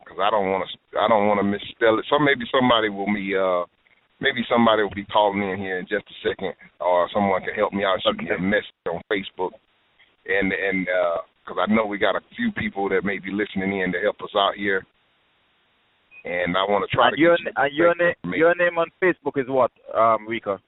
Because 0.00 0.18
I 0.22 0.30
don't 0.30 0.50
want 0.50 0.64
to 0.66 0.98
I 0.98 1.08
don't 1.08 1.28
want 1.28 1.38
to 1.38 1.44
misspell 1.44 1.98
it. 1.98 2.06
So 2.10 2.18
maybe 2.18 2.44
somebody 2.50 2.88
will 2.88 3.12
be 3.12 3.36
uh 3.36 3.64
maybe 4.20 4.42
somebody 4.50 4.82
will 4.82 4.94
be 4.94 5.04
calling 5.04 5.42
in 5.42 5.58
here 5.58 5.78
in 5.78 5.86
just 5.86 6.04
a 6.08 6.28
second, 6.28 6.54
or 6.80 7.08
someone 7.12 7.42
can 7.42 7.54
help 7.54 7.72
me 7.72 7.84
out. 7.84 8.00
Shoot 8.02 8.18
me 8.18 8.30
a 8.36 8.40
message 8.40 8.88
on 8.90 9.00
Facebook, 9.12 9.52
and 10.26 10.52
and 10.52 10.86
because 11.44 11.58
I 11.60 11.72
know 11.72 11.86
we 11.86 11.98
got 11.98 12.16
a 12.16 12.20
few 12.36 12.52
people 12.52 12.88
that 12.88 13.04
may 13.04 13.18
be 13.18 13.30
listening 13.30 13.80
in 13.80 13.92
to 13.92 14.00
help 14.00 14.16
us 14.22 14.34
out 14.34 14.54
here, 14.56 14.84
and 16.24 16.56
I 16.56 16.64
want 16.64 16.88
to 16.88 16.96
try 16.96 17.08
And 17.08 17.16
to 17.16 17.20
your 17.20 17.36
get 17.36 17.72
you 17.72 17.84
your 17.84 17.94
name 17.94 18.14
your 18.34 18.54
name 18.54 18.78
on 18.78 18.88
Facebook 19.02 19.36
is 19.36 19.48
what? 19.48 19.70
Um, 19.94 20.26
Rico. 20.26 20.58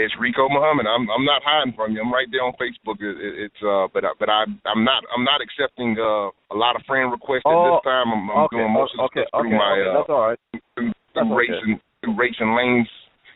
It's 0.00 0.16
Rico 0.18 0.48
Muhammad. 0.48 0.86
I'm 0.88 1.04
I'm 1.12 1.24
not 1.28 1.42
hiding 1.44 1.74
from 1.76 1.92
you. 1.92 2.00
I'm 2.00 2.08
right 2.12 2.26
there 2.32 2.40
on 2.40 2.56
Facebook. 2.56 2.96
It, 3.04 3.20
it, 3.20 3.32
it's 3.52 3.60
uh, 3.60 3.84
but 3.92 4.02
I, 4.08 4.12
but 4.18 4.28
I 4.32 4.48
I'm 4.64 4.82
not 4.84 5.04
I'm 5.12 5.24
not 5.24 5.44
accepting 5.44 5.92
uh 6.00 6.32
a 6.52 6.56
lot 6.56 6.72
of 6.76 6.82
friend 6.88 7.12
requests 7.12 7.44
at 7.44 7.52
Oh, 7.52 7.76
this 7.76 7.84
time. 7.84 8.08
I'm, 8.08 8.24
I'm 8.32 8.44
okay, 8.48 8.56
doing 8.64 8.72
most 8.72 8.96
of 8.96 9.04
okay, 9.12 9.28
stuff 9.28 9.44
through 9.44 9.52
okay, 9.52 9.60
my 9.60 9.72
okay, 9.76 9.84
uh 9.84 9.94
that's 10.00 10.10
all 10.12 10.24
right. 10.32 10.40
through, 10.74 10.90
through 11.12 11.30
racing 11.36 11.72
through 12.00 12.16
Rates 12.16 12.40
and 12.40 12.56
Lanes. 12.56 12.88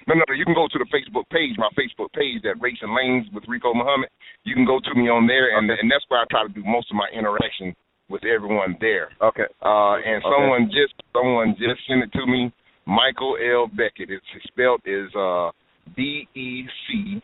No, 0.09 0.13
no, 0.17 0.25
no. 0.29 0.35
You 0.37 0.45
can 0.45 0.53
go 0.57 0.69
to 0.69 0.79
the 0.81 0.89
Facebook 0.93 1.25
page, 1.33 1.57
my 1.57 1.73
Facebook 1.77 2.13
page, 2.13 2.41
that 2.45 2.61
Rates 2.61 2.81
and 2.85 2.93
Lanes 2.93 3.25
with 3.33 3.45
Rico 3.49 3.73
Muhammad. 3.73 4.09
You 4.45 4.53
can 4.55 4.65
go 4.69 4.77
to 4.81 4.93
me 4.97 5.09
on 5.09 5.27
there, 5.29 5.57
and 5.57 5.69
and 5.69 5.89
that's 5.93 6.05
where 6.09 6.21
I 6.21 6.29
try 6.33 6.45
to 6.45 6.53
do 6.53 6.65
most 6.65 6.89
of 6.93 6.97
my 6.97 7.09
interaction 7.13 7.77
with 8.13 8.25
everyone 8.25 8.77
there. 8.81 9.09
Okay. 9.21 9.49
Uh, 9.65 9.97
and 10.01 10.21
Okay. 10.21 10.29
someone 10.33 10.69
just 10.73 10.93
someone 11.13 11.57
just 11.61 11.81
sent 11.89 12.05
it 12.05 12.13
to 12.17 12.25
me. 12.27 12.53
Michael 12.85 13.37
L. 13.41 13.65
Beckett. 13.69 14.13
It's 14.13 14.25
spelled 14.49 14.85
is 14.85 15.09
uh, 15.17 15.49
B 15.97 16.29
E 16.35 16.65
C 16.89 17.23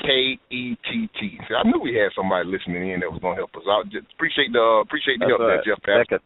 K 0.00 0.38
E 0.50 0.76
T 0.76 1.08
T. 1.18 1.38
See, 1.48 1.54
I 1.54 1.66
knew 1.66 1.80
we 1.82 1.94
had 1.94 2.12
somebody 2.14 2.46
listening 2.46 2.90
in 2.90 3.00
that 3.00 3.10
was 3.10 3.20
gonna 3.20 3.36
help 3.36 3.50
us 3.56 3.66
out. 3.68 3.90
Just 3.90 4.06
appreciate 4.14 4.52
the 4.52 4.82
appreciate 4.84 5.18
the 5.18 5.26
That's 5.26 5.34
help 5.34 5.42
all 5.42 5.48
there. 5.48 5.66
Jeff 5.66 5.82
Pastor. 5.82 6.18
Beckett. 6.18 6.22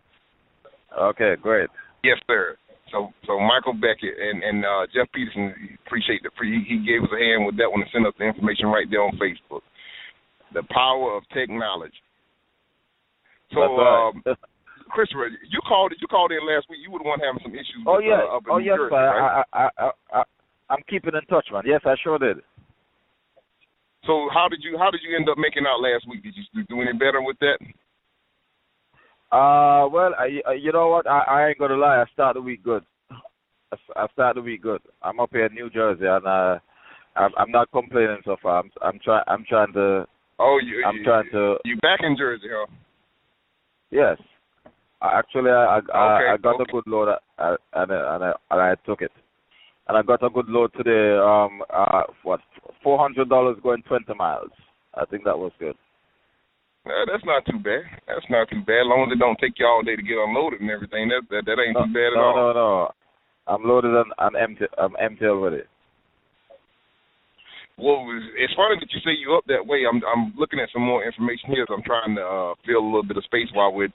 Okay, 0.93 1.33
great. 1.41 1.71
Yes, 2.05 2.19
sir. 2.27 2.57
So 2.93 3.09
so 3.25 3.41
Michael 3.41 3.73
Beckett 3.73 4.13
and 4.13 4.45
and 4.45 4.65
uh, 4.65 4.85
Jeff 4.93 5.09
Peterson 5.17 5.79
appreciate 5.87 6.21
the 6.21 6.31
he, 6.45 6.61
he 6.69 6.85
gave 6.85 7.01
us 7.03 7.13
a 7.15 7.21
hand 7.21 7.49
with 7.49 7.57
that 7.57 7.71
one 7.73 7.81
and 7.81 7.91
sent 7.91 8.07
us 8.07 8.13
the 8.21 8.29
information 8.29 8.69
right 8.69 8.87
there 8.93 9.03
on 9.03 9.17
Facebook. 9.17 9.65
The 10.53 10.63
power 10.69 11.17
of 11.17 11.25
technology. 11.33 11.97
So 13.57 13.65
all 13.65 14.13
um, 14.13 14.23
right. 14.27 14.37
Christopher, 14.93 15.33
you 15.49 15.61
called 15.65 15.93
it. 15.93 15.99
you 16.01 16.07
called 16.07 16.33
in 16.33 16.45
last 16.45 16.69
week. 16.69 16.85
You 16.85 16.93
were 16.93 17.01
the 17.01 17.09
one 17.09 17.17
having 17.19 17.41
some 17.41 17.57
issues. 17.57 17.81
oh 17.89 17.97
with, 17.97 18.05
yeah. 18.05 18.21
uh, 18.29 18.37
up 18.37 18.45
in 18.45 18.53
oh 18.53 18.59
New 18.61 18.69
yes, 18.69 18.77
Jersey, 18.77 18.93
sir. 18.93 19.09
right? 19.09 19.45
I, 19.49 19.57
I 19.57 19.65
I 19.81 19.89
I 20.13 20.23
I'm 20.73 20.83
keeping 20.89 21.13
in 21.15 21.21
touch, 21.27 21.47
man. 21.53 21.65
Yes, 21.67 21.83
I 21.85 21.95
sure 22.03 22.19
did. 22.19 22.39
So 24.07 24.29
how 24.33 24.49
did 24.49 24.61
you 24.65 24.79
how 24.79 24.91
did 24.91 25.03
you 25.07 25.15
end 25.15 25.29
up 25.29 25.37
making 25.37 25.65
out 25.69 25.81
last 25.81 26.09
week? 26.09 26.23
Did 26.23 26.35
you 26.35 26.65
do 26.65 26.81
any 26.81 26.95
better 26.95 27.21
with 27.21 27.37
that? 27.41 27.59
Uh, 29.31 29.87
well, 29.89 30.13
I, 30.19 30.41
I- 30.49 30.55
you 30.55 30.73
know 30.73 30.89
what? 30.89 31.07
I, 31.07 31.21
I 31.21 31.49
ain't 31.49 31.59
gonna 31.59 31.77
lie. 31.77 32.01
I 32.01 32.05
start 32.13 32.35
the 32.35 32.41
week 32.43 32.65
good. 32.65 32.85
I 33.97 34.07
start 34.13 34.37
the 34.37 34.43
week 34.43 34.63
good. 34.63 34.81
I'm 35.03 35.21
up 35.21 35.31
here 35.33 35.47
in 35.47 35.55
New 35.55 35.71
Jersey, 35.71 36.05
and 36.05 36.27
uh, 36.27 36.59
I'm, 37.17 37.31
I'm 37.39 37.51
not 37.51 37.71
complaining 37.71 38.19
so 38.25 38.37
far. 38.43 38.59
I'm, 38.61 38.71
I'm 38.83 38.99
trying. 39.03 39.25
I'm 39.29 39.45
trying 39.49 39.73
to. 39.75 40.07
Oh, 40.39 40.59
you 40.63 40.85
I'm 40.85 40.97
you, 40.97 41.05
trying 41.05 41.31
to. 41.33 41.57
you 41.65 41.77
back 41.77 42.01
in 42.03 42.17
Jersey, 42.17 42.49
huh? 42.51 42.67
Yes. 43.91 44.19
I, 45.01 45.19
actually, 45.19 45.51
I, 45.51 45.55
I, 45.55 45.81
I, 45.95 46.17
Okay, 46.17 46.29
I 46.33 46.37
got 46.37 46.55
okay. 46.61 46.65
a 46.69 46.73
good 46.73 46.85
load, 46.87 47.09
uh, 47.09 47.57
and 47.75 47.91
and 47.91 48.25
I, 48.25 48.33
and 48.51 48.61
I 48.61 48.75
took 48.87 49.01
it. 49.03 49.13
And 49.89 49.99
I 49.99 50.03
got 50.03 50.23
a 50.23 50.31
good 50.31 50.49
load 50.49 50.71
today. 50.77 51.19
Um, 51.19 51.63
uh, 51.73 52.03
what? 52.23 52.41
Four 52.83 52.99
hundred 52.99 53.29
dollars 53.29 53.57
going 53.63 53.83
twenty 53.83 54.15
miles. 54.15 54.51
I 54.95 55.05
think 55.07 55.25
that 55.25 55.39
was 55.39 55.53
good. 55.59 55.75
Uh, 56.87 57.07
that's 57.11 57.25
not 57.25 57.45
too 57.47 57.59
bad. 57.59 57.83
That's 58.07 58.27
not 58.31 58.49
too 58.51 58.61
bad. 58.67 58.83
As 58.83 58.91
long 58.91 59.07
as 59.07 59.15
it 59.15 59.19
don't 59.19 59.39
take 59.39 59.55
you 59.59 59.67
all 59.67 59.83
day 59.83 59.95
to 59.97 60.03
get 60.03 60.19
unloaded 60.19 60.61
and 60.61 60.71
everything, 60.71 61.09
that 61.09 61.23
that, 61.31 61.43
that 61.47 61.59
ain't 61.63 61.75
No, 61.75 61.87
too 61.87 61.93
bad 61.95 62.11
at 62.15 62.19
no, 62.19 62.23
all. 62.23 62.35
no, 62.37 62.47
no. 62.53 62.53
no. 62.55 62.91
I'm 63.47 63.63
loaded 63.65 63.91
and 63.95 64.13
I'm 64.19 64.37
empty. 64.37 64.67
I'm 64.79 64.95
empty 65.01 65.27
already. 65.27 65.63
Well, 67.79 68.05
it's- 68.15 68.33
it's 68.37 68.55
funny 68.55 68.77
that 68.79 68.93
you 68.93 69.01
say 69.01 69.13
you 69.19 69.35
up 69.35 69.45
that 69.47 69.67
way. 69.67 69.83
I'm 69.89 70.03
I'm 70.07 70.33
looking 70.39 70.61
at 70.61 70.71
some 70.73 70.83
more 70.83 71.03
information 71.05 71.51
here. 71.51 71.65
So 71.67 71.75
I'm 71.75 71.83
trying 71.83 72.15
to 72.17 72.23
uh, 72.23 72.55
fill 72.67 72.79
a 72.83 72.87
little 72.87 73.03
bit 73.03 73.17
of 73.17 73.25
space 73.25 73.49
while 73.55 73.73
we're 73.73 73.93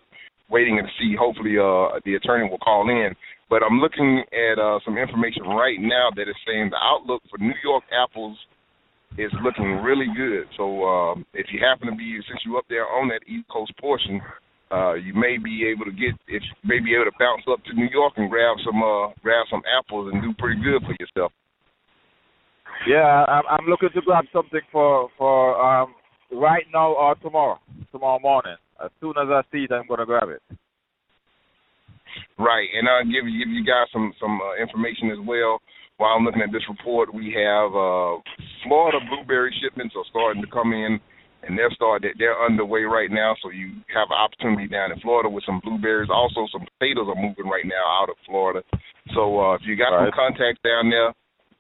waiting 0.50 0.78
to 0.78 0.88
see. 1.00 1.16
Hopefully, 1.18 1.58
uh, 1.58 2.00
the 2.06 2.16
attorney 2.16 2.50
will 2.50 2.60
call 2.60 2.90
in. 2.90 3.14
But 3.50 3.64
I'm 3.64 3.80
looking 3.80 4.24
at 4.34 4.60
uh, 4.60 4.80
some 4.84 4.98
information 4.98 5.44
right 5.44 5.80
now 5.80 6.10
that 6.16 6.28
is 6.28 6.36
saying 6.46 6.70
the 6.70 6.82
outlook 6.84 7.22
for 7.30 7.38
New 7.40 7.56
York 7.64 7.84
apples 7.96 8.38
is 9.18 9.32
looking 9.42 9.80
really 9.82 10.08
good. 10.16 10.48
So 10.58 10.84
um, 10.84 11.26
if 11.34 11.48
you 11.52 11.60
happen 11.64 11.88
to 11.88 11.96
be 11.96 12.20
since 12.28 12.42
you're 12.46 12.58
up 12.58 12.68
there 12.68 12.86
on 12.86 13.08
that 13.08 13.24
East 13.26 13.48
Coast 13.48 13.72
portion, 13.80 14.22
uh, 14.70 14.94
you 14.96 15.14
may 15.14 15.38
be 15.38 15.64
able 15.64 15.86
to 15.86 15.96
get 15.96 16.12
if 16.28 16.44
you 16.44 16.56
may 16.68 16.80
be 16.80 16.94
able 16.94 17.06
to 17.06 17.16
bounce 17.18 17.44
up 17.50 17.64
to 17.66 17.74
New 17.74 17.88
York 17.88 18.14
and 18.18 18.30
grab 18.30 18.58
some 18.66 18.84
uh, 18.84 19.16
grab 19.24 19.48
some 19.50 19.64
apples 19.64 20.12
and 20.12 20.22
do 20.22 20.36
pretty 20.38 20.60
good 20.62 20.84
for 20.84 20.92
yourself. 21.00 21.32
Yeah, 22.86 23.26
I'm, 23.26 23.44
I'm 23.50 23.66
looking 23.68 23.90
to 23.96 24.02
grab 24.02 24.26
something 24.34 24.60
for 24.72 25.10
for 25.18 25.56
um 25.56 25.96
right 26.32 26.66
now 26.74 26.94
or 26.94 27.16
tomorrow, 27.16 27.60
tomorrow 27.92 28.20
morning. 28.20 28.58
As 28.84 28.92
soon 29.02 29.13
as 29.18 29.28
I 29.30 29.42
see 29.52 29.66
it, 29.66 29.72
I'm 29.72 29.88
gonna 29.88 30.06
grab 30.06 30.30
it. 30.30 30.42
Right, 32.38 32.70
and 32.78 32.88
I'll 32.88 33.04
give 33.06 33.26
you 33.26 33.38
give 33.40 33.50
you 33.50 33.66
guys 33.66 33.90
some 33.92 34.13
some 34.20 34.40
uh, 34.42 34.62
information 34.62 35.10
as 35.12 35.22
well. 35.26 35.60
While 35.98 36.13
I'm 36.13 36.26
looking 36.26 36.42
at 36.46 36.52
this 36.54 36.66
report, 36.70 37.13
we 37.13 37.34
have 37.34 37.74
uh, 37.74 38.22
Florida 38.66 39.00
blueberry 39.10 39.50
shipments 39.62 39.96
are 39.98 40.06
starting 40.10 40.42
to 40.46 40.50
come 40.50 40.72
in, 40.74 41.00
and 41.44 41.58
they're 41.58 41.74
started 41.74 42.13
they're 42.20 42.38
underway 42.38 42.84
right 42.84 43.10
now. 43.10 43.34
So 43.42 43.50
you 43.50 43.82
have 43.94 44.10
an 44.13 44.22
opportunity 44.22 44.68
down 44.70 44.92
in 44.92 45.00
Florida 45.02 45.30
with 45.30 45.44
some 45.46 45.60
blueberries. 45.63 46.10
Also, 46.13 46.46
some 46.54 46.66
potatoes 46.78 47.10
are 47.10 47.18
moving 47.18 47.50
right 47.50 47.66
now 47.66 47.86
out 48.02 48.10
of 48.10 48.18
Florida. 48.26 48.62
So 49.16 49.40
uh, 49.42 49.56
if 49.56 49.62
you 49.66 49.76
got 49.76 49.98
some 49.98 50.06
Right. 50.06 50.13
contacts 50.13 50.62
down 50.62 50.90
there 50.90 51.13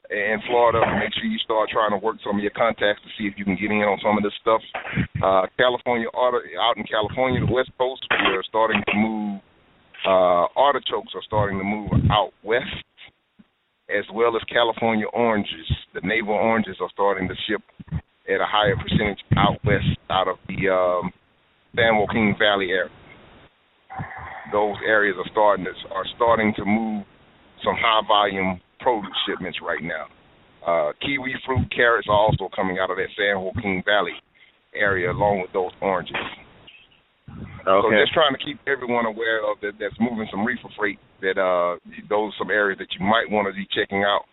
in 0.09 0.39
Florida, 0.47 0.79
make 0.99 1.13
sure 1.13 1.25
you 1.25 1.39
start 1.39 1.69
trying 1.69 1.91
to 1.91 1.97
work 1.97 2.17
some 2.23 2.37
of 2.37 2.41
your 2.41 2.55
contacts 2.55 3.01
to 3.03 3.09
see 3.17 3.27
if 3.27 3.35
you 3.35 3.43
can 3.43 3.55
get 3.59 3.71
in 3.71 3.83
on 3.83 3.99
some 3.99 4.15
of 4.15 4.23
this 4.23 4.35
stuff. 4.39 4.61
Uh, 5.19 5.47
California 5.57 6.07
out 6.15 6.77
in 6.77 6.83
California, 6.87 7.43
the 7.45 7.51
West 7.51 7.71
Coast, 7.77 8.05
we're 8.11 8.43
starting 8.43 8.81
to 8.87 8.95
move. 8.95 9.41
Uh, 10.05 10.47
artichokes 10.55 11.11
are 11.15 11.25
starting 11.25 11.57
to 11.57 11.65
move 11.65 11.91
out 12.11 12.31
west, 12.43 12.71
as 13.89 14.05
well 14.13 14.35
as 14.35 14.41
California 14.47 15.07
oranges. 15.11 15.67
The 15.93 16.01
navel 16.03 16.35
oranges 16.35 16.77
are 16.79 16.89
starting 16.93 17.27
to 17.27 17.35
ship 17.47 17.61
at 17.91 18.39
a 18.39 18.47
higher 18.47 18.75
percentage 18.77 19.19
out 19.35 19.59
west, 19.65 19.91
out 20.09 20.27
of 20.27 20.37
the 20.47 20.69
um, 20.69 21.11
San 21.75 21.97
Joaquin 21.97 22.35
Valley 22.39 22.71
area. 22.71 22.91
Those 24.51 24.75
areas 24.87 25.15
are 25.17 25.29
starting 25.31 25.65
to, 25.65 25.73
are 25.93 26.05
starting 26.15 26.53
to 26.55 26.63
move 26.63 27.03
some 27.63 27.75
high 27.75 28.01
volume 28.07 28.61
produce 28.79 29.15
shipments 29.27 29.59
right 29.61 29.83
now. 29.83 30.05
Uh, 30.65 30.91
kiwi 30.99 31.33
fruit, 31.45 31.65
carrots 31.71 32.07
are 32.09 32.17
also 32.17 32.49
coming 32.53 32.77
out 32.79 32.91
of 32.91 32.97
that 32.97 33.07
San 33.15 33.39
Joaquin 33.39 33.83
Valley 33.85 34.15
area 34.75 35.11
along 35.11 35.39
with 35.41 35.51
those 35.53 35.71
oranges. 35.81 36.15
Okay. 37.67 37.83
So 37.83 37.87
just 37.91 38.15
trying 38.15 38.31
to 38.31 38.39
keep 38.39 38.59
everyone 38.67 39.05
aware 39.05 39.43
of 39.43 39.59
that. 39.59 39.75
That's 39.79 39.95
moving 39.99 40.27
some 40.31 40.47
reefer 40.47 40.71
freight. 40.79 40.99
That 41.19 41.35
uh, 41.35 41.79
those 42.07 42.31
some 42.39 42.51
areas 42.51 42.79
that 42.79 42.87
you 42.95 43.03
might 43.03 43.27
want 43.27 43.47
to 43.47 43.53
be 43.53 43.67
checking 43.75 44.03
out. 44.03 44.23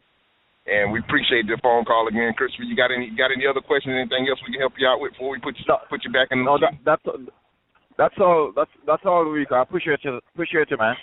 And 0.64 0.92
we 0.94 1.00
appreciate 1.00 1.44
the 1.44 1.58
phone 1.60 1.84
call 1.84 2.08
again, 2.08 2.32
Christopher. 2.38 2.64
You 2.64 2.76
got 2.76 2.94
any 2.94 3.10
got 3.12 3.34
any 3.34 3.44
other 3.44 3.60
questions? 3.60 3.92
Anything 3.98 4.30
else 4.30 4.40
we 4.46 4.54
can 4.54 4.62
help 4.62 4.78
you 4.78 4.86
out 4.86 5.02
with 5.02 5.12
before 5.12 5.34
we 5.34 5.42
put 5.42 5.58
you 5.58 5.64
no, 5.68 5.76
put 5.90 6.06
you 6.06 6.12
back 6.14 6.30
in? 6.30 6.40
The 6.40 6.48
no, 6.48 6.56
that, 6.62 6.78
that's 6.86 7.04
that's 7.98 8.18
all. 8.18 8.52
That's 8.54 8.70
that's 8.86 9.02
all, 9.04 9.28
week. 9.28 9.52
I 9.52 9.62
appreciate 9.62 10.00
you. 10.02 10.20
Appreciate 10.32 10.70
you, 10.70 10.78
man. 10.78 10.94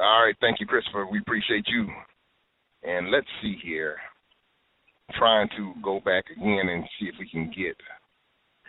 All 0.00 0.24
right, 0.24 0.36
thank 0.40 0.60
you, 0.60 0.66
Christopher. 0.66 1.06
We 1.06 1.20
appreciate 1.20 1.66
you. 1.68 1.86
And 2.82 3.10
let's 3.10 3.26
see 3.42 3.56
here. 3.62 3.96
trying 5.18 5.48
to 5.56 5.74
go 5.82 6.00
back 6.00 6.24
again 6.34 6.68
and 6.70 6.84
see 6.98 7.06
if 7.06 7.14
we 7.18 7.28
can 7.28 7.52
get 7.56 7.76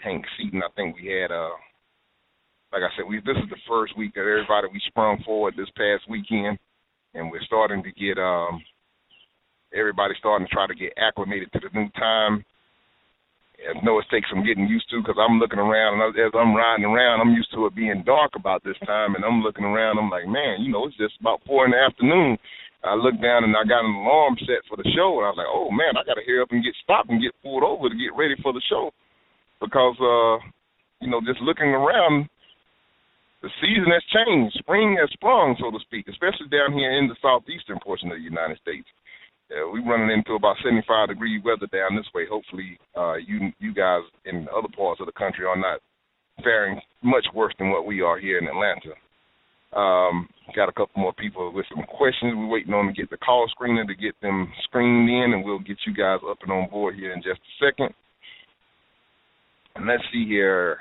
Hank 0.03 0.25
Seaton. 0.37 0.61
I 0.63 0.71
think 0.75 0.95
we 0.97 1.07
had 1.07 1.31
uh 1.31 1.51
like 2.73 2.83
I 2.83 2.89
said, 2.95 3.05
we 3.07 3.17
this 3.17 3.37
is 3.43 3.49
the 3.49 3.61
first 3.67 3.97
week 3.97 4.13
that 4.15 4.21
everybody 4.21 4.67
we 4.73 4.81
sprung 4.87 5.21
forward 5.23 5.55
this 5.57 5.69
past 5.77 6.09
weekend 6.09 6.57
and 7.13 7.31
we're 7.31 7.43
starting 7.43 7.83
to 7.83 7.91
get 7.93 8.17
um 8.21 8.61
everybody 9.73 10.13
starting 10.19 10.47
to 10.47 10.53
try 10.53 10.67
to 10.67 10.75
get 10.75 10.93
acclimated 10.97 11.51
to 11.53 11.59
the 11.59 11.79
new 11.79 11.89
time. 11.91 12.43
I 13.61 13.77
know 13.85 13.99
it 14.01 14.09
takes 14.09 14.29
some 14.29 14.45
getting 14.45 14.65
used 14.65 14.89
to 14.89 15.01
because 15.01 15.21
I'm 15.21 15.37
looking 15.37 15.61
around 15.61 16.01
and 16.01 16.09
as 16.17 16.33
I'm 16.33 16.57
riding 16.57 16.85
around, 16.85 17.21
I'm 17.21 17.37
used 17.37 17.53
to 17.53 17.65
it 17.69 17.75
being 17.75 18.01
dark 18.05 18.33
about 18.33 18.63
this 18.63 18.77
time, 18.85 19.13
and 19.13 19.23
I'm 19.23 19.45
looking 19.45 19.65
around. 19.65 20.01
I'm 20.01 20.09
like, 20.09 20.25
man, 20.25 20.65
you 20.65 20.71
know, 20.73 20.87
it's 20.87 20.97
just 20.97 21.13
about 21.21 21.45
four 21.45 21.65
in 21.65 21.71
the 21.71 21.77
afternoon. 21.77 22.37
I 22.81 22.97
looked 22.97 23.21
down 23.21 23.45
and 23.45 23.53
I 23.53 23.61
got 23.61 23.85
an 23.85 23.93
alarm 23.93 24.33
set 24.41 24.65
for 24.65 24.73
the 24.77 24.89
show, 24.97 25.21
and 25.21 25.29
I 25.29 25.31
was 25.31 25.37
like, 25.37 25.53
oh 25.53 25.69
man, 25.69 25.93
I 25.93 26.01
got 26.01 26.17
to 26.17 26.25
hurry 26.25 26.41
up 26.41 26.49
and 26.49 26.65
get 26.65 26.73
stopped 26.81 27.13
and 27.13 27.21
get 27.21 27.37
pulled 27.45 27.61
over 27.61 27.89
to 27.89 27.95
get 27.95 28.17
ready 28.17 28.33
for 28.41 28.53
the 28.53 28.63
show 28.65 28.89
because, 29.61 29.93
uh, 30.01 30.41
you 30.97 31.13
know, 31.13 31.21
just 31.21 31.45
looking 31.45 31.69
around, 31.69 32.25
the 33.45 33.53
season 33.61 33.89
has 33.93 34.05
changed. 34.09 34.57
Spring 34.57 34.97
has 34.97 35.09
sprung, 35.13 35.53
so 35.61 35.69
to 35.69 35.77
speak, 35.85 36.09
especially 36.09 36.49
down 36.49 36.73
here 36.73 36.97
in 36.97 37.05
the 37.05 37.17
southeastern 37.21 37.77
portion 37.85 38.09
of 38.09 38.17
the 38.17 38.25
United 38.25 38.57
States. 38.57 38.89
Uh, 39.51 39.67
we're 39.67 39.83
running 39.83 40.15
into 40.15 40.33
about 40.33 40.55
75 40.63 41.09
degree 41.09 41.41
weather 41.43 41.67
down 41.67 41.95
this 41.95 42.07
way. 42.15 42.25
Hopefully, 42.29 42.79
uh, 42.95 43.15
you 43.15 43.51
you 43.59 43.73
guys 43.73 44.01
in 44.25 44.47
other 44.55 44.69
parts 44.75 45.01
of 45.01 45.07
the 45.07 45.11
country 45.11 45.45
are 45.45 45.57
not 45.59 45.81
faring 46.43 46.79
much 47.03 47.25
worse 47.35 47.53
than 47.59 47.69
what 47.69 47.85
we 47.85 48.01
are 48.01 48.17
here 48.17 48.37
in 48.37 48.47
Atlanta. 48.47 48.95
Um, 49.75 50.27
got 50.55 50.69
a 50.69 50.73
couple 50.73 51.01
more 51.01 51.13
people 51.13 51.51
with 51.53 51.65
some 51.73 51.83
questions. 51.83 52.33
We're 52.35 52.47
waiting 52.47 52.73
on 52.73 52.87
to 52.87 52.93
get 52.93 53.09
the 53.09 53.17
call 53.17 53.47
screener 53.51 53.87
to 53.87 53.95
get 53.95 54.15
them 54.21 54.51
screened 54.63 55.09
in, 55.09 55.33
and 55.33 55.43
we'll 55.43 55.59
get 55.59 55.77
you 55.85 55.93
guys 55.93 56.19
up 56.29 56.37
and 56.43 56.51
on 56.51 56.69
board 56.69 56.95
here 56.95 57.13
in 57.13 57.21
just 57.21 57.39
a 57.39 57.65
second. 57.65 57.93
And 59.75 59.87
let's 59.87 60.03
see 60.11 60.25
here. 60.25 60.77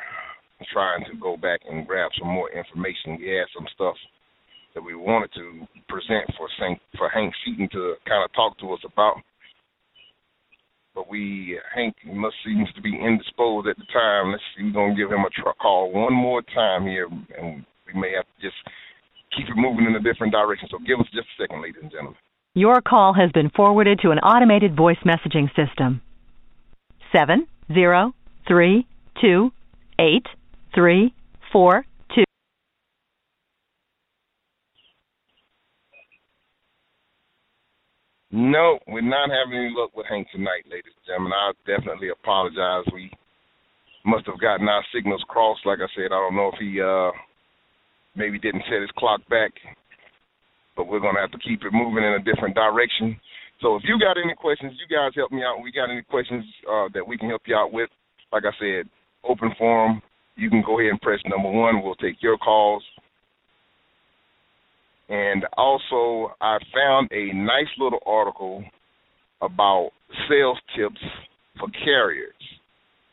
I'm 0.61 0.67
trying 0.73 1.05
to 1.11 1.19
go 1.19 1.37
back 1.37 1.61
and 1.69 1.87
grab 1.87 2.11
some 2.19 2.29
more 2.29 2.51
information. 2.51 3.19
We 3.19 3.31
had 3.31 3.47
some 3.57 3.67
stuff 3.75 3.97
that 4.75 4.83
we 4.83 4.95
wanted 4.95 5.31
to 5.35 5.67
present 5.89 6.31
for 6.37 6.49
for 6.97 7.09
Hank 7.09 7.33
Seaton 7.45 7.69
to 7.73 7.95
kind 8.07 8.25
of 8.25 8.33
talk 8.33 8.59
to 8.59 8.73
us 8.73 8.81
about. 8.85 9.17
But 10.95 11.09
we 11.09 11.59
Hank 11.75 11.95
must 12.07 12.37
seems 12.45 12.69
to 12.75 12.83
be 12.83 12.95
indisposed 12.95 13.69
at 13.69 13.77
the 13.77 13.87
time. 13.93 14.33
Let's 14.33 14.43
see, 14.57 14.65
we're 14.65 14.73
gonna 14.73 14.95
give 14.97 15.11
him 15.11 15.25
a 15.25 15.31
tr- 15.31 15.57
call 15.61 15.93
one 15.93 16.13
more 16.13 16.43
time 16.55 16.87
here, 16.87 17.09
and 17.39 17.65
we 17.87 18.01
may 18.01 18.13
have 18.15 18.27
to 18.27 18.43
just 18.43 18.57
keep 19.37 19.49
it 19.49 19.57
moving 19.57 19.87
in 19.87 19.95
a 19.95 20.01
different 20.01 20.33
direction. 20.33 20.69
So 20.71 20.79
give 20.79 20.99
us 20.99 21.07
just 21.15 21.29
a 21.39 21.43
second, 21.43 21.63
ladies 21.63 21.83
and 21.83 21.91
gentlemen. 21.91 22.19
Your 22.55 22.81
call 22.81 23.15
has 23.15 23.31
been 23.33 23.51
forwarded 23.51 24.01
to 24.03 24.11
an 24.11 24.19
automated 24.19 24.77
voice 24.77 24.99
messaging 25.07 25.49
system. 25.55 26.03
Seven 27.15 27.47
zero 27.73 28.13
three 28.47 28.87
two 29.21 29.53
eight 30.01 30.27
three 30.75 31.15
four 31.53 31.85
No, 38.31 38.79
we're 38.87 39.03
not 39.03 39.31
having 39.31 39.59
any 39.59 39.75
luck 39.75 39.91
with 39.97 40.07
Hank 40.07 40.29
tonight, 40.31 40.63
ladies 40.71 40.95
and 40.95 41.07
gentlemen. 41.07 41.35
I 41.35 41.51
definitely 41.67 42.11
apologize. 42.15 42.87
We 42.95 43.11
must 44.07 44.27
have 44.27 44.41
gotten 44.41 44.69
our 44.69 44.85
signals 44.95 45.25
crossed. 45.27 45.67
Like 45.67 45.81
I 45.83 45.91
said, 45.97 46.15
I 46.15 46.23
don't 46.23 46.37
know 46.37 46.51
if 46.55 46.59
he 46.63 46.81
uh 46.81 47.11
maybe 48.15 48.39
didn't 48.39 48.63
set 48.71 48.83
his 48.83 48.91
clock 48.97 49.21
back, 49.29 49.51
but 50.77 50.87
we're 50.87 51.03
gonna 51.03 51.21
have 51.21 51.33
to 51.33 51.43
keep 51.43 51.65
it 51.65 51.75
moving 51.75 52.05
in 52.05 52.15
a 52.15 52.23
different 52.23 52.55
direction. 52.55 53.19
So 53.61 53.75
if 53.75 53.83
you 53.85 53.99
got 53.99 54.15
any 54.17 54.35
questions, 54.39 54.79
you 54.79 54.87
guys 54.87 55.11
help 55.17 55.33
me 55.33 55.43
out. 55.43 55.63
We 55.63 55.73
got 55.73 55.91
any 55.91 56.03
questions 56.03 56.45
uh, 56.71 56.87
that 56.95 57.07
we 57.07 57.19
can 57.19 57.29
help 57.29 57.43
you 57.47 57.57
out 57.57 57.73
with? 57.73 57.91
Like 58.33 58.45
I 58.47 58.55
said, 58.63 58.87
open 59.27 59.51
forum. 59.59 60.01
You 60.37 60.51
can 60.51 60.63
go 60.65 60.79
ahead 60.79 60.93
and 60.93 61.01
press 61.03 61.19
number 61.27 61.51
one. 61.51 61.83
We'll 61.83 61.97
take 61.97 62.23
your 62.23 62.39
calls. 62.39 62.83
And 65.11 65.45
also, 65.59 66.33
I 66.41 66.59
found 66.73 67.11
a 67.11 67.33
nice 67.35 67.67
little 67.79 67.99
article 68.07 68.65
about 69.43 69.91
sales 70.29 70.59
tips 70.77 71.01
for 71.59 71.69
carriers. 71.85 72.33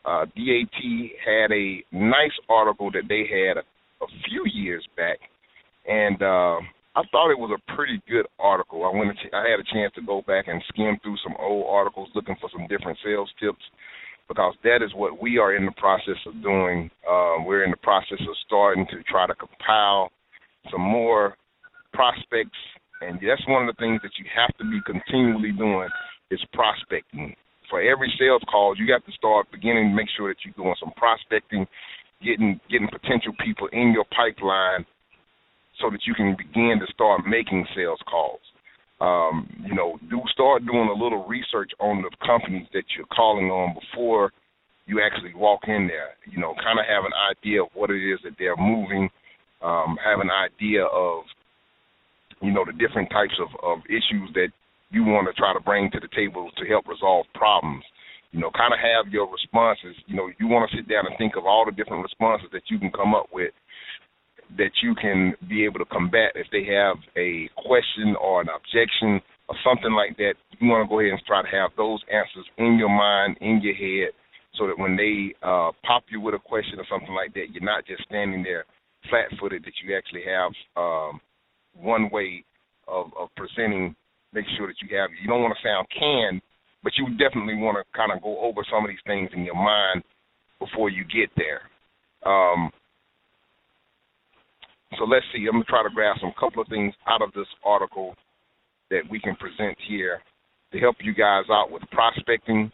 Uh, 0.04 0.24
DAT 0.24 0.80
had 1.26 1.50
a 1.50 1.82
nice 1.90 2.32
article 2.48 2.92
that 2.92 3.08
they 3.08 3.26
had 3.28 3.56
a, 3.56 4.04
a 4.04 4.06
few 4.28 4.44
years 4.46 4.86
back, 4.96 5.18
and 5.88 6.22
uh, 6.22 6.58
I 6.94 7.02
thought 7.10 7.32
it 7.32 7.38
was 7.38 7.50
a 7.50 7.74
pretty 7.74 8.00
good 8.08 8.26
article. 8.38 8.84
I 8.84 8.96
went, 8.96 9.18
I 9.34 9.50
had 9.50 9.58
a 9.58 9.74
chance 9.74 9.92
to 9.96 10.02
go 10.02 10.22
back 10.22 10.46
and 10.46 10.62
skim 10.68 10.98
through 11.02 11.16
some 11.24 11.34
old 11.38 11.66
articles 11.68 12.08
looking 12.14 12.36
for 12.40 12.48
some 12.52 12.68
different 12.68 12.98
sales 13.04 13.30
tips 13.40 13.62
because 14.28 14.54
that 14.62 14.82
is 14.84 14.94
what 14.94 15.20
we 15.20 15.38
are 15.38 15.56
in 15.56 15.66
the 15.66 15.72
process 15.72 16.18
of 16.26 16.42
doing. 16.42 16.90
Uh, 17.02 17.42
we're 17.44 17.64
in 17.64 17.70
the 17.72 17.76
process 17.78 18.20
of 18.20 18.36
starting 18.46 18.86
to 18.90 19.02
try 19.02 19.26
to 19.26 19.34
compile 19.34 20.10
some 20.70 20.82
more 20.82 21.36
prospects, 21.98 22.62
and 23.02 23.18
that's 23.18 23.42
one 23.50 23.66
of 23.66 23.74
the 23.74 23.80
things 23.82 23.98
that 24.06 24.14
you 24.22 24.26
have 24.30 24.54
to 24.62 24.64
be 24.70 24.78
continually 24.86 25.50
doing 25.50 25.90
is 26.30 26.38
prospecting. 26.54 27.34
For 27.66 27.82
every 27.82 28.06
sales 28.14 28.42
call, 28.46 28.78
you 28.78 28.86
have 28.94 29.04
to 29.04 29.12
start 29.18 29.50
beginning 29.50 29.90
to 29.90 29.96
make 29.98 30.06
sure 30.14 30.30
that 30.30 30.38
you're 30.46 30.54
doing 30.54 30.78
some 30.78 30.94
prospecting, 30.94 31.66
getting 32.22 32.62
getting 32.70 32.86
potential 32.86 33.34
people 33.42 33.66
in 33.74 33.90
your 33.90 34.06
pipeline, 34.14 34.86
so 35.82 35.90
that 35.90 36.06
you 36.06 36.14
can 36.14 36.38
begin 36.38 36.78
to 36.78 36.86
start 36.94 37.26
making 37.26 37.66
sales 37.74 38.00
calls. 38.06 38.40
Um, 39.02 39.50
you 39.66 39.74
know, 39.74 39.98
do 40.10 40.22
start 40.32 40.66
doing 40.66 40.88
a 40.88 41.02
little 41.02 41.26
research 41.26 41.70
on 41.78 42.02
the 42.02 42.10
companies 42.24 42.66
that 42.72 42.86
you're 42.96 43.10
calling 43.10 43.50
on 43.50 43.74
before 43.74 44.32
you 44.86 45.02
actually 45.02 45.34
walk 45.34 45.66
in 45.66 45.86
there. 45.86 46.14
You 46.30 46.40
know, 46.40 46.54
kind 46.62 46.78
of 46.78 46.86
have 46.86 47.04
an 47.04 47.14
idea 47.30 47.62
of 47.62 47.68
what 47.74 47.90
it 47.90 48.02
is 48.02 48.18
that 48.24 48.34
they're 48.38 48.56
moving, 48.56 49.10
um, 49.62 49.98
have 50.02 50.18
an 50.18 50.30
idea 50.30 50.82
of 50.86 51.26
you 52.40 52.52
know, 52.52 52.64
the 52.64 52.72
different 52.72 53.10
types 53.10 53.34
of, 53.40 53.48
of 53.62 53.78
issues 53.86 54.30
that 54.34 54.48
you 54.90 55.04
want 55.04 55.28
to 55.28 55.34
try 55.34 55.52
to 55.52 55.60
bring 55.60 55.90
to 55.92 56.00
the 56.00 56.08
table 56.14 56.50
to 56.56 56.64
help 56.66 56.88
resolve 56.88 57.26
problems. 57.34 57.84
You 58.32 58.40
know, 58.40 58.50
kind 58.52 58.72
of 58.72 58.80
have 58.80 59.12
your 59.12 59.28
responses. 59.30 59.96
You 60.06 60.16
know, 60.16 60.28
you 60.38 60.48
want 60.48 60.70
to 60.70 60.76
sit 60.76 60.88
down 60.88 61.06
and 61.06 61.16
think 61.16 61.36
of 61.36 61.46
all 61.46 61.64
the 61.64 61.72
different 61.72 62.02
responses 62.02 62.48
that 62.52 62.68
you 62.68 62.78
can 62.78 62.90
come 62.90 63.14
up 63.14 63.26
with 63.32 63.52
that 64.56 64.72
you 64.82 64.94
can 64.94 65.34
be 65.48 65.64
able 65.64 65.78
to 65.78 65.84
combat 65.86 66.32
if 66.34 66.46
they 66.52 66.64
have 66.64 66.96
a 67.16 67.50
question 67.56 68.16
or 68.16 68.40
an 68.40 68.48
objection 68.48 69.20
or 69.48 69.56
something 69.64 69.92
like 69.92 70.16
that. 70.16 70.34
You 70.58 70.68
want 70.68 70.86
to 70.86 70.88
go 70.88 71.00
ahead 71.00 71.12
and 71.12 71.20
try 71.26 71.42
to 71.42 71.48
have 71.48 71.70
those 71.76 72.00
answers 72.08 72.46
in 72.56 72.78
your 72.78 72.88
mind, 72.88 73.36
in 73.40 73.60
your 73.60 73.74
head, 73.74 74.12
so 74.56 74.66
that 74.66 74.78
when 74.78 74.96
they 74.96 75.34
uh, 75.42 75.72
pop 75.84 76.04
you 76.08 76.20
with 76.20 76.34
a 76.34 76.38
question 76.38 76.80
or 76.80 76.86
something 76.88 77.14
like 77.14 77.34
that, 77.34 77.52
you're 77.52 77.64
not 77.64 77.86
just 77.86 78.04
standing 78.04 78.42
there 78.42 78.64
flat-footed. 79.10 79.62
That 79.64 79.76
you 79.84 79.96
actually 79.96 80.24
have 80.24 80.52
um, 80.76 81.20
one 81.80 82.10
way 82.10 82.44
of, 82.86 83.06
of 83.18 83.28
presenting, 83.36 83.94
make 84.32 84.46
sure 84.56 84.66
that 84.66 84.80
you 84.82 84.96
have. 84.98 85.10
You 85.20 85.28
don't 85.28 85.42
want 85.42 85.54
to 85.56 85.66
sound 85.66 85.86
canned, 85.90 86.42
but 86.82 86.92
you 86.96 87.08
definitely 87.16 87.56
want 87.56 87.76
to 87.78 87.84
kind 87.96 88.12
of 88.12 88.22
go 88.22 88.38
over 88.40 88.62
some 88.70 88.84
of 88.84 88.90
these 88.90 89.02
things 89.06 89.30
in 89.34 89.44
your 89.44 89.56
mind 89.56 90.02
before 90.58 90.90
you 90.90 91.04
get 91.04 91.30
there. 91.36 91.62
Um, 92.26 92.70
so 94.98 95.04
let's 95.04 95.26
see. 95.32 95.46
I'm 95.46 95.60
gonna 95.60 95.64
try 95.64 95.82
to 95.82 95.94
grab 95.94 96.16
some 96.20 96.32
couple 96.38 96.62
of 96.62 96.68
things 96.68 96.94
out 97.06 97.22
of 97.22 97.32
this 97.32 97.46
article 97.64 98.16
that 98.90 99.02
we 99.10 99.20
can 99.20 99.36
present 99.36 99.76
here 99.86 100.20
to 100.72 100.78
help 100.78 100.96
you 101.00 101.14
guys 101.14 101.44
out 101.50 101.70
with 101.70 101.82
prospecting. 101.92 102.72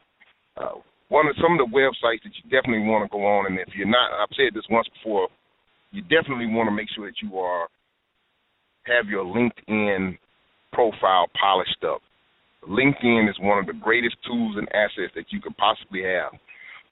Uh, 0.57 0.79
one 1.09 1.27
of 1.27 1.37
some 1.43 1.59
of 1.59 1.59
the 1.59 1.75
websites 1.75 2.23
that 2.23 2.33
you 2.39 2.45
definitely 2.51 2.87
want 2.87 3.05
to 3.05 3.11
go 3.13 3.25
on, 3.27 3.47
and 3.47 3.59
if 3.59 3.69
you're 3.75 3.87
not, 3.87 4.13
I've 4.15 4.33
said 4.37 4.55
this 4.55 4.65
once 4.71 4.89
before, 4.95 5.29
you 5.91 6.03
definitely 6.03 6.47
want 6.47 6.69
to 6.69 6.75
make 6.75 6.89
sure 6.95 7.07
that 7.07 7.21
you 7.23 7.39
are 7.39 7.69
have 8.87 9.07
your 9.09 9.25
LinkedIn 9.25 10.19
profile 10.73 11.27
polished 11.41 11.85
up. 11.87 12.01
LinkedIn 12.69 13.29
is 13.29 13.37
one 13.41 13.59
of 13.59 13.67
the 13.67 13.75
greatest 13.75 14.17
tools 14.27 14.57
and 14.57 14.69
assets 14.75 15.13
that 15.15 15.27
you 15.31 15.41
could 15.41 15.57
possibly 15.57 16.03
have. 16.03 16.33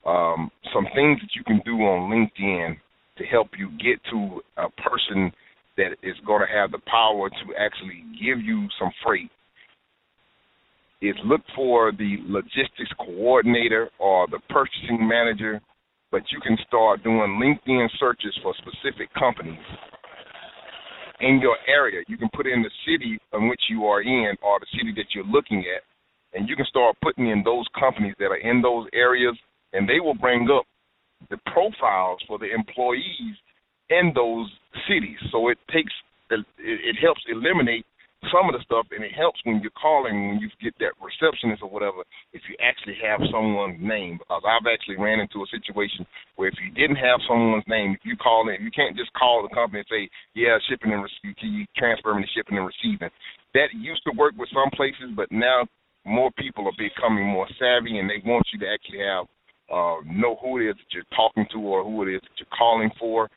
Um, 0.05 0.51
some 0.75 0.85
things 0.95 1.21
that 1.21 1.35
you 1.35 1.45
can 1.45 1.61
do 1.65 1.77
on 1.83 2.11
LinkedIn 2.11 2.77
to 3.19 3.25
help 3.25 3.49
you 3.59 3.71
get 3.79 4.03
to 4.11 4.41
a 4.57 4.69
person 4.83 5.33
that 5.77 5.93
is 6.03 6.17
going 6.27 6.41
to 6.41 6.53
have 6.53 6.71
the 6.71 6.81
power 6.87 7.31
to 7.31 7.55
actually 7.59 8.05
give 8.21 8.41
you 8.41 8.67
some 8.79 8.91
freight 9.05 9.31
is 11.01 11.17
look 11.25 11.41
for 11.57 11.91
the 11.93 12.19
logistics 12.29 12.93
coordinator 12.99 13.89
or 13.99 14.27
the 14.29 14.39
purchasing 14.49 15.07
manager, 15.07 15.61
but 16.13 16.23
you 16.31 16.41
can 16.41 16.57
start 16.67 17.03
doing 17.03 17.41
LinkedIn 17.43 17.89
searches 17.99 18.39
for 18.43 18.55
specific 18.59 19.13
companies 19.15 19.59
in 21.23 21.41
your 21.41 21.57
area. 21.67 22.03
You 22.09 22.19
can 22.19 22.29
put 22.35 22.47
in 22.47 22.63
the 22.63 22.71
city 22.87 23.19
in 23.33 23.49
which 23.49 23.63
you 23.71 23.87
are 23.87 24.03
in 24.03 24.37
or 24.43 24.59
the 24.61 24.67
city 24.77 24.93
that 24.97 25.15
you're 25.15 25.25
looking 25.25 25.65
at, 25.75 25.83
and 26.37 26.49
you 26.49 26.57
can 26.57 26.67
start 26.67 26.97
putting 27.03 27.29
in 27.29 27.43
those 27.45 27.65
companies 27.79 28.15
that 28.19 28.27
are 28.27 28.43
in 28.43 28.61
those 28.61 28.87
areas, 28.93 29.37
and 29.73 29.89
they 29.89 30.01
will 30.01 30.15
bring 30.15 30.49
up 30.51 30.67
the 31.31 31.39
profiles 31.53 32.21
for 32.27 32.39
the 32.39 32.53
employees 32.53 33.37
in 33.91 34.13
those 34.15 34.51
cities. 34.89 35.19
So 35.31 35.49
it 35.49 35.59
takes 35.73 35.93
it 36.59 36.97
helps 37.01 37.21
eliminate 37.29 37.85
some 38.31 38.47
of 38.47 38.55
the 38.55 38.63
stuff, 38.63 38.87
and 38.95 39.03
it 39.03 39.11
helps 39.17 39.41
when 39.43 39.59
you're 39.59 39.75
calling 39.75 40.29
when 40.29 40.39
you 40.39 40.49
get 40.63 40.77
that 40.79 40.95
receptionist 41.03 41.63
or 41.63 41.71
whatever. 41.71 42.07
If 42.33 42.43
you 42.47 42.55
actually 42.63 42.97
have 43.03 43.19
someone's 43.33 43.81
name, 43.83 44.23
because 44.23 44.43
I've 44.47 44.69
actually 44.71 45.01
ran 45.01 45.19
into 45.19 45.43
a 45.43 45.49
situation 45.51 46.07
where 46.37 46.49
if 46.49 46.59
you 46.63 46.71
didn't 46.71 47.03
have 47.03 47.19
someone's 47.27 47.67
name, 47.67 47.99
if 47.99 48.05
you 48.07 48.17
call 48.17 48.47
in, 48.49 48.63
you 48.63 48.71
can't 48.71 48.97
just 48.97 49.13
call 49.19 49.43
the 49.43 49.53
company 49.55 49.83
and 49.83 49.91
say, 49.91 50.09
"Yeah, 50.35 50.59
shipping 50.69 50.93
and 50.93 51.03
receiving, 51.03 51.35
can 51.41 51.51
you 51.51 51.67
shipping 52.35 52.59
and 52.59 52.67
receiving?" 52.67 53.11
That 53.55 53.75
used 53.75 54.05
to 54.05 54.13
work 54.17 54.35
with 54.39 54.49
some 54.55 54.71
places, 54.71 55.11
but 55.15 55.31
now 55.33 55.67
more 56.05 56.31
people 56.39 56.67
are 56.67 56.79
becoming 56.79 57.27
more 57.27 57.49
savvy, 57.59 57.99
and 57.99 58.09
they 58.09 58.23
want 58.25 58.47
you 58.53 58.59
to 58.61 58.69
actually 58.69 59.01
have 59.01 59.27
uh, 59.73 59.97
know 60.05 60.37
who 60.43 60.61
it 60.61 60.69
is 60.69 60.77
that 60.77 60.93
you're 60.93 61.17
talking 61.17 61.47
to 61.53 61.59
or 61.59 61.85
who 61.85 62.03
it 62.03 62.15
is 62.15 62.21
that 62.21 62.37
you're 62.37 62.57
calling 62.57 62.91
for. 62.99 63.29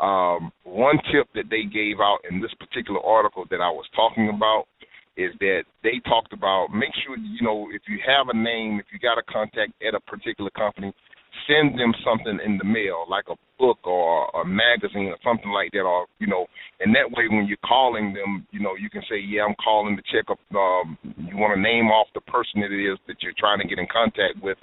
Um, 0.00 0.52
one 0.64 0.96
tip 1.12 1.28
that 1.34 1.50
they 1.50 1.64
gave 1.64 2.00
out 2.00 2.20
in 2.28 2.40
this 2.40 2.52
particular 2.58 3.00
article 3.04 3.44
that 3.50 3.60
I 3.60 3.70
was 3.70 3.84
talking 3.94 4.30
about 4.30 4.64
is 5.16 5.32
that 5.40 5.64
they 5.82 6.00
talked 6.08 6.32
about 6.32 6.72
make 6.72 6.90
sure 7.04 7.16
you 7.18 7.44
know 7.44 7.68
if 7.72 7.82
you 7.86 7.98
have 8.06 8.28
a 8.32 8.36
name, 8.36 8.80
if 8.80 8.86
you 8.92 8.98
got 8.98 9.18
a 9.18 9.22
contact 9.28 9.72
at 9.86 9.94
a 9.94 10.00
particular 10.00 10.50
company, 10.50 10.92
send 11.46 11.78
them 11.78 11.92
something 12.04 12.38
in 12.44 12.58
the 12.58 12.64
mail, 12.64 13.04
like 13.08 13.24
a 13.28 13.36
book 13.58 13.78
or 13.84 14.28
a 14.40 14.44
magazine 14.44 15.12
or 15.12 15.20
something 15.24 15.50
like 15.50 15.70
that, 15.72 15.84
or 15.84 16.06
you 16.18 16.26
know, 16.26 16.46
and 16.80 16.94
that 16.94 17.10
way 17.10 17.28
when 17.28 17.46
you're 17.46 17.60
calling 17.64 18.12
them, 18.12 18.46
you 18.50 18.60
know, 18.60 18.74
you 18.76 18.90
can 18.90 19.02
say, 19.08 19.18
yeah, 19.18 19.44
I'm 19.44 19.56
calling 19.62 19.96
to 19.96 20.02
check 20.12 20.28
up. 20.30 20.40
Um, 20.54 20.98
you 21.16 21.36
want 21.36 21.54
to 21.54 21.60
name 21.60 21.88
off 21.88 22.08
the 22.14 22.20
person 22.22 22.60
that 22.60 22.72
it 22.72 22.82
is 22.82 22.98
that 23.06 23.22
you're 23.22 23.36
trying 23.38 23.60
to 23.60 23.68
get 23.68 23.78
in 23.78 23.86
contact 23.92 24.42
with, 24.42 24.58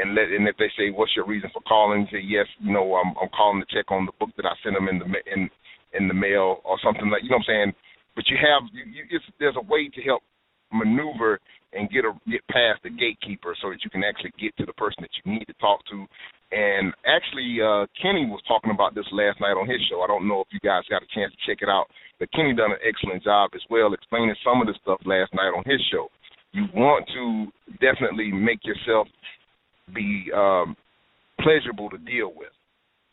and 0.00 0.14
let 0.14 0.32
and 0.32 0.48
if 0.48 0.56
they 0.56 0.72
say 0.76 0.90
what's 0.90 1.14
your 1.14 1.26
reason 1.26 1.50
for 1.52 1.62
calling, 1.62 2.08
say 2.10 2.20
yes, 2.24 2.46
you 2.58 2.72
know 2.72 2.96
I'm 2.96 3.14
I'm 3.20 3.30
calling 3.36 3.60
to 3.60 3.68
check 3.74 3.90
on 3.90 4.06
the 4.06 4.16
book 4.18 4.30
that 4.36 4.46
I 4.46 4.54
sent 4.62 4.74
them 4.74 4.88
in 4.88 4.98
the 4.98 5.06
in 5.30 5.50
in 5.92 6.08
the 6.08 6.14
mail 6.14 6.60
or 6.64 6.78
something 6.82 7.10
like 7.10 7.22
you 7.22 7.30
know 7.30 7.38
what 7.38 7.50
I'm 7.50 7.70
saying. 7.70 7.72
But 8.16 8.28
you 8.28 8.36
have 8.40 8.62
you, 8.72 8.84
you, 8.88 9.02
it's, 9.10 9.24
there's 9.38 9.56
a 9.56 9.66
way 9.66 9.88
to 9.88 10.00
help 10.02 10.22
maneuver 10.72 11.38
and 11.72 11.90
get 11.90 12.04
a 12.04 12.12
get 12.26 12.42
past 12.50 12.82
the 12.82 12.90
gatekeeper 12.90 13.54
so 13.62 13.70
that 13.70 13.82
you 13.84 13.90
can 13.90 14.02
actually 14.02 14.34
get 14.38 14.56
to 14.58 14.66
the 14.66 14.74
person 14.74 15.02
that 15.02 15.14
you 15.22 15.32
need 15.32 15.46
to 15.46 15.54
talk 15.60 15.80
to. 15.90 16.06
And 16.50 16.90
actually, 17.06 17.62
uh, 17.62 17.86
Kenny 17.94 18.26
was 18.26 18.42
talking 18.48 18.74
about 18.74 18.94
this 18.94 19.06
last 19.14 19.38
night 19.38 19.54
on 19.54 19.70
his 19.70 19.78
show. 19.86 20.02
I 20.02 20.10
don't 20.10 20.26
know 20.26 20.42
if 20.42 20.50
you 20.50 20.58
guys 20.58 20.82
got 20.90 21.02
a 21.02 21.10
chance 21.14 21.30
to 21.30 21.40
check 21.46 21.62
it 21.62 21.70
out, 21.70 21.86
but 22.18 22.30
Kenny 22.34 22.54
done 22.54 22.74
an 22.74 22.82
excellent 22.82 23.22
job 23.22 23.54
as 23.54 23.62
well 23.70 23.94
explaining 23.94 24.34
some 24.42 24.58
of 24.58 24.66
the 24.66 24.74
stuff 24.82 24.98
last 25.06 25.30
night 25.34 25.54
on 25.54 25.62
his 25.62 25.78
show. 25.94 26.10
You 26.50 26.66
want 26.74 27.06
to 27.14 27.46
definitely 27.78 28.34
make 28.34 28.66
yourself 28.66 29.06
be 29.90 30.30
um, 30.34 30.76
pleasurable 31.40 31.90
to 31.90 31.98
deal 31.98 32.32
with. 32.34 32.52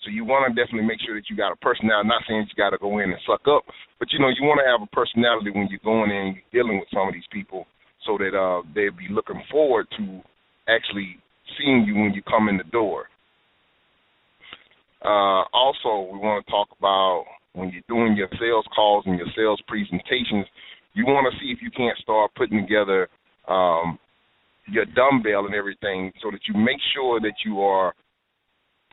So 0.04 0.12
you 0.12 0.24
want 0.26 0.48
to 0.48 0.54
definitely 0.54 0.88
make 0.88 1.02
sure 1.02 1.16
that 1.16 1.30
you 1.30 1.36
got 1.36 1.52
a 1.52 1.58
personality. 1.58 2.08
Not 2.08 2.24
saying 2.28 2.48
you 2.48 2.56
got 2.56 2.72
to 2.72 2.78
go 2.78 3.00
in 3.00 3.10
and 3.12 3.20
suck 3.26 3.42
up, 3.50 3.64
but 4.00 4.12
you 4.14 4.20
know 4.20 4.30
you 4.30 4.46
want 4.46 4.62
to 4.64 4.70
have 4.70 4.82
a 4.82 4.92
personality 4.96 5.52
when 5.52 5.68
you're 5.70 5.84
going 5.84 6.12
in 6.12 6.38
you're 6.38 6.64
dealing 6.64 6.80
with 6.80 6.88
some 6.94 7.08
of 7.08 7.14
these 7.14 7.28
people, 7.32 7.66
so 8.06 8.18
that 8.18 8.38
uh, 8.38 8.62
they'll 8.76 8.96
be 8.96 9.10
looking 9.10 9.42
forward 9.52 9.88
to 9.98 10.22
actually 10.70 11.18
seeing 11.58 11.84
you 11.84 11.96
when 11.96 12.14
you 12.14 12.22
come 12.24 12.48
in 12.48 12.58
the 12.58 12.70
door. 12.72 13.06
Uh, 15.04 15.44
also, 15.54 16.10
we 16.12 16.20
want 16.20 16.46
to 16.46 16.52
talk 16.52 16.68
about 16.78 17.26
when 17.54 17.70
you're 17.70 17.86
doing 17.88 18.16
your 18.16 18.30
sales 18.40 18.66
calls 18.76 19.04
and 19.08 19.18
your 19.18 19.28
sales 19.36 19.62
presentations. 19.68 20.46
You 20.94 21.06
want 21.06 21.32
to 21.32 21.40
see 21.40 21.52
if 21.52 21.60
you 21.62 21.72
can't 21.72 21.98
start 22.00 22.32
putting 22.36 22.62
together 22.62 23.10
um, 23.48 24.00
your 24.68 24.86
dumbbell 24.86 25.46
and 25.46 25.56
everything 25.56 26.12
so 26.22 26.32
that 26.32 26.42
you 26.48 26.54
make 26.60 26.80
sure 26.94 27.20
that 27.20 27.36
you 27.46 27.62
are 27.62 27.94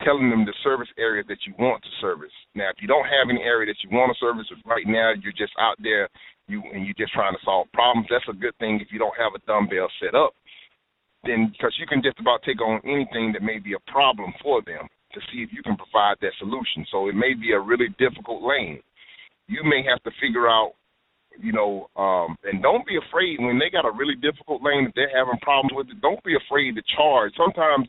telling 0.03 0.29
them 0.29 0.45
the 0.45 0.53
service 0.63 0.89
area 0.97 1.23
that 1.27 1.39
you 1.47 1.53
want 1.57 1.81
to 1.83 1.89
service. 2.01 2.33
Now, 2.53 2.69
if 2.69 2.81
you 2.81 2.87
don't 2.87 3.05
have 3.05 3.29
any 3.29 3.41
area 3.41 3.71
that 3.71 3.79
you 3.83 3.95
want 3.95 4.11
to 4.11 4.19
service, 4.19 4.47
right 4.65 4.87
now 4.87 5.13
you're 5.21 5.35
just 5.35 5.53
out 5.59 5.77
there 5.81 6.09
you 6.47 6.61
and 6.73 6.85
you're 6.85 6.97
just 6.97 7.13
trying 7.13 7.33
to 7.33 7.43
solve 7.43 7.67
problems. 7.73 8.07
That's 8.09 8.27
a 8.29 8.33
good 8.33 8.55
thing 8.59 8.79
if 8.81 8.91
you 8.91 8.99
don't 8.99 9.15
have 9.17 9.33
a 9.35 9.43
dumbbell 9.45 9.89
set 10.01 10.15
up. 10.15 10.33
Then, 11.23 11.49
because 11.51 11.73
you 11.79 11.87
can 11.87 12.03
just 12.03 12.19
about 12.19 12.43
take 12.45 12.61
on 12.61 12.81
anything 12.85 13.33
that 13.33 13.41
may 13.41 13.57
be 13.57 13.73
a 13.73 13.91
problem 13.91 14.33
for 14.43 14.61
them 14.61 14.85
to 15.13 15.19
see 15.31 15.41
if 15.41 15.49
you 15.51 15.63
can 15.63 15.75
provide 15.75 16.21
that 16.21 16.37
solution. 16.37 16.85
So 16.91 17.09
it 17.09 17.15
may 17.15 17.33
be 17.33 17.53
a 17.53 17.59
really 17.59 17.89
difficult 17.97 18.43
lane. 18.45 18.79
You 19.47 19.63
may 19.63 19.81
have 19.89 20.03
to 20.03 20.11
figure 20.21 20.47
out 20.47 20.73
you 21.39 21.53
know, 21.53 21.89
um, 21.95 22.37
and 22.43 22.61
don't 22.61 22.85
be 22.85 22.97
afraid 22.97 23.39
when 23.39 23.59
they 23.59 23.69
got 23.69 23.85
a 23.85 23.91
really 23.91 24.15
difficult 24.15 24.63
lane 24.63 24.85
that 24.85 24.93
they're 24.95 25.17
having 25.17 25.39
problems 25.41 25.73
with 25.75 25.87
it. 25.89 26.01
Don't 26.01 26.23
be 26.23 26.35
afraid 26.35 26.75
to 26.75 26.83
charge. 26.95 27.33
Sometimes 27.37 27.87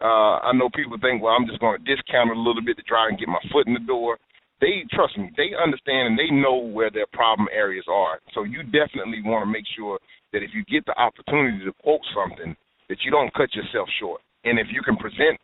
uh, 0.00 0.44
I 0.44 0.52
know 0.52 0.68
people 0.74 0.98
think, 1.00 1.22
well, 1.22 1.32
I'm 1.32 1.46
just 1.46 1.60
going 1.60 1.78
to 1.78 1.84
discount 1.84 2.30
it 2.30 2.36
a 2.36 2.40
little 2.40 2.64
bit 2.64 2.76
to 2.76 2.84
try 2.84 3.08
and 3.08 3.18
get 3.18 3.28
my 3.28 3.40
foot 3.52 3.66
in 3.66 3.74
the 3.74 3.84
door. 3.84 4.18
They 4.60 4.84
trust 4.92 5.16
me. 5.16 5.30
They 5.36 5.52
understand 5.56 6.12
and 6.12 6.18
they 6.18 6.32
know 6.32 6.56
where 6.56 6.90
their 6.90 7.08
problem 7.12 7.48
areas 7.52 7.84
are. 7.88 8.20
So 8.32 8.44
you 8.44 8.62
definitely 8.64 9.20
want 9.24 9.44
to 9.44 9.50
make 9.50 9.68
sure 9.76 9.98
that 10.32 10.42
if 10.42 10.50
you 10.52 10.64
get 10.64 10.84
the 10.86 10.96
opportunity 10.96 11.64
to 11.64 11.72
quote 11.84 12.04
something, 12.12 12.56
that 12.88 12.98
you 13.04 13.10
don't 13.10 13.32
cut 13.34 13.52
yourself 13.54 13.88
short. 14.00 14.20
And 14.44 14.58
if 14.58 14.68
you 14.72 14.80
can 14.82 14.96
present, 14.96 15.36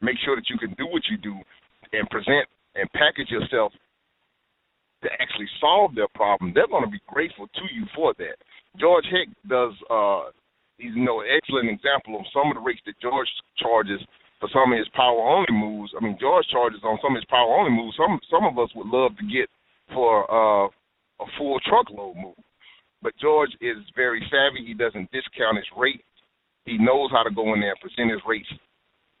make 0.00 0.16
sure 0.24 0.36
that 0.36 0.48
you 0.48 0.56
can 0.56 0.72
do 0.76 0.86
what 0.86 1.02
you 1.10 1.16
do 1.18 1.36
and 1.92 2.08
present 2.08 2.48
and 2.74 2.90
package 2.92 3.30
yourself 3.30 3.72
to 5.04 5.12
actually 5.20 5.48
solve 5.60 5.94
their 5.94 6.08
problem, 6.14 6.52
they're 6.52 6.68
going 6.68 6.84
to 6.84 6.90
be 6.90 7.00
grateful 7.06 7.46
to 7.46 7.64
you 7.72 7.86
for 7.94 8.14
that. 8.18 8.36
George 8.80 9.04
Heck 9.06 9.28
does, 9.46 9.72
uh, 9.88 10.32
he's 10.78 10.96
you 10.96 11.04
know, 11.04 11.20
an 11.20 11.30
excellent 11.30 11.70
example 11.70 12.18
of 12.18 12.26
some 12.34 12.50
of 12.50 12.56
the 12.56 12.64
rates 12.64 12.82
that 12.86 12.98
George 12.98 13.28
charges 13.60 14.00
for 14.40 14.48
some 14.50 14.72
of 14.72 14.78
his 14.78 14.90
power 14.96 15.20
only 15.20 15.52
moves. 15.52 15.92
I 15.94 16.02
mean, 16.02 16.18
George 16.20 16.46
charges 16.50 16.80
on 16.82 16.98
some 17.00 17.14
of 17.14 17.20
his 17.22 17.30
power 17.30 17.48
only 17.54 17.70
moves. 17.70 17.96
Some 17.96 18.18
some 18.28 18.44
of 18.44 18.58
us 18.58 18.68
would 18.74 18.90
love 18.90 19.16
to 19.16 19.24
get 19.30 19.48
for 19.92 20.26
uh, 20.26 20.66
a 21.20 21.26
full 21.38 21.60
truckload 21.64 22.16
move, 22.16 22.40
but 23.00 23.14
George 23.20 23.52
is 23.60 23.78
very 23.94 24.20
savvy. 24.32 24.66
He 24.66 24.74
doesn't 24.74 25.12
discount 25.12 25.60
his 25.60 25.70
rate. 25.78 26.02
He 26.66 26.78
knows 26.78 27.12
how 27.12 27.22
to 27.22 27.30
go 27.30 27.54
in 27.54 27.60
there 27.60 27.76
and 27.76 27.80
present 27.80 28.10
his 28.10 28.24
rates 28.26 28.48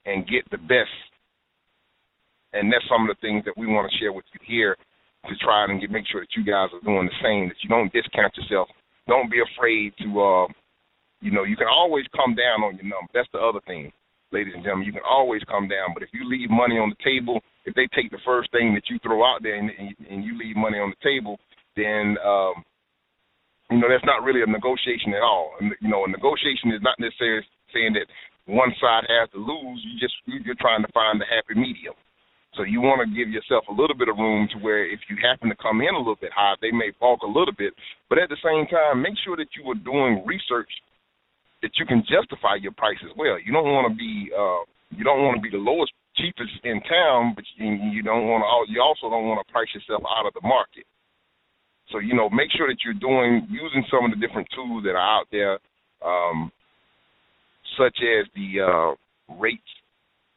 and 0.04 0.26
get 0.26 0.48
the 0.50 0.58
best. 0.58 0.98
And 2.52 2.72
that's 2.72 2.84
some 2.88 3.08
of 3.08 3.14
the 3.14 3.20
things 3.20 3.44
that 3.44 3.56
we 3.56 3.66
want 3.66 3.90
to 3.90 3.98
share 3.98 4.12
with 4.12 4.24
you 4.32 4.40
here 4.46 4.76
to 5.28 5.34
try 5.36 5.64
and 5.64 5.80
get 5.80 5.90
make 5.90 6.06
sure 6.10 6.20
that 6.20 6.36
you 6.36 6.44
guys 6.44 6.68
are 6.72 6.84
doing 6.84 7.06
the 7.06 7.20
same. 7.22 7.48
That 7.48 7.60
you 7.62 7.68
don't 7.68 7.92
discount 7.92 8.36
yourself. 8.36 8.68
Don't 9.06 9.30
be 9.30 9.40
afraid 9.40 9.92
to, 10.00 10.08
uh, 10.20 10.46
you 11.20 11.30
know, 11.30 11.44
you 11.44 11.56
can 11.56 11.68
always 11.68 12.04
come 12.16 12.34
down 12.34 12.64
on 12.64 12.76
your 12.76 12.88
number. 12.88 13.12
That's 13.12 13.28
the 13.32 13.40
other 13.40 13.60
thing, 13.66 13.92
ladies 14.32 14.54
and 14.54 14.64
gentlemen. 14.64 14.86
You 14.86 14.96
can 14.96 15.06
always 15.08 15.42
come 15.44 15.68
down, 15.68 15.92
but 15.92 16.02
if 16.02 16.08
you 16.12 16.24
leave 16.28 16.48
money 16.48 16.76
on 16.76 16.88
the 16.88 17.00
table, 17.04 17.40
if 17.64 17.74
they 17.74 17.88
take 17.92 18.10
the 18.10 18.22
first 18.24 18.50
thing 18.52 18.72
that 18.74 18.88
you 18.88 18.98
throw 19.00 19.24
out 19.24 19.42
there 19.42 19.56
and, 19.56 19.70
and 20.08 20.24
you 20.24 20.36
leave 20.38 20.56
money 20.56 20.78
on 20.78 20.92
the 20.92 21.00
table, 21.04 21.38
then 21.76 22.16
um, 22.24 22.64
you 23.70 23.80
know 23.80 23.88
that's 23.88 24.04
not 24.04 24.22
really 24.22 24.42
a 24.42 24.48
negotiation 24.48 25.12
at 25.12 25.24
all. 25.24 25.52
You 25.60 25.88
know, 25.88 26.04
a 26.04 26.08
negotiation 26.08 26.72
is 26.72 26.82
not 26.82 26.96
necessarily 27.00 27.44
saying 27.72 27.94
that 27.94 28.08
one 28.46 28.72
side 28.80 29.04
has 29.08 29.28
to 29.32 29.40
lose. 29.40 29.80
You 29.84 29.96
just 30.00 30.14
you're 30.26 30.60
trying 30.60 30.82
to 30.84 30.92
find 30.92 31.20
the 31.20 31.28
happy 31.28 31.58
medium. 31.58 31.94
So 32.56 32.62
you 32.62 32.80
want 32.80 33.02
to 33.02 33.10
give 33.10 33.34
yourself 33.34 33.66
a 33.66 33.74
little 33.74 33.98
bit 33.98 34.06
of 34.08 34.16
room 34.16 34.46
to 34.54 34.58
where 34.62 34.86
if 34.86 35.00
you 35.10 35.18
happen 35.18 35.50
to 35.50 35.58
come 35.58 35.82
in 35.82 35.90
a 35.90 35.98
little 35.98 36.18
bit 36.20 36.30
high, 36.30 36.54
they 36.62 36.70
may 36.70 36.94
balk 37.00 37.22
a 37.22 37.26
little 37.26 37.54
bit. 37.56 37.74
But 38.08 38.22
at 38.22 38.30
the 38.30 38.38
same 38.38 38.66
time, 38.70 39.02
make 39.02 39.18
sure 39.26 39.36
that 39.36 39.50
you 39.58 39.66
are 39.70 39.80
doing 39.82 40.22
research 40.22 40.70
that 41.62 41.74
you 41.80 41.86
can 41.86 42.04
justify 42.06 42.60
your 42.60 42.76
price 42.76 43.00
as 43.02 43.10
well. 43.16 43.40
You 43.40 43.50
don't 43.50 43.72
want 43.72 43.90
to 43.90 43.94
be 43.96 44.30
uh, 44.30 44.62
you 44.94 45.02
don't 45.02 45.24
want 45.26 45.34
to 45.34 45.42
be 45.42 45.50
the 45.50 45.58
lowest 45.58 45.90
cheapest 46.14 46.54
in 46.62 46.78
town, 46.86 47.34
but 47.34 47.42
you 47.56 48.02
don't 48.02 48.28
want 48.30 48.46
to. 48.46 48.70
You 48.70 48.78
also 48.78 49.10
don't 49.10 49.26
want 49.26 49.42
to 49.42 49.48
price 49.50 49.72
yourself 49.74 50.04
out 50.06 50.28
of 50.28 50.34
the 50.34 50.46
market. 50.46 50.86
So 51.90 51.98
you 51.98 52.14
know, 52.14 52.30
make 52.30 52.52
sure 52.54 52.68
that 52.68 52.78
you're 52.84 53.00
doing 53.00 53.48
using 53.50 53.82
some 53.90 54.04
of 54.06 54.12
the 54.14 54.20
different 54.20 54.46
tools 54.54 54.84
that 54.84 54.94
are 54.94 55.02
out 55.02 55.26
there, 55.32 55.58
um, 56.04 56.52
such 57.74 57.98
as 57.98 58.30
the 58.36 58.62
uh, 58.62 58.90
rates 59.40 59.72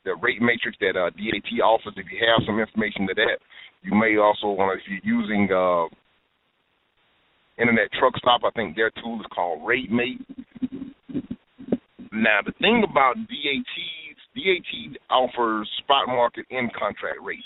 the 0.07 0.15
rate 0.23 0.41
matrix 0.41 0.77
that 0.79 0.95
uh, 0.95 1.11
DAT 1.11 1.51
offers. 1.59 1.93
If 1.97 2.07
you 2.07 2.23
have 2.23 2.47
some 2.47 2.59
information 2.59 3.07
to 3.07 3.13
that, 3.15 3.43
you 3.83 3.93
may 3.93 4.15
also 4.15 4.55
want 4.55 4.71
to, 4.71 4.79
if 4.79 5.03
you're 5.03 5.19
using 5.19 5.51
uh, 5.51 5.91
Internet 7.59 7.91
Truck 7.99 8.15
Stop, 8.17 8.41
I 8.47 8.51
think 8.55 8.75
their 8.75 8.91
tool 9.03 9.19
is 9.19 9.27
called 9.35 9.67
Rate 9.67 9.91
Mate. 9.91 10.23
Now, 12.15 12.39
the 12.45 12.53
thing 12.63 12.85
about 12.89 13.15
DAT, 13.27 13.75
DAT 14.33 14.97
offers 15.11 15.69
spot 15.83 16.07
market 16.07 16.45
and 16.51 16.71
contract 16.71 17.19
rates. 17.21 17.43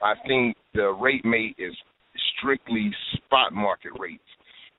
I 0.00 0.14
think 0.26 0.56
the 0.72 0.94
Rate 0.94 1.24
Mate 1.24 1.56
is 1.58 1.74
strictly 2.38 2.92
spot 3.16 3.52
market 3.52 3.92
rates. 3.98 4.22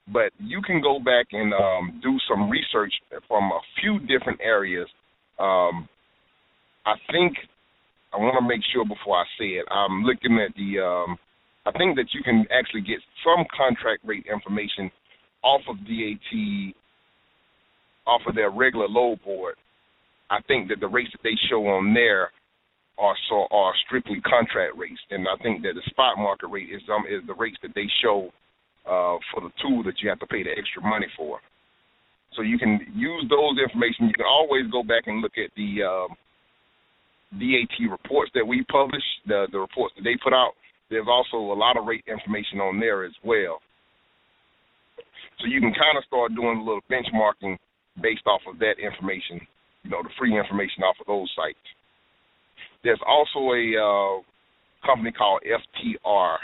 But 0.08 0.32
you 0.40 0.62
can 0.62 0.82
go 0.82 1.00
back 1.00 1.26
and 1.32 1.52
um, 1.54 2.00
do 2.02 2.16
some 2.30 2.50
research 2.50 2.94
from 3.28 3.52
a 3.52 3.60
few 3.82 4.00
different 4.08 4.40
areas 4.42 4.88
um, 5.40 5.90
I 6.86 6.94
think 7.12 7.34
I 8.14 8.18
want 8.18 8.38
to 8.40 8.48
make 8.48 8.62
sure 8.72 8.86
before 8.86 9.18
I 9.18 9.26
say 9.38 9.60
it. 9.60 9.66
I'm 9.70 10.04
looking 10.04 10.40
at 10.40 10.56
the 10.56 10.80
um, 10.80 11.18
I 11.66 11.72
think 11.78 11.96
that 11.98 12.14
you 12.14 12.22
can 12.24 12.46
actually 12.52 12.82
get 12.82 13.00
some 13.26 13.46
contract 13.56 14.06
rate 14.06 14.26
information 14.32 14.92
off 15.44 15.62
of 15.68 15.78
DAT, 15.86 16.74
off 18.08 18.22
of 18.28 18.36
their 18.36 18.52
regular 18.52 18.88
load 18.88 19.22
board. 19.24 19.56
I 20.30 20.42
think 20.48 20.70
that 20.70 20.80
the 20.80 20.88
rates 20.88 21.12
that 21.12 21.24
they 21.24 21.38
show 21.50 21.66
on 21.68 21.94
there 21.94 22.32
are 22.98 23.16
so 23.30 23.48
are 23.52 23.74
strictly 23.86 24.22
contract 24.22 24.78
rates, 24.78 25.02
and 25.12 25.28
I 25.28 25.36
think 25.44 25.62
that 25.64 25.74
the 25.76 25.84
spot 25.90 26.18
market 26.18 26.48
rate 26.48 26.70
is 26.72 26.82
um 26.90 27.04
is 27.10 27.26
the 27.28 27.36
rates 27.36 27.58
that 27.62 27.76
they 27.76 27.88
show 28.02 28.32
uh, 28.86 29.18
for 29.34 29.42
the 29.42 29.52
tool 29.62 29.84
that 29.84 30.02
you 30.02 30.10
have 30.10 30.20
to 30.20 30.28
pay 30.28 30.44
the 30.44 30.52
extra 30.52 30.82
money 30.82 31.08
for. 31.18 31.40
So 32.36 32.42
you 32.42 32.58
can 32.58 32.80
use 32.94 33.26
those 33.30 33.58
information. 33.58 34.08
You 34.08 34.14
can 34.14 34.26
always 34.28 34.70
go 34.72 34.84
back 34.84 35.08
and 35.08 35.22
look 35.22 35.38
at 35.38 35.52
the 35.56 35.84
um, 35.84 36.16
DAT 37.40 37.90
reports 37.90 38.32
that 38.36 38.46
we 38.46 38.64
publish, 38.72 39.04
the 39.28 39.48
the 39.52 39.60
reports 39.60 39.94
that 39.98 40.04
they 40.04 40.16
put 40.22 40.34
out. 40.34 40.54
There's 40.90 41.08
also 41.10 41.38
a 41.38 41.58
lot 41.58 41.78
of 41.78 41.86
rate 41.86 42.06
information 42.08 42.60
on 42.60 42.80
there 42.80 43.06
as 43.06 43.14
well. 43.24 43.60
So 45.40 45.48
you 45.48 45.60
can 45.60 45.74
kind 45.74 45.98
of 45.98 46.04
start 46.06 46.36
doing 46.36 46.60
a 46.60 46.64
little 46.64 46.86
benchmarking 46.90 47.58
based 48.02 48.26
off 48.28 48.42
of 48.48 48.60
that 48.60 48.80
information, 48.80 49.42
you 49.84 49.90
know, 49.90 50.04
the 50.04 50.14
free 50.18 50.38
information 50.38 50.84
off 50.84 50.96
of 51.02 51.08
those 51.08 51.30
sites. 51.36 51.60
There's 52.84 53.02
also 53.06 53.52
a 53.52 53.66
uh, 53.76 54.22
company 54.86 55.12
called 55.12 55.42
FTR 55.42 56.38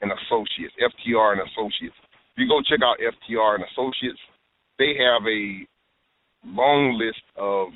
and 0.00 0.10
Associates. 0.10 0.74
FTR 0.80 1.38
and 1.38 1.42
Associates. 1.52 1.94
If 2.34 2.36
you 2.38 2.48
go 2.48 2.62
check 2.64 2.80
out 2.82 2.96
FTR 2.98 3.60
and 3.60 3.64
Associates, 3.70 4.18
they 4.78 4.96
have 4.98 5.22
a 5.28 5.68
long 6.48 6.98
list 6.98 7.22
of 7.36 7.68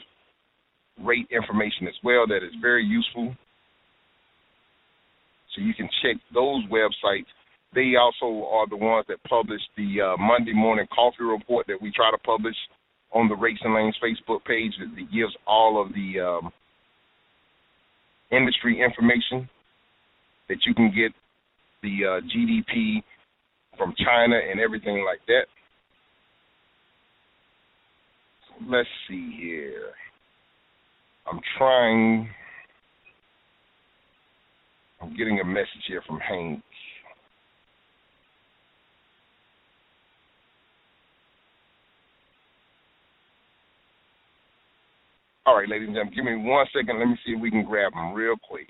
rate 1.03 1.29
information 1.31 1.87
as 1.89 1.95
well 2.03 2.27
that 2.27 2.45
is 2.45 2.55
very 2.61 2.85
useful. 2.85 3.35
So 5.55 5.63
you 5.63 5.75
can 5.75 5.89
check 6.03 6.17
those 6.33 6.65
websites. 6.67 7.27
They 7.75 7.95
also 8.01 8.47
are 8.49 8.69
the 8.69 8.77
ones 8.77 9.07
that 9.09 9.23
publish 9.25 9.61
the 9.77 10.01
uh, 10.01 10.17
Monday 10.17 10.53
morning 10.53 10.87
coffee 10.95 11.25
report 11.25 11.67
that 11.67 11.81
we 11.81 11.91
try 11.93 12.11
to 12.11 12.19
publish 12.19 12.57
on 13.13 13.29
the 13.29 13.35
Rates 13.35 13.61
and 13.63 13.75
Lanes 13.75 13.97
Facebook 14.03 14.45
page 14.45 14.73
that 14.79 15.13
gives 15.13 15.35
all 15.47 15.81
of 15.81 15.93
the 15.95 16.21
um, 16.21 16.53
industry 18.31 18.83
information 18.83 19.49
that 20.49 20.59
you 20.67 20.75
can 20.75 20.89
get 20.95 21.13
the 21.83 22.05
uh, 22.05 22.21
GDP 22.21 23.03
from 23.77 23.95
China 24.03 24.37
and 24.51 24.61
everything 24.61 25.05
like 25.05 25.21
that. 25.27 25.47
let's 28.69 28.89
see 29.09 29.37
here. 29.39 29.93
I'm 31.31 31.41
trying. 31.59 32.29
I'm 35.03 35.17
getting 35.17 35.41
a 35.41 35.45
message 35.45 35.85
here 35.89 36.03
from 36.07 36.19
Hank. 36.21 36.63
All 45.47 45.57
right, 45.57 45.69
ladies 45.69 45.87
and 45.87 45.95
gentlemen, 45.95 46.15
give 46.15 46.25
me 46.25 46.51
one 46.51 46.67
second. 46.75 46.99
Let 46.99 47.07
me 47.07 47.19
see 47.25 47.33
if 47.33 47.41
we 47.41 47.51
can 47.51 47.65
grab 47.65 47.93
them 47.93 48.13
real 48.15 48.35
quick. 48.49 48.67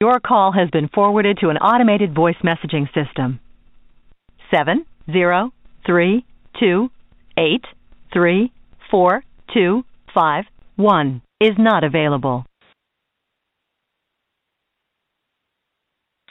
Your 0.00 0.20
call 0.20 0.52
has 0.52 0.70
been 0.70 0.88
forwarded 0.94 1.38
to 1.40 1.48
an 1.48 1.56
automated 1.56 2.14
voice 2.14 2.36
messaging 2.44 2.86
system. 2.94 3.40
Seven 4.54 4.86
zero 5.10 5.52
three 5.84 6.24
two 6.60 6.88
eight 7.36 7.64
three 8.12 8.52
four 8.92 9.24
two 9.52 9.82
five 10.14 10.44
one 10.76 11.20
is 11.40 11.54
not 11.58 11.82
available. 11.82 12.46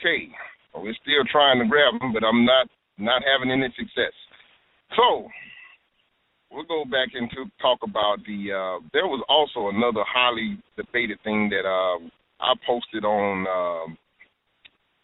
Okay, 0.00 0.28
well, 0.72 0.84
we're 0.84 0.94
still 1.02 1.24
trying 1.30 1.58
to 1.58 1.66
grab 1.68 2.00
them, 2.00 2.14
but 2.14 2.24
I'm 2.24 2.46
not 2.46 2.68
not 2.96 3.22
having 3.22 3.52
any 3.52 3.68
success. 3.78 4.14
So 4.96 5.28
we'll 6.50 6.64
go 6.64 6.86
back 6.86 7.08
into 7.14 7.50
talk 7.60 7.80
about 7.82 8.24
the. 8.26 8.50
Uh, 8.50 8.88
there 8.94 9.06
was 9.06 9.22
also 9.28 9.68
another 9.68 10.04
highly 10.08 10.56
debated 10.74 11.18
thing 11.22 11.50
that 11.50 11.68
uh, 11.68 11.98
I 12.40 12.54
posted 12.66 13.04
on 13.04 13.46
um, 13.46 13.98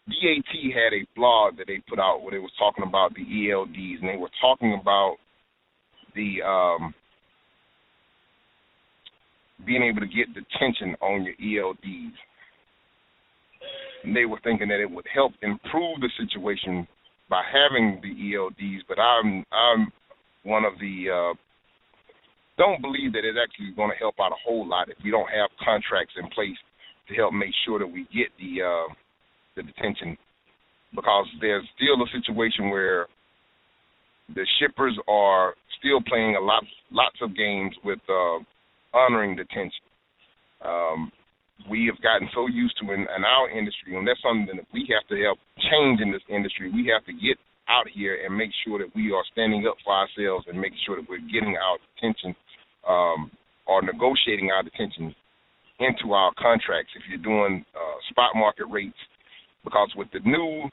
DAT 0.07 0.73
had 0.73 0.93
a 0.93 1.05
blog 1.15 1.57
that 1.57 1.67
they 1.67 1.81
put 1.89 1.99
out 1.99 2.21
where 2.21 2.31
they 2.31 2.39
was 2.39 2.51
talking 2.57 2.83
about 2.87 3.13
the 3.15 3.25
ELDs 3.25 3.99
and 4.01 4.09
they 4.09 4.17
were 4.17 4.31
talking 4.39 4.77
about 4.79 5.17
the 6.15 6.41
um, 6.45 6.93
being 9.65 9.83
able 9.83 10.01
to 10.01 10.07
get 10.07 10.33
detention 10.33 10.95
on 11.01 11.25
your 11.25 11.73
ELDs. 11.73 12.13
And 14.03 14.15
they 14.15 14.25
were 14.25 14.39
thinking 14.43 14.67
that 14.67 14.79
it 14.79 14.89
would 14.89 15.07
help 15.13 15.33
improve 15.41 15.99
the 15.99 16.09
situation 16.17 16.87
by 17.29 17.41
having 17.51 17.99
the 18.01 18.13
ELDs, 18.13 18.81
but 18.87 18.99
I'm 18.99 19.43
I'm 19.51 19.91
one 20.43 20.63
of 20.63 20.73
the 20.79 21.09
uh, 21.09 21.33
don't 22.57 22.81
believe 22.81 23.11
that 23.13 23.25
it's 23.25 23.37
actually 23.41 23.73
going 23.75 23.89
to 23.89 23.97
help 23.97 24.15
out 24.21 24.31
a 24.31 24.39
whole 24.45 24.67
lot 24.67 24.89
if 24.89 24.97
you 25.03 25.11
don't 25.11 25.29
have 25.29 25.49
contracts 25.63 26.13
in 26.21 26.29
place 26.29 26.57
to 27.07 27.13
help 27.15 27.33
make 27.33 27.53
sure 27.65 27.79
that 27.79 27.87
we 27.87 28.07
get 28.13 28.29
the 28.39 28.61
uh, 28.61 28.93
the 29.55 29.63
detention 29.63 30.17
because 30.95 31.27
there's 31.41 31.65
still 31.75 32.01
a 32.01 32.09
situation 32.11 32.69
where 32.69 33.07
the 34.33 34.45
shippers 34.59 34.97
are 35.07 35.53
still 35.79 36.01
playing 36.07 36.35
a 36.35 36.41
lot 36.41 36.63
lots 36.91 37.17
of 37.21 37.35
games 37.35 37.75
with 37.83 37.99
uh, 38.09 38.39
honoring 38.93 39.35
detention. 39.35 39.85
Um, 40.63 41.11
we 41.69 41.85
have 41.87 42.01
gotten 42.01 42.27
so 42.33 42.47
used 42.47 42.75
to 42.81 42.91
in, 42.91 43.01
in 43.01 43.23
our 43.23 43.49
industry, 43.49 43.95
and 43.95 44.07
that's 44.07 44.21
something 44.21 44.55
that 44.55 44.67
we 44.73 44.87
have 44.91 45.07
to 45.07 45.15
help 45.23 45.39
change 45.71 46.01
in 46.01 46.11
this 46.11 46.25
industry. 46.29 46.71
We 46.71 46.89
have 46.91 47.05
to 47.05 47.13
get 47.13 47.37
out 47.69 47.87
of 47.87 47.93
here 47.93 48.19
and 48.23 48.35
make 48.35 48.51
sure 48.65 48.79
that 48.79 48.93
we 48.95 49.11
are 49.11 49.23
standing 49.31 49.65
up 49.67 49.77
for 49.83 49.93
ourselves 49.93 50.45
and 50.47 50.59
making 50.59 50.79
sure 50.85 50.97
that 50.97 51.09
we're 51.09 51.23
getting 51.31 51.57
our 51.57 51.77
detention 51.95 52.35
um, 52.87 53.31
or 53.65 53.81
negotiating 53.81 54.51
our 54.51 54.61
detention 54.61 55.15
into 55.79 56.13
our 56.13 56.31
contracts 56.39 56.91
if 56.95 57.03
you're 57.09 57.23
doing 57.23 57.65
uh, 57.75 57.97
spot 58.09 58.31
market 58.35 58.65
rates, 58.71 58.97
because 59.63 59.89
with 59.95 60.07
the 60.13 60.19
new 60.23 60.69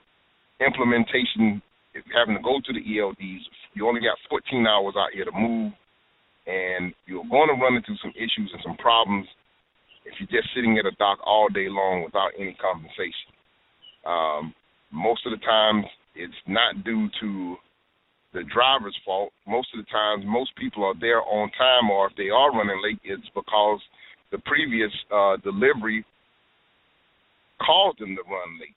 implementation, 0.64 1.62
if 1.94 2.04
you're 2.06 2.18
having 2.18 2.36
to 2.36 2.42
go 2.42 2.60
to 2.64 2.72
the 2.72 2.80
ELDs, 2.80 3.42
you 3.74 3.88
only 3.88 4.00
got 4.00 4.18
14 4.30 4.66
hours 4.66 4.94
out 4.96 5.12
here 5.12 5.24
to 5.24 5.32
move, 5.32 5.72
and 6.46 6.92
you're 7.06 7.26
going 7.28 7.48
to 7.48 7.60
run 7.60 7.74
into 7.74 7.94
some 8.00 8.12
issues 8.14 8.50
and 8.52 8.62
some 8.62 8.76
problems 8.76 9.26
if 10.04 10.14
you're 10.18 10.42
just 10.42 10.52
sitting 10.54 10.78
at 10.78 10.86
a 10.86 10.94
dock 10.98 11.18
all 11.24 11.48
day 11.48 11.68
long 11.68 12.02
without 12.04 12.30
any 12.38 12.54
compensation. 12.58 13.30
Um, 14.06 14.54
most 14.92 15.24
of 15.26 15.32
the 15.32 15.42
times, 15.44 15.86
it's 16.14 16.34
not 16.46 16.84
due 16.84 17.08
to 17.20 17.56
the 18.34 18.42
driver's 18.52 18.96
fault. 19.04 19.32
Most 19.46 19.68
of 19.74 19.84
the 19.84 19.90
times, 19.90 20.24
most 20.26 20.50
people 20.56 20.84
are 20.84 20.98
there 21.00 21.22
on 21.22 21.50
time, 21.56 21.90
or 21.90 22.08
if 22.08 22.16
they 22.16 22.30
are 22.30 22.52
running 22.52 22.80
late, 22.82 23.00
it's 23.04 23.28
because 23.34 23.80
the 24.32 24.38
previous 24.48 24.90
uh, 25.14 25.36
delivery 25.44 26.04
caused 27.60 28.00
them 28.00 28.16
to 28.16 28.22
run 28.26 28.58
late. 28.58 28.74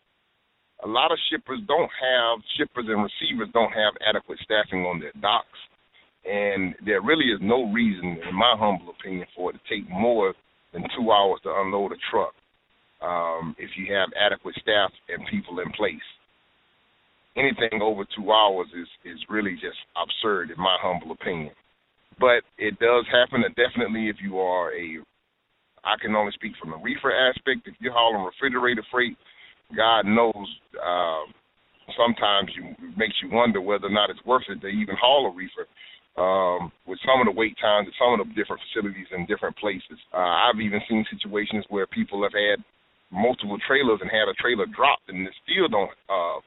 A 0.84 0.88
lot 0.88 1.12
of 1.12 1.18
shippers 1.32 1.60
don't 1.66 1.90
have 1.90 2.44
shippers 2.60 2.86
and 2.92 3.02
receivers 3.02 3.50
don't 3.54 3.72
have 3.72 3.96
adequate 4.06 4.38
staffing 4.44 4.84
on 4.86 5.00
their 5.00 5.16
docks, 5.22 5.60
and 6.28 6.76
there 6.86 7.02
really 7.02 7.32
is 7.32 7.40
no 7.42 7.72
reason, 7.72 8.20
in 8.28 8.36
my 8.36 8.54
humble 8.60 8.94
opinion, 8.94 9.26
for 9.36 9.50
it 9.50 9.54
to 9.54 9.64
take 9.72 9.90
more 9.90 10.36
than 10.74 10.84
two 10.96 11.10
hours 11.10 11.40
to 11.44 11.50
unload 11.50 11.94
a 11.94 12.00
truck 12.12 12.36
um, 13.02 13.56
if 13.58 13.72
you 13.78 13.96
have 13.96 14.10
adequate 14.20 14.56
staff 14.62 14.92
and 15.08 15.26
people 15.32 15.60
in 15.60 15.72
place. 15.72 16.06
Anything 17.38 17.82
over 17.82 18.06
two 18.16 18.32
hours 18.32 18.68
is 18.76 18.88
is 19.04 19.20
really 19.30 19.56
just 19.56 19.80
absurd, 19.96 20.52
in 20.52 20.58
my 20.58 20.78
humble 20.80 21.12
opinion. 21.12 21.52
But 22.20 22.44
it 22.58 22.80
does 22.80 23.06
happen, 23.12 23.44
and 23.44 23.56
definitely 23.56 24.08
if 24.08 24.18
you 24.22 24.40
are 24.40 24.72
a 24.72 25.00
I 25.86 25.96
can 26.02 26.16
only 26.16 26.34
speak 26.34 26.54
from 26.60 26.72
the 26.72 26.82
reefer 26.82 27.14
aspect. 27.14 27.68
If 27.70 27.76
you're 27.80 27.94
hauling 27.94 28.26
refrigerator 28.26 28.84
freight, 28.92 29.18
God 29.76 30.06
knows 30.06 30.48
uh, 30.76 31.26
sometimes 31.94 32.50
you, 32.58 32.74
it 32.74 32.98
makes 32.98 33.16
you 33.22 33.30
wonder 33.30 33.62
whether 33.62 33.88
or 33.88 33.94
not 33.94 34.10
it's 34.10 34.24
worth 34.26 34.50
it 34.50 34.62
to 34.62 34.68
even 34.68 34.96
haul 34.98 35.30
a 35.30 35.34
reefer. 35.36 35.70
Um, 36.16 36.72
with 36.88 36.98
some 37.04 37.20
of 37.20 37.28
the 37.28 37.36
wait 37.36 37.60
times 37.60 37.92
at 37.92 38.00
some 38.00 38.16
of 38.16 38.24
the 38.24 38.32
different 38.40 38.64
facilities 38.72 39.12
in 39.12 39.28
different 39.28 39.52
places. 39.60 40.00
Uh, 40.16 40.48
I've 40.48 40.64
even 40.64 40.80
seen 40.88 41.04
situations 41.12 41.68
where 41.68 41.86
people 41.92 42.24
have 42.24 42.32
had 42.32 42.64
multiple 43.12 43.60
trailers 43.68 44.00
and 44.02 44.10
had 44.10 44.32
a 44.32 44.34
trailer 44.40 44.66
dropped 44.72 45.08
and 45.10 45.28
they 45.28 45.36
still 45.46 45.68
don't 45.70 45.92
uh 46.10 46.40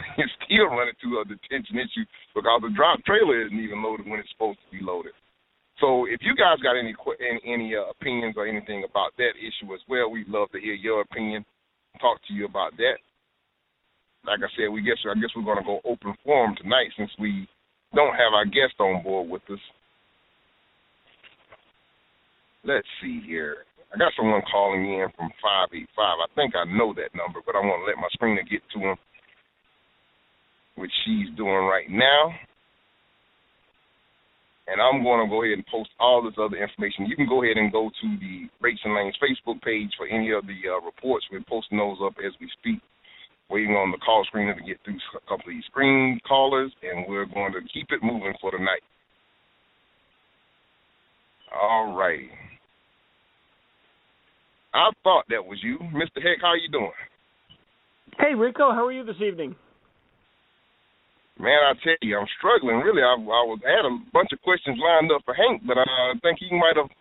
it's 0.18 0.32
still 0.46 0.70
running 0.72 0.96
to 1.02 1.20
a 1.20 1.24
detention 1.28 1.76
issue 1.76 2.06
because 2.32 2.62
the 2.62 2.72
drop 2.72 3.02
trailer 3.04 3.44
isn't 3.44 3.60
even 3.60 3.82
loaded 3.82 4.08
when 4.08 4.20
it's 4.20 4.30
supposed 4.32 4.58
to 4.64 4.70
be 4.72 4.82
loaded. 4.82 5.12
So 5.80 6.04
if 6.04 6.20
you 6.20 6.36
guys 6.36 6.60
got 6.62 6.76
any 6.76 6.94
any, 7.24 7.40
any 7.48 7.74
uh, 7.74 7.88
opinions 7.90 8.34
or 8.36 8.46
anything 8.46 8.84
about 8.84 9.16
that 9.16 9.32
issue 9.40 9.72
as 9.72 9.80
well, 9.88 10.10
we'd 10.10 10.28
love 10.28 10.52
to 10.52 10.60
hear 10.60 10.74
your 10.74 11.00
opinion. 11.00 11.44
Talk 12.00 12.20
to 12.28 12.34
you 12.34 12.44
about 12.44 12.76
that. 12.76 13.00
Like 14.26 14.40
I 14.44 14.50
said, 14.56 14.68
we 14.68 14.82
guess 14.82 15.00
I 15.08 15.16
guess 15.16 15.32
we're 15.34 15.54
to 15.56 15.64
go 15.64 15.80
open 15.84 16.14
forum 16.22 16.54
tonight 16.60 16.92
since 16.96 17.10
we 17.18 17.48
don't 17.94 18.12
have 18.12 18.36
our 18.36 18.44
guest 18.44 18.76
on 18.78 19.02
board 19.02 19.30
with 19.30 19.42
us. 19.50 19.58
Let's 22.62 22.86
see 23.02 23.22
here. 23.26 23.64
I 23.92 23.98
got 23.98 24.12
someone 24.16 24.42
calling 24.52 24.84
in 24.84 25.08
from 25.16 25.32
585. 25.40 25.88
I 25.98 26.28
think 26.36 26.54
I 26.54 26.68
know 26.68 26.92
that 26.94 27.16
number, 27.16 27.40
but 27.44 27.56
I 27.56 27.64
want 27.64 27.82
to 27.82 27.88
let 27.88 27.96
my 27.96 28.12
screener 28.14 28.44
get 28.46 28.60
to 28.76 28.92
him, 28.92 28.96
which 30.76 30.92
she's 31.04 31.34
doing 31.36 31.64
right 31.66 31.88
now. 31.90 32.36
And 34.70 34.78
I'm 34.80 35.02
going 35.02 35.26
to 35.26 35.28
go 35.28 35.42
ahead 35.42 35.58
and 35.58 35.66
post 35.66 35.90
all 35.98 36.22
this 36.22 36.38
other 36.38 36.54
information. 36.54 37.10
You 37.10 37.16
can 37.16 37.26
go 37.26 37.42
ahead 37.42 37.58
and 37.58 37.72
go 37.72 37.90
to 37.90 38.08
the 38.22 38.46
Rates 38.60 38.78
and 38.84 38.94
Lanes 38.94 39.18
Facebook 39.18 39.60
page 39.62 39.90
for 39.98 40.06
any 40.06 40.30
of 40.30 40.46
the 40.46 40.58
uh, 40.70 40.78
reports. 40.86 41.26
We're 41.26 41.42
posting 41.48 41.78
those 41.78 41.98
up 42.04 42.14
as 42.24 42.32
we 42.40 42.48
speak. 42.60 42.78
Waiting 43.50 43.74
on 43.74 43.90
the 43.90 43.98
call 43.98 44.24
screener 44.30 44.54
to 44.54 44.62
get 44.62 44.78
through 44.84 44.94
a 45.16 45.26
couple 45.26 45.50
of 45.50 45.58
these 45.58 45.64
screen 45.66 46.20
callers, 46.22 46.70
and 46.86 47.04
we're 47.08 47.26
going 47.26 47.52
to 47.52 47.58
keep 47.74 47.90
it 47.90 47.98
moving 48.00 48.32
for 48.40 48.52
tonight. 48.52 48.78
night. 48.78 48.86
All 51.52 51.92
right. 51.96 52.30
I 54.72 54.90
thought 55.02 55.24
that 55.30 55.44
was 55.44 55.58
you, 55.62 55.78
Mr. 55.92 56.22
Heck. 56.22 56.40
How 56.40 56.54
you 56.54 56.70
doing? 56.70 56.92
Hey, 58.18 58.34
Rico. 58.36 58.70
How 58.70 58.86
are 58.86 58.92
you 58.92 59.04
this 59.04 59.20
evening? 59.20 59.56
Man, 61.40 61.56
I 61.64 61.72
tell 61.80 61.96
you, 62.04 62.20
I'm 62.20 62.28
struggling. 62.36 62.84
Really, 62.84 63.00
I, 63.00 63.16
I 63.16 63.42
was 63.48 63.64
had 63.64 63.88
a 63.88 63.96
bunch 64.12 64.28
of 64.28 64.44
questions 64.44 64.76
lined 64.76 65.08
up 65.08 65.24
for 65.24 65.32
Hank, 65.32 65.64
but 65.64 65.80
I 65.80 66.12
think 66.20 66.36
he 66.36 66.52
might 66.52 66.76
have 66.76 66.92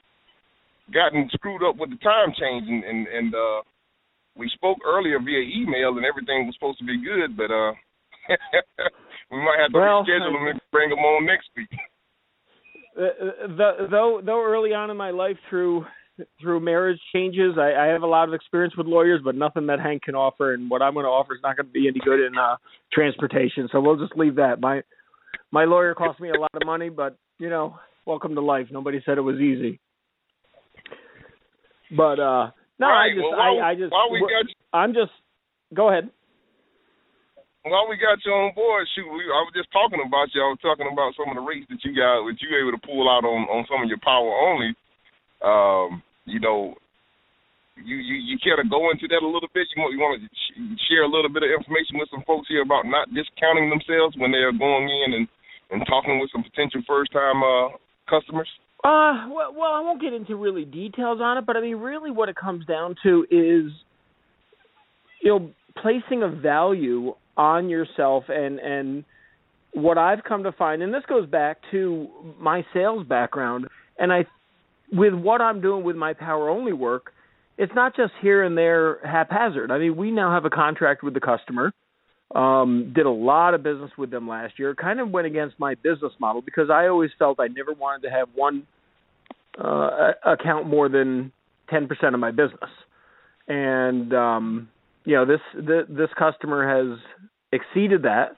gotten 0.95 1.27
screwed 1.35 1.59
up 1.59 1.75
with 1.75 1.91
the 1.91 1.99
time 1.99 2.31
change, 2.39 2.63
and 2.63 2.83
and, 2.87 3.03
and 3.07 3.35
uh, 3.35 3.59
we 4.39 4.47
spoke 4.55 4.79
earlier 4.87 5.19
via 5.19 5.43
email, 5.43 5.99
and 5.99 6.07
everything 6.07 6.47
was 6.47 6.55
supposed 6.55 6.79
to 6.79 6.87
be 6.87 7.03
good, 7.03 7.35
but 7.35 7.51
uh, 7.51 7.75
we 9.31 9.43
might 9.43 9.59
have 9.59 9.75
to 9.75 9.77
well, 9.77 10.07
reschedule 10.07 10.31
him 10.31 10.47
and 10.55 10.61
bring 10.71 10.89
him 10.89 11.03
on 11.03 11.25
next 11.27 11.51
week. 11.55 11.69
Uh, 12.97 13.45
the, 13.55 13.87
though 13.89 14.19
though 14.25 14.43
early 14.43 14.73
on 14.73 14.89
in 14.89 14.97
my 14.97 15.11
life 15.11 15.37
through 15.47 15.85
through 16.41 16.59
marriage 16.59 16.99
changes. 17.13 17.55
I, 17.57 17.73
I 17.73 17.85
have 17.87 18.01
a 18.01 18.07
lot 18.07 18.27
of 18.27 18.33
experience 18.33 18.75
with 18.77 18.87
lawyers, 18.87 19.21
but 19.23 19.35
nothing 19.35 19.67
that 19.67 19.79
Hank 19.79 20.03
can 20.03 20.15
offer, 20.15 20.53
and 20.53 20.69
what 20.69 20.81
I'm 20.81 20.93
going 20.93 21.05
to 21.05 21.09
offer 21.09 21.35
is 21.35 21.41
not 21.43 21.55
going 21.57 21.67
to 21.67 21.71
be 21.71 21.87
any 21.87 21.99
good 22.03 22.25
in 22.25 22.37
uh, 22.37 22.57
transportation. 22.93 23.69
So 23.71 23.81
we'll 23.81 23.97
just 23.97 24.17
leave 24.17 24.35
that. 24.35 24.59
My 24.59 24.81
my 25.51 25.65
lawyer 25.65 25.95
cost 25.95 26.19
me 26.19 26.29
a 26.29 26.39
lot 26.39 26.51
of 26.53 26.65
money, 26.65 26.89
but 26.89 27.17
you 27.37 27.49
know, 27.49 27.75
welcome 28.05 28.35
to 28.35 28.41
life. 28.41 28.67
Nobody 28.71 29.01
said 29.05 29.17
it 29.17 29.21
was 29.21 29.39
easy. 29.39 29.79
But 31.95 32.19
uh 32.21 32.51
no, 32.77 32.87
right, 32.87 33.09
I 33.09 33.15
just 33.15 33.25
well, 33.25 33.37
while, 33.37 33.59
I, 33.59 33.71
I 33.71 33.73
just 33.75 33.91
we 34.11 34.19
got 34.21 34.45
you, 34.45 34.57
I'm 34.73 34.93
just 34.93 35.11
go 35.73 35.89
ahead. 35.89 36.09
While 37.65 37.89
we 37.89 37.97
got 37.99 38.23
you 38.23 38.31
on 38.31 38.55
board, 38.55 38.87
shoot, 38.95 39.03
we, 39.03 39.25
I 39.27 39.43
was 39.43 39.51
just 39.51 39.67
talking 39.75 39.99
about 39.99 40.31
you. 40.31 40.39
I 40.39 40.53
was 40.53 40.63
talking 40.63 40.87
about 40.87 41.11
some 41.19 41.27
of 41.27 41.35
the 41.35 41.43
rates 41.43 41.67
that 41.67 41.83
you 41.83 41.91
got, 41.91 42.23
that 42.23 42.39
you 42.39 42.49
able 42.55 42.71
to 42.71 42.85
pull 42.85 43.09
out 43.09 43.27
on 43.27 43.49
on 43.51 43.65
some 43.67 43.83
of 43.83 43.89
your 43.89 43.99
power 43.99 44.31
only. 44.31 44.71
Um, 45.43 46.03
you 46.29 46.39
know, 46.39 46.75
you, 47.75 47.95
you 47.95 48.15
you 48.15 48.37
care 48.43 48.55
to 48.55 48.67
go 48.67 48.91
into 48.91 49.07
that 49.07 49.23
a 49.23 49.27
little 49.27 49.49
bit? 49.53 49.67
You 49.75 49.81
want 49.81 49.93
you 49.93 49.99
want 49.99 50.21
to 50.21 50.29
share 50.89 51.03
a 51.03 51.11
little 51.11 51.31
bit 51.31 51.43
of 51.43 51.49
information 51.49 51.97
with 51.97 52.09
some 52.11 52.23
folks 52.27 52.47
here 52.47 52.61
about 52.61 52.85
not 52.85 53.07
discounting 53.13 53.69
themselves 53.69 54.15
when 54.17 54.31
they 54.31 54.43
are 54.43 54.55
going 54.55 54.89
in 54.89 55.13
and 55.13 55.27
and 55.71 55.85
talking 55.87 56.19
with 56.19 56.29
some 56.31 56.43
potential 56.43 56.81
first 56.87 57.11
time 57.11 57.41
uh, 57.43 57.69
customers. 58.09 58.49
Uh, 58.83 59.27
well, 59.29 59.53
well, 59.53 59.73
I 59.73 59.81
won't 59.81 60.01
get 60.01 60.13
into 60.13 60.35
really 60.35 60.65
details 60.65 61.19
on 61.21 61.37
it, 61.37 61.45
but 61.45 61.57
I 61.57 61.61
mean, 61.61 61.77
really, 61.77 62.11
what 62.11 62.29
it 62.29 62.35
comes 62.35 62.65
down 62.65 62.95
to 63.03 63.25
is, 63.29 63.71
you 65.21 65.27
know, 65.29 65.51
placing 65.81 66.23
a 66.23 66.29
value 66.29 67.13
on 67.37 67.69
yourself 67.69 68.25
and 68.29 68.59
and 68.59 69.03
what 69.73 69.97
I've 69.97 70.23
come 70.23 70.43
to 70.43 70.51
find, 70.51 70.81
and 70.81 70.93
this 70.93 71.03
goes 71.07 71.29
back 71.29 71.57
to 71.71 72.07
my 72.39 72.65
sales 72.73 73.05
background, 73.05 73.67
and 73.97 74.11
I 74.11 74.25
with 74.91 75.13
what 75.13 75.41
I'm 75.41 75.61
doing 75.61 75.83
with 75.83 75.95
my 75.95 76.13
power 76.13 76.49
only 76.49 76.73
work, 76.73 77.13
it's 77.57 77.73
not 77.75 77.95
just 77.95 78.13
here 78.21 78.43
and 78.43 78.57
there 78.57 78.99
haphazard. 79.05 79.71
I 79.71 79.77
mean, 79.77 79.95
we 79.95 80.11
now 80.11 80.31
have 80.31 80.45
a 80.45 80.49
contract 80.49 81.03
with 81.03 81.13
the 81.13 81.19
customer. 81.19 81.73
Um, 82.33 82.93
did 82.95 83.07
a 83.07 83.11
lot 83.11 83.53
of 83.55 83.63
business 83.63 83.89
with 83.97 84.11
them 84.11 84.27
last 84.27 84.59
year. 84.59 84.75
Kind 84.75 84.99
of 84.99 85.09
went 85.09 85.25
against 85.25 85.59
my 85.59 85.73
business 85.75 86.13
model 86.19 86.41
because 86.41 86.69
I 86.69 86.87
always 86.87 87.09
felt 87.17 87.39
I 87.39 87.47
never 87.47 87.73
wanted 87.73 88.07
to 88.07 88.11
have 88.11 88.29
one 88.35 88.67
uh, 89.57 90.11
account 90.25 90.67
more 90.67 90.89
than 90.89 91.31
ten 91.69 91.87
percent 91.87 92.13
of 92.13 92.21
my 92.21 92.31
business. 92.31 92.69
And 93.47 94.13
um, 94.13 94.69
you 95.05 95.15
know, 95.15 95.25
this 95.25 95.39
the, 95.55 95.87
this 95.89 96.09
customer 96.17 96.67
has 96.67 96.99
exceeded 97.51 98.03
that, 98.03 98.37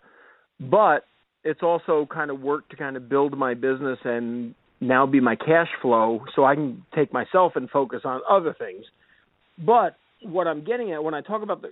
but 0.59 1.03
it's 1.43 1.61
also 1.61 2.07
kind 2.11 2.31
of 2.31 2.39
worked 2.39 2.71
to 2.71 2.77
kind 2.77 2.95
of 2.95 3.09
build 3.09 3.37
my 3.37 3.53
business 3.53 3.99
and 4.05 4.55
now 4.81 5.05
be 5.05 5.19
my 5.21 5.35
cash 5.35 5.69
flow 5.81 6.25
so 6.35 6.43
I 6.43 6.55
can 6.55 6.83
take 6.93 7.13
myself 7.13 7.53
and 7.55 7.69
focus 7.69 8.01
on 8.03 8.21
other 8.29 8.55
things. 8.57 8.83
But 9.63 9.95
what 10.23 10.47
I'm 10.47 10.63
getting 10.63 10.91
at 10.91 11.03
when 11.03 11.13
I 11.13 11.21
talk 11.21 11.43
about 11.43 11.61
the, 11.61 11.69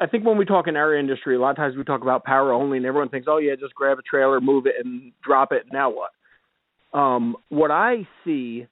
I 0.00 0.06
think 0.06 0.24
when 0.24 0.38
we 0.38 0.44
talk 0.44 0.68
in 0.68 0.76
our 0.76 0.96
industry, 0.96 1.36
a 1.36 1.40
lot 1.40 1.50
of 1.50 1.56
times 1.56 1.76
we 1.76 1.84
talk 1.84 2.02
about 2.02 2.24
power 2.24 2.52
only, 2.52 2.78
and 2.78 2.86
everyone 2.86 3.08
thinks, 3.08 3.26
oh 3.28 3.38
yeah, 3.38 3.54
just 3.58 3.74
grab 3.74 3.98
a 3.98 4.02
trailer, 4.02 4.40
move 4.40 4.66
it, 4.66 4.74
and 4.82 5.12
drop 5.24 5.52
it. 5.52 5.64
Now 5.72 5.90
what? 5.90 6.98
Um, 6.98 7.36
what 7.48 7.70
I 7.70 8.08
see 8.24 8.66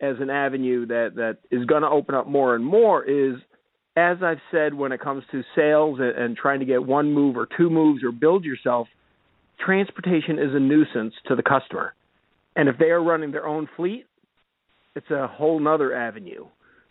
as 0.00 0.16
an 0.20 0.30
avenue 0.30 0.86
that 0.86 1.10
that 1.16 1.38
is 1.50 1.64
going 1.66 1.82
to 1.82 1.88
open 1.88 2.14
up 2.14 2.26
more 2.26 2.54
and 2.54 2.64
more 2.64 3.04
is, 3.04 3.36
as 3.96 4.18
I've 4.22 4.40
said, 4.50 4.74
when 4.74 4.92
it 4.92 5.00
comes 5.00 5.24
to 5.32 5.42
sales 5.54 5.98
and, 6.00 6.16
and 6.16 6.36
trying 6.36 6.60
to 6.60 6.66
get 6.66 6.84
one 6.84 7.12
move 7.12 7.36
or 7.36 7.48
two 7.56 7.68
moves 7.68 8.02
or 8.02 8.12
build 8.12 8.44
yourself, 8.44 8.88
transportation 9.64 10.38
is 10.38 10.54
a 10.54 10.60
nuisance 10.60 11.14
to 11.26 11.36
the 11.36 11.42
customer. 11.42 11.94
And 12.58 12.68
if 12.68 12.76
they 12.76 12.86
are 12.86 13.02
running 13.02 13.30
their 13.30 13.46
own 13.46 13.68
fleet, 13.76 14.04
it's 14.96 15.10
a 15.10 15.28
whole 15.28 15.60
nother 15.60 15.94
avenue. 15.94 16.44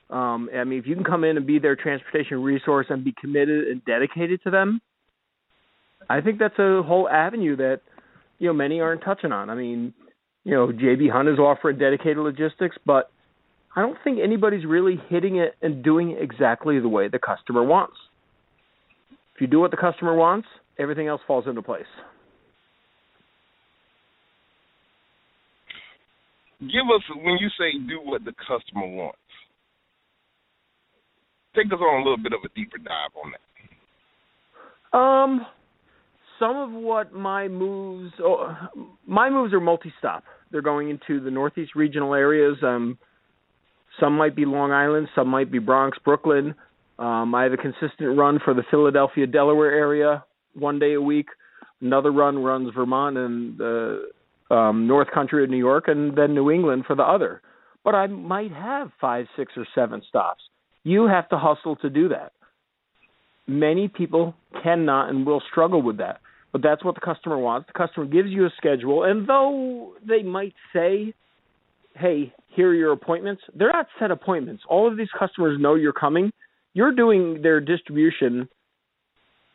Um, 0.10 0.50
I 0.58 0.64
mean, 0.64 0.80
if 0.80 0.88
you 0.88 0.96
can 0.96 1.04
come 1.04 1.26
in 1.26 1.36
and 1.36 1.46
be 1.46 1.60
their 1.60 1.76
transportation 1.76 2.42
resource 2.42 2.88
and 2.90 3.04
be 3.04 3.14
committed 3.20 3.68
and 3.68 3.84
dedicated 3.84 4.42
to 4.46 4.50
them, 4.50 4.80
I 6.10 6.22
think 6.22 6.40
that's 6.40 6.58
a 6.58 6.82
whole 6.82 7.10
avenue 7.10 7.58
that 7.58 7.82
you 8.40 8.48
know 8.48 8.54
many 8.54 8.80
aren't 8.80 9.04
touching 9.04 9.34
on. 9.34 9.50
I 9.50 9.56
mean, 9.56 9.94
you 10.46 10.54
know, 10.54 10.68
JB 10.68 11.12
Hunt 11.12 11.28
is 11.28 11.38
offering 11.38 11.78
dedicated 11.78 12.20
logistics, 12.20 12.78
but 12.86 13.12
I 13.76 13.82
don't 13.82 13.98
think 14.06 14.20
anybody's 14.24 14.66
really 14.66 15.02
hitting 15.10 15.36
it 15.36 15.56
and 15.62 15.84
doing 15.84 16.12
it 16.12 16.24
exactly 16.24 16.80
the 16.80 16.88
way 16.88 17.10
the 17.10 17.20
customer 17.20 17.62
wants. 17.62 17.98
If 19.36 19.42
you 19.42 19.48
do 19.48 19.60
what 19.60 19.72
the 19.72 19.78
customer 19.78 20.16
wants, 20.16 20.48
everything 20.80 21.08
else 21.08 21.20
falls 21.28 21.46
into 21.46 21.62
place. 21.62 21.84
Give 26.62 26.88
us 26.94 27.02
when 27.16 27.38
you 27.38 27.50
say 27.60 27.78
do 27.88 28.00
what 28.04 28.24
the 28.26 28.34
customer 28.48 28.88
wants. 28.88 29.18
Take 31.56 31.68
us 31.68 31.80
on 31.80 32.02
a 32.02 32.04
little 32.04 32.22
bit 32.22 32.34
of 32.34 32.40
a 32.46 32.54
deeper 32.56 32.78
dive 32.78 33.12
on 33.24 33.32
that. 33.32 34.98
Um, 34.98 35.46
some 36.40 36.56
of 36.56 36.72
what 36.72 37.14
my 37.14 37.48
moves, 37.48 38.14
oh, 38.20 38.56
my 39.06 39.30
moves 39.30 39.54
are 39.54 39.60
multi-stop. 39.60 40.24
They're 40.52 40.62
going 40.62 40.90
into 40.90 41.20
the 41.20 41.32
Northeast 41.32 41.76
regional 41.76 42.14
areas. 42.14 42.58
Um, 42.64 42.98
some 44.00 44.16
might 44.16 44.36
be 44.36 44.46
Long 44.46 44.72
Island, 44.72 45.08
some 45.16 45.28
might 45.28 45.52
be 45.52 45.60
Bronx, 45.60 45.98
Brooklyn. 46.04 46.54
Um, 47.00 47.34
I 47.36 47.44
have 47.44 47.54
a 47.54 47.58
consistent 47.58 48.18
run 48.18 48.40
for 48.44 48.54
the 48.54 48.64
Philadelphia, 48.70 49.28
Delaware 49.28 49.72
area, 49.72 50.24
one 50.54 50.80
day 50.80 50.94
a 50.94 51.02
week. 51.02 51.28
Another 51.82 52.12
run 52.12 52.40
runs 52.40 52.74
Vermont 52.74 53.18
and 53.18 53.58
the 53.58 54.10
um, 54.50 54.88
North 54.88 55.10
Country 55.14 55.44
of 55.44 55.50
New 55.50 55.58
York, 55.58 55.88
and 55.88 56.18
then 56.18 56.34
New 56.34 56.52
England 56.52 56.86
for 56.86 56.96
the 56.96 57.04
other. 57.04 57.42
But 57.84 57.96
I 57.96 58.08
might 58.08 58.52
have 58.52 58.92
five, 59.00 59.28
six, 59.36 59.54
or 59.56 59.66
seven 59.74 60.02
stops. 60.08 60.42
You 60.84 61.08
have 61.08 61.30
to 61.30 61.38
hustle 61.38 61.76
to 61.78 61.90
do 61.90 62.10
that. 62.10 62.34
Many 63.48 63.88
people 63.88 64.36
cannot 64.64 65.10
and 65.10 65.26
will 65.26 65.42
struggle 65.50 65.82
with 65.82 65.98
that. 65.98 66.20
But 66.52 66.62
that's 66.64 66.84
what 66.84 66.96
the 66.96 67.02
customer 67.02 67.38
wants. 67.38 67.68
The 67.68 67.78
customer 67.78 68.06
gives 68.06 68.30
you 68.30 68.46
a 68.46 68.50
schedule, 68.58 69.04
and 69.04 69.28
though 69.28 69.94
they 70.08 70.24
might 70.24 70.54
say, 70.74 71.14
hey, 71.96 72.34
here 72.56 72.70
are 72.70 72.74
your 72.74 72.94
appointments, 72.94 73.42
they're 73.54 73.72
not 73.72 73.88
set 74.00 74.12
appointments. 74.12 74.64
All 74.68 74.88
of 74.90 74.98
these 74.98 75.10
customers 75.18 75.60
know 75.60 75.76
you're 75.76 75.94
coming. 75.94 76.32
You're 76.74 76.96
doing 76.96 77.42
their 77.42 77.60
distribution 77.60 78.50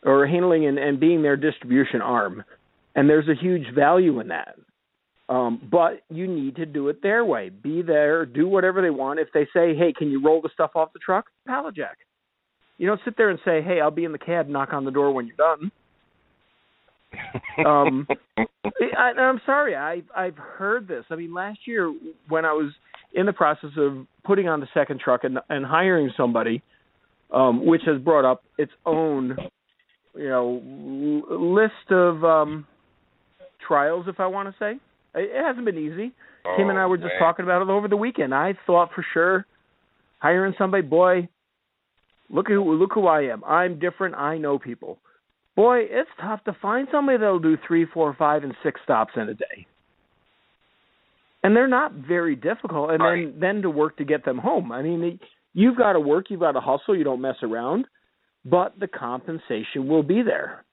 or 0.05 0.27
handling 0.27 0.67
and, 0.67 0.79
and 0.79 1.01
being 1.01 1.23
their 1.23 1.37
distribution 1.37 2.01
arm. 2.01 2.45
And 2.95 3.09
there's 3.09 3.29
a 3.29 3.41
huge 3.41 3.75
value 3.75 4.21
in 4.21 4.29
that. 4.29 4.57
Um, 5.29 5.67
but 5.71 6.03
you 6.11 6.27
need 6.27 6.57
to 6.57 6.67
do 6.67 6.89
it 6.89 7.01
their 7.03 7.25
way. 7.25 7.49
Be 7.49 7.83
there, 7.83 8.27
do 8.27 8.49
whatever 8.49 8.83
they 8.83 8.91
want. 8.91 9.21
If 9.21 9.29
they 9.33 9.47
say, 9.55 9.75
"Hey, 9.75 9.93
can 9.97 10.11
you 10.11 10.23
roll 10.23 10.41
the 10.43 10.51
stuff 10.53 10.73
off 10.75 10.93
the 10.93 10.99
truck?" 10.99 11.27
Pallet 11.47 11.75
jack. 11.75 11.99
You 12.79 12.87
don't 12.89 13.01
sit 13.05 13.17
there 13.17 13.31
and 13.31 13.39
say, 13.45 13.63
"Hey, 13.63 13.81
I'll 13.81 13.91
be 13.91 14.05
in 14.05 14.13
the 14.13 14.19
cab. 14.19 14.49
Knock 14.49 14.73
on 14.73 14.85
the 14.85 14.91
door 14.91 15.13
when 15.13 15.27
you're 15.27 15.37
done." 15.37 15.71
um, 17.65 18.07
I, 18.99 19.13
I'm 19.19 19.41
sorry. 19.47 19.77
I 19.77 20.03
I've 20.15 20.37
heard 20.37 20.89
this. 20.89 21.05
I 21.11 21.17
mean, 21.17 21.33
last 21.33 21.61
year 21.67 21.95
when 22.29 22.45
I 22.45 22.53
was 22.53 22.73
in 23.15 23.27
the 23.27 23.33
process 23.33 23.71
of 23.77 24.07
putting 24.25 24.49
on 24.49 24.61
the 24.61 24.69
second 24.75 25.01
truck 25.01 25.25
and 25.25 25.39
and 25.49 25.65
hiring 25.65 26.11
somebody, 26.17 26.63
um, 27.33 27.65
which 27.65 27.83
has 27.87 28.01
brought 28.01 28.25
up 28.25 28.43
its 28.59 28.73
own, 28.87 29.37
you 30.15 30.29
know, 30.29 30.63
list 31.31 31.91
of 31.91 32.25
um, 32.25 32.67
trials, 33.67 34.07
if 34.09 34.21
I 34.21 34.27
want 34.27 34.49
to 34.49 34.55
say. 34.59 34.81
It 35.15 35.45
hasn't 35.45 35.65
been 35.65 35.79
easy. 35.79 36.13
Oh, 36.45 36.55
Tim 36.57 36.71
and 36.71 36.79
I 36.79 36.87
were 36.87 36.97
just 36.97 37.09
man. 37.09 37.19
talking 37.19 37.45
about 37.45 37.63
it 37.63 37.69
over 37.69 37.89
the 37.89 37.97
weekend. 37.97 38.35
I 38.35 38.55
thought 38.67 38.91
for 38.95 39.05
sure 39.13 39.47
hiring 40.19 40.55
somebody, 40.57 40.83
boy, 40.87 41.29
look 42.31 42.49
who 42.49 42.75
look 42.75 42.93
who 42.95 43.07
I 43.07 43.23
am. 43.23 43.45
I'm 43.45 43.79
different. 43.79 44.15
I 44.15 44.39
know 44.39 44.59
people. 44.59 44.99
Boy, 45.55 45.81
it's 45.91 46.09
tough 46.21 46.43
to 46.45 46.57
find 46.63 46.89
somebody 46.91 47.19
that'll 47.19 47.39
do 47.39 47.59
three, 47.67 47.85
four, 47.85 48.15
five, 48.19 48.43
and 48.43 48.55
six 48.63 48.81
stops 48.85 49.13
in 49.17 49.29
a 49.29 49.35
day. 49.35 49.67
And 51.45 51.55
they're 51.55 51.69
not 51.69 51.93
very 51.93 52.37
difficult. 52.37 52.91
And 52.91 53.03
Right. 53.03 53.27
then 53.41 53.41
then 53.41 53.63
to 53.63 53.71
work 53.71 53.97
to 53.99 54.05
get 54.05 54.25
them 54.25 54.39
home. 54.39 54.73
I 54.73 54.83
mean, 54.83 55.21
you've 55.53 55.77
got 55.77 55.93
to 55.93 56.01
work. 56.01 56.31
You've 56.31 56.41
got 56.41 56.53
to 56.53 56.61
hustle. 56.61 56.97
You 56.97 57.05
don't 57.05 57.21
mess 57.21 57.37
around. 57.43 57.87
But 58.45 58.79
the 58.79 58.89
compensation 58.89 59.87
will 59.89 60.03
be 60.03 60.23
there. 60.23 60.65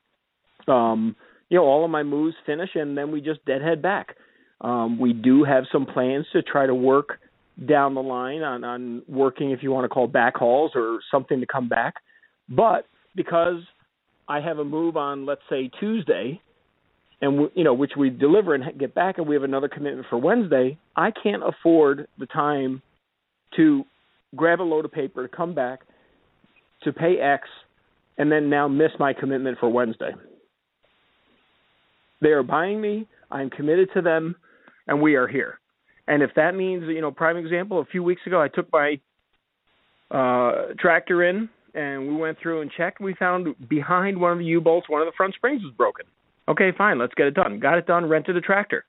Um, 0.67 1.15
you 1.49 1.57
know, 1.57 1.65
all 1.65 1.83
of 1.83 1.91
my 1.91 2.03
moves 2.03 2.35
finish, 2.45 2.69
and 2.75 2.97
then 2.97 3.11
we 3.11 3.21
just 3.21 3.43
deadhead 3.45 3.81
back. 3.81 4.15
Um, 4.61 4.99
we 4.99 5.13
do 5.13 5.43
have 5.43 5.65
some 5.71 5.85
plans 5.85 6.25
to 6.33 6.41
try 6.41 6.65
to 6.65 6.75
work 6.75 7.19
down 7.67 7.93
the 7.93 8.01
line 8.01 8.41
on, 8.41 8.63
on 8.63 9.01
working, 9.07 9.51
if 9.51 9.63
you 9.63 9.71
want 9.71 9.85
to 9.85 9.89
call 9.89 10.07
back 10.07 10.35
hauls 10.35 10.71
or 10.75 10.99
something 11.11 11.39
to 11.39 11.45
come 11.45 11.67
back. 11.67 11.95
But 12.49 12.85
because 13.15 13.61
I 14.27 14.39
have 14.39 14.59
a 14.59 14.65
move 14.65 14.97
on, 14.97 15.25
let's 15.25 15.41
say 15.49 15.69
Tuesday, 15.79 16.41
and 17.21 17.31
w- 17.33 17.51
you 17.55 17.63
know 17.63 17.73
which 17.73 17.93
we 17.97 18.09
deliver 18.09 18.55
and 18.55 18.79
get 18.79 18.93
back, 18.93 19.17
and 19.17 19.27
we 19.27 19.35
have 19.35 19.43
another 19.43 19.67
commitment 19.67 20.07
for 20.09 20.17
Wednesday, 20.17 20.77
I 20.95 21.11
can't 21.11 21.43
afford 21.43 22.07
the 22.17 22.25
time 22.27 22.81
to 23.55 23.83
grab 24.35 24.61
a 24.61 24.63
load 24.63 24.85
of 24.85 24.91
paper 24.91 25.27
to 25.27 25.35
come 25.35 25.53
back 25.53 25.81
to 26.83 26.93
pay 26.93 27.17
X, 27.19 27.47
and 28.17 28.31
then 28.31 28.49
now 28.49 28.67
miss 28.67 28.91
my 28.99 29.13
commitment 29.13 29.57
for 29.59 29.69
Wednesday. 29.69 30.11
They 32.21 32.29
are 32.29 32.43
buying 32.43 32.79
me. 32.79 33.07
I'm 33.31 33.49
committed 33.49 33.89
to 33.95 34.01
them, 34.01 34.35
and 34.89 35.01
we 35.01 35.15
are 35.15 35.27
here. 35.27 35.59
And 36.07 36.23
if 36.23 36.31
that 36.35 36.55
means, 36.55 36.83
you 36.87 36.99
know, 36.99 37.11
prime 37.11 37.37
example, 37.37 37.79
a 37.79 37.85
few 37.85 38.03
weeks 38.03 38.23
ago, 38.25 38.41
I 38.41 38.47
took 38.47 38.67
my 38.73 38.99
uh, 40.11 40.73
tractor 40.79 41.23
in 41.23 41.47
and 41.75 42.07
we 42.07 42.15
went 42.15 42.39
through 42.41 42.61
and 42.61 42.71
checked. 42.75 42.99
We 42.99 43.13
found 43.13 43.55
behind 43.69 44.19
one 44.19 44.31
of 44.31 44.39
the 44.39 44.45
U 44.45 44.59
bolts, 44.59 44.89
one 44.89 45.01
of 45.01 45.05
the 45.05 45.13
front 45.15 45.35
springs 45.35 45.61
was 45.63 45.73
broken. 45.77 46.05
Okay, 46.49 46.71
fine, 46.75 46.97
let's 46.97 47.13
get 47.13 47.27
it 47.27 47.35
done. 47.35 47.59
Got 47.59 47.77
it 47.77 47.85
done, 47.85 48.09
rented 48.09 48.35
a 48.35 48.41
tractor. 48.41 48.83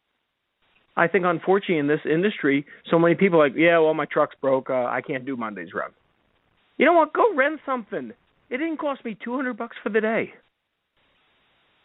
I 0.96 1.06
think, 1.06 1.24
unfortunately, 1.26 1.78
in 1.78 1.86
this 1.86 2.00
industry, 2.10 2.64
so 2.90 2.98
many 2.98 3.14
people 3.14 3.40
are 3.40 3.48
like, 3.48 3.56
yeah, 3.56 3.78
well, 3.78 3.94
my 3.94 4.06
truck's 4.06 4.34
broke. 4.40 4.70
Uh, 4.70 4.86
I 4.86 5.02
can't 5.06 5.26
do 5.26 5.36
Monday's 5.36 5.72
run. 5.74 5.90
You 6.78 6.86
know 6.86 6.94
what? 6.94 7.12
Go 7.12 7.34
rent 7.34 7.60
something. 7.66 8.12
It 8.48 8.56
didn't 8.56 8.78
cost 8.78 9.04
me 9.04 9.16
200 9.22 9.56
bucks 9.56 9.76
for 9.82 9.90
the 9.90 10.00
day. 10.00 10.32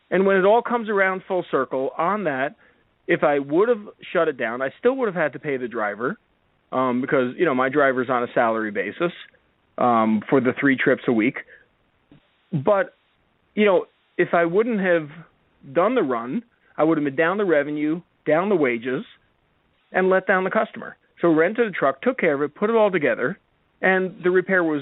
And 0.10 0.26
when 0.26 0.38
it 0.38 0.46
all 0.46 0.62
comes 0.62 0.90
around 0.90 1.24
full 1.28 1.46
circle 1.52 1.92
on 1.98 2.24
that, 2.24 2.56
if 3.08 3.24
I 3.24 3.40
would 3.40 3.70
have 3.70 3.82
shut 4.12 4.28
it 4.28 4.38
down, 4.38 4.62
I 4.62 4.70
still 4.80 4.96
would 4.98 5.08
have 5.08 5.16
had 5.16 5.34
to 5.34 5.40
pay 5.40 5.58
the 5.58 5.68
driver 5.68 6.18
um, 6.72 7.02
because 7.02 7.34
you 7.38 7.46
know 7.46 7.56
my 7.56 7.70
driver's 7.70 8.10
on 8.10 8.24
a 8.24 8.28
salary 8.34 8.72
basis 8.72 9.12
um, 9.78 10.22
for 10.30 10.42
the 10.42 10.54
three 10.60 10.76
trips 10.76 11.04
a 11.08 11.14
week. 11.14 11.38
But 12.52 12.96
you 13.54 13.66
know, 13.66 13.86
if 14.18 14.34
I 14.34 14.46
wouldn't 14.46 14.80
have 14.80 15.10
done 15.74 15.96
the 15.96 16.04
run, 16.04 16.44
I 16.78 16.84
would 16.84 16.98
have 16.98 17.06
been 17.06 17.16
down 17.16 17.38
the 17.38 17.46
revenue, 17.46 18.02
down 18.26 18.50
the 18.50 18.56
wages, 18.56 19.04
and 19.92 20.10
let 20.10 20.28
down 20.28 20.44
the 20.44 20.52
customer. 20.52 20.98
So 21.22 21.34
rented 21.34 21.68
a 21.68 21.72
truck, 21.72 22.02
took 22.02 22.20
care 22.20 22.34
of 22.34 22.42
it, 22.42 22.56
put 22.56 22.70
it 22.70 22.76
all 22.76 22.92
together, 22.92 23.40
and 23.82 24.16
the 24.24 24.32
repair 24.32 24.64
was 24.64 24.82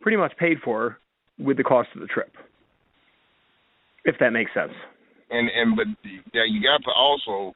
pretty 0.00 0.16
much 0.16 0.36
paid 0.36 0.58
for 0.64 0.98
with 1.38 1.56
the 1.56 1.64
cost 1.64 1.88
of 1.94 2.00
the 2.00 2.06
trip. 2.06 2.32
If 4.04 4.16
that 4.20 4.30
makes 4.30 4.52
sense. 4.54 4.72
And 5.30 5.48
and 5.48 5.76
but 5.76 5.86
yeah, 6.32 6.44
you 6.48 6.62
got 6.62 6.80
to 6.84 6.92
also 6.92 7.54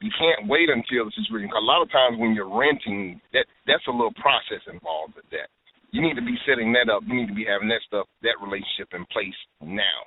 you 0.00 0.10
can't 0.18 0.48
wait 0.48 0.68
until 0.72 1.04
the 1.06 1.12
situation. 1.12 1.50
Cause 1.52 1.60
a 1.60 1.66
lot 1.66 1.82
of 1.84 1.90
times 1.92 2.16
when 2.18 2.32
you're 2.34 2.48
renting, 2.50 3.20
that 3.32 3.44
that's 3.66 3.84
a 3.86 3.94
little 3.94 4.14
process 4.16 4.64
involved 4.70 5.14
with 5.14 5.28
that. 5.30 5.48
You 5.92 6.00
need 6.00 6.14
to 6.14 6.24
be 6.24 6.38
setting 6.46 6.72
that 6.78 6.88
up. 6.88 7.02
You 7.06 7.14
need 7.14 7.28
to 7.28 7.34
be 7.34 7.44
having 7.44 7.68
that 7.68 7.82
stuff, 7.86 8.06
that 8.22 8.38
relationship 8.40 8.94
in 8.94 9.04
place 9.10 9.34
now. 9.60 10.06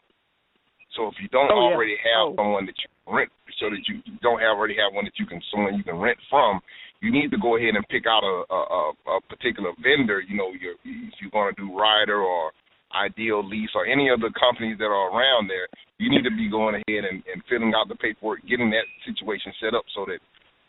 So 0.95 1.07
if 1.07 1.15
you 1.21 1.27
don't 1.29 1.51
Oh, 1.51 1.69
yeah. 1.69 1.75
already 1.75 1.97
have 1.97 2.33
Oh. 2.33 2.35
someone 2.37 2.65
that 2.65 2.77
you 2.79 2.89
rent, 3.07 3.31
so 3.59 3.69
that 3.69 3.83
you 3.87 4.01
don't 4.21 4.39
have 4.39 4.55
already 4.57 4.75
have 4.77 4.93
one 4.93 5.05
that 5.05 5.17
you 5.19 5.25
can 5.25 5.41
someone 5.51 5.75
you 5.75 5.83
can 5.83 5.97
rent 5.99 6.17
from, 6.29 6.61
you 7.01 7.11
need 7.11 7.31
to 7.31 7.37
go 7.37 7.57
ahead 7.57 7.75
and 7.75 7.85
pick 7.89 8.05
out 8.07 8.23
a 8.23 8.35
a, 8.49 8.59
a, 8.59 8.81
a 9.17 9.21
particular 9.29 9.71
vendor. 9.81 10.21
You 10.21 10.37
know, 10.37 10.51
you're, 10.57 10.75
if 10.85 11.13
you're 11.21 11.31
going 11.31 11.53
to 11.53 11.61
do 11.61 11.77
Ryder 11.77 12.21
or 12.21 12.51
Idealease 12.93 13.73
or 13.75 13.85
any 13.85 14.09
of 14.09 14.21
the 14.21 14.31
companies 14.37 14.77
that 14.77 14.89
are 14.89 15.09
around 15.09 15.49
there, 15.49 15.67
you 15.97 16.09
need 16.09 16.23
to 16.23 16.33
be 16.33 16.49
going 16.49 16.77
ahead 16.77 17.03
and, 17.09 17.21
and 17.27 17.41
filling 17.49 17.73
out 17.75 17.89
the 17.89 17.97
paperwork, 17.97 18.45
getting 18.47 18.69
that 18.71 18.87
situation 19.05 19.51
set 19.59 19.73
up 19.73 19.85
so 19.93 20.05
that 20.05 20.21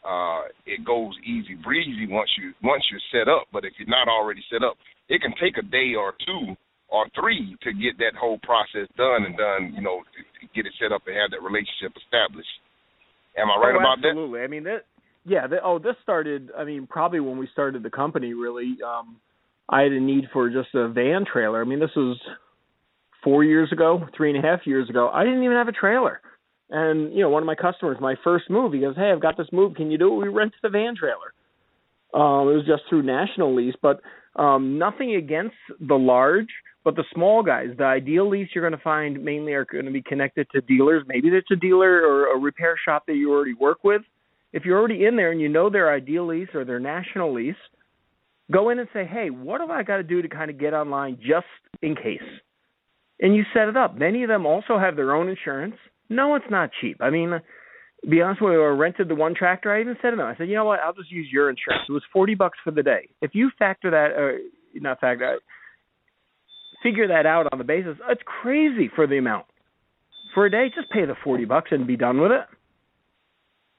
uh, 0.05 0.49
it 0.67 0.85
goes 0.85 1.13
easy 1.25 1.57
breezy 1.65 2.07
once 2.09 2.29
you 2.37 2.53
once 2.63 2.85
you're 2.93 3.09
set 3.09 3.29
up. 3.29 3.49
But 3.53 3.65
if 3.65 3.73
you're 3.79 3.89
not 3.89 4.09
already 4.09 4.45
set 4.53 4.63
up, 4.63 4.77
it 5.09 5.21
can 5.21 5.33
take 5.41 5.57
a 5.57 5.65
day 5.65 5.97
or 5.97 6.13
two 6.25 6.57
or 6.89 7.09
three 7.17 7.57
to 7.63 7.73
get 7.73 7.97
that 7.99 8.15
whole 8.19 8.39
process 8.45 8.89
done 8.97 9.25
and 9.25 9.37
done. 9.37 9.73
You 9.75 9.83
know, 9.83 10.05
get 10.55 10.67
it 10.67 10.73
set 10.81 10.93
up 10.93 11.03
and 11.07 11.17
have 11.17 11.33
that 11.33 11.43
relationship 11.43 11.97
established. 11.97 12.53
Am 13.37 13.51
I 13.51 13.57
right 13.59 13.75
oh, 13.75 13.81
about 13.81 13.99
that? 14.03 14.15
absolutely. 14.15 14.41
I 14.41 14.47
mean, 14.47 14.65
that, 14.65 14.87
yeah. 15.25 15.47
The, 15.47 15.57
oh, 15.65 15.79
this 15.79 15.97
started. 16.03 16.51
I 16.57 16.65
mean, 16.65 16.87
probably 16.87 17.21
when 17.21 17.39
we 17.39 17.49
started 17.53 17.83
the 17.83 17.91
company. 17.91 18.35
Really, 18.35 18.77
um, 18.85 19.17
I 19.69 19.83
had 19.83 19.93
a 19.93 20.01
need 20.01 20.25
for 20.33 20.51
just 20.51 20.75
a 20.75 20.89
van 20.89 21.25
trailer. 21.31 21.61
I 21.61 21.65
mean, 21.65 21.81
this 21.81 21.95
was 21.97 22.19
four 23.23 23.43
years 23.45 23.73
ago, 23.73 24.07
three 24.17 24.35
and 24.35 24.45
a 24.45 24.47
half 24.47 24.67
years 24.67 24.91
ago. 24.91 25.09
I 25.13 25.25
didn't 25.25 25.43
even 25.43 25.57
have 25.57 25.69
a 25.69 25.73
trailer. 25.73 26.21
And 26.71 27.13
you 27.15 27.21
know, 27.21 27.31
one 27.31 27.43
of 27.43 27.47
my 27.47 27.55
customers, 27.55 27.99
my 28.01 28.15
first 28.23 28.49
move, 28.51 28.73
he 28.73 28.81
goes, 28.81 28.97
"Hey, 28.97 29.11
I've 29.11 29.21
got 29.21 29.37
this 29.37 29.49
move. 29.53 29.75
Can 29.75 29.91
you 29.91 29.99
do 29.99 30.13
it?" 30.13 30.27
We 30.27 30.29
rented 30.29 30.61
the 30.63 30.69
van 30.69 30.95
trailer. 30.97 31.33
Um, 32.15 32.49
it 32.49 32.55
was 32.55 32.67
just 32.67 32.83
through 32.89 33.03
national 33.03 33.55
lease, 33.55 33.75
but 33.83 34.01
um, 34.37 34.79
nothing 34.79 35.17
against 35.17 35.57
the 35.81 35.97
large, 35.97 36.49
but 36.85 36.97
the 36.97 37.05
small 37.13 37.43
guys. 37.43 37.71
The 37.77 37.85
Idealease 37.85 38.49
you're 38.55 38.69
going 38.69 38.79
to 38.79 38.85
find 38.85 39.23
mainly 39.23 39.53
are 39.53 39.65
going 39.65 39.85
to 39.85 39.91
be 39.91 40.03
connected 40.03 40.47
to 40.53 40.61
dealers. 40.61 41.05
Maybe 41.07 41.29
it's 41.29 41.51
a 41.51 41.57
dealer 41.57 42.07
or 42.07 42.35
a 42.35 42.39
repair 42.39 42.77
shop 42.83 43.05
that 43.07 43.15
you 43.15 43.33
already 43.33 43.55
work 43.55 43.85
with. 43.85 44.03
If 44.53 44.65
you're 44.65 44.79
already 44.79 45.05
in 45.05 45.17
there 45.17 45.33
and 45.33 45.41
you 45.41 45.49
know 45.49 45.69
their 45.69 45.87
Idealease 45.87 46.55
or 46.55 46.65
their 46.65 46.79
national 46.79 47.35
lease, 47.35 47.57
go 48.53 48.71
in 48.71 48.79
and 48.79 48.89
say, 48.93 49.05
"Hey, 49.05 49.31
what 49.31 49.61
have 49.61 49.71
I 49.71 49.83
got 49.83 49.99
to 49.99 50.03
do 50.03 50.23
to 50.23 50.29
kind 50.29 50.51
of 50.51 50.59
get 50.59 50.75
online 50.75 51.19
just 51.21 51.47
in 51.83 51.95
case?" 51.95 52.23
And 53.21 53.35
you 53.35 53.45
set 53.55 53.69
it 53.69 53.77
up. 53.77 53.97
Many 53.97 54.23
of 54.25 54.29
them 54.29 54.45
also 54.45 54.79
have 54.79 54.97
their 54.97 55.15
own 55.15 55.29
insurance. 55.29 55.77
No, 56.11 56.35
it's 56.35 56.45
not 56.51 56.71
cheap. 56.81 56.99
I 57.01 57.11
mean, 57.11 57.41
be 58.09 58.21
honest 58.21 58.43
with 58.43 58.53
you, 58.53 58.63
I 58.63 58.69
rented 58.69 59.09
the 59.09 59.15
one 59.15 59.35
tractor. 59.35 59.73
I 59.73 59.81
even 59.81 59.97
said 60.03 60.11
to 60.11 60.17
them, 60.17 60.27
I 60.27 60.37
said, 60.37 60.49
you 60.49 60.55
know 60.55 60.65
what? 60.65 60.81
I'll 60.81 60.93
just 60.93 61.11
use 61.11 61.29
your 61.31 61.49
insurance. 61.49 61.85
It 61.89 61.93
was 61.93 62.03
forty 62.13 62.35
bucks 62.35 62.59
for 62.63 62.71
the 62.71 62.83
day. 62.83 63.09
If 63.23 63.35
you 63.35 63.51
factor 63.59 63.91
that, 63.91 64.11
or 64.19 64.39
not 64.75 65.01
factor, 65.01 65.35
uh, 65.35 65.39
figure 66.83 67.09
that 67.09 67.25
out 67.27 67.47
on 67.51 67.59
the 67.59 67.65
basis, 67.65 67.97
it's 68.09 68.23
crazy 68.43 68.91
for 68.95 69.07
the 69.07 69.17
amount 69.17 69.47
for 70.35 70.47
a 70.47 70.51
day. 70.51 70.71
Just 70.75 70.91
pay 70.91 71.07
the 71.07 71.15
forty 71.25 71.45
bucks 71.45 71.69
and 71.71 71.87
be 71.87 71.97
done 71.97 72.21
with 72.21 72.33
it. 72.33 72.45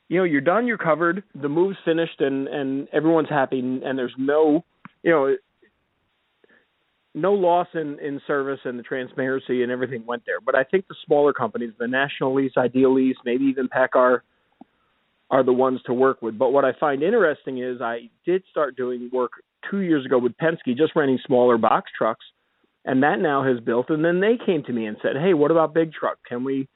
You 0.07 0.19
know, 0.19 0.23
you're 0.23 0.41
done. 0.41 0.67
You're 0.67 0.77
covered. 0.77 1.23
The 1.33 1.49
move's 1.49 1.77
finished, 1.83 2.21
and 2.21 2.47
and 2.47 2.87
everyone's 2.93 3.29
happy, 3.29 3.59
and, 3.59 3.81
and 3.83 3.97
there's 3.97 4.13
no, 4.17 4.63
you 5.01 5.11
know, 5.11 5.35
no 7.15 7.33
loss 7.33 7.67
in 7.73 7.97
in 7.99 8.21
service 8.27 8.59
and 8.65 8.77
the 8.77 8.83
transparency 8.83 9.63
and 9.63 9.71
everything 9.71 10.05
went 10.05 10.23
there. 10.25 10.41
But 10.41 10.53
I 10.55 10.63
think 10.63 10.87
the 10.87 10.95
smaller 11.05 11.33
companies, 11.33 11.71
the 11.79 11.87
National 11.87 12.35
Lease, 12.35 12.51
Idealease, 12.57 13.15
maybe 13.23 13.45
even 13.45 13.69
PACCAR, 13.69 14.19
are 15.31 15.43
the 15.43 15.53
ones 15.53 15.79
to 15.85 15.93
work 15.93 16.21
with. 16.21 16.37
But 16.37 16.51
what 16.51 16.65
I 16.65 16.73
find 16.79 17.01
interesting 17.01 17.59
is 17.59 17.81
I 17.81 18.09
did 18.25 18.43
start 18.51 18.75
doing 18.75 19.09
work 19.11 19.31
two 19.71 19.79
years 19.79 20.05
ago 20.05 20.19
with 20.19 20.33
Penske, 20.37 20.77
just 20.77 20.95
renting 20.95 21.19
smaller 21.25 21.57
box 21.57 21.89
trucks, 21.97 22.25
and 22.83 23.01
that 23.01 23.19
now 23.19 23.43
has 23.43 23.59
built. 23.59 23.89
And 23.89 24.03
then 24.03 24.19
they 24.19 24.37
came 24.45 24.63
to 24.63 24.73
me 24.73 24.85
and 24.85 24.97
said, 25.01 25.15
"Hey, 25.15 25.33
what 25.33 25.51
about 25.51 25.73
big 25.73 25.93
truck? 25.93 26.19
Can 26.27 26.43
we 26.43 26.67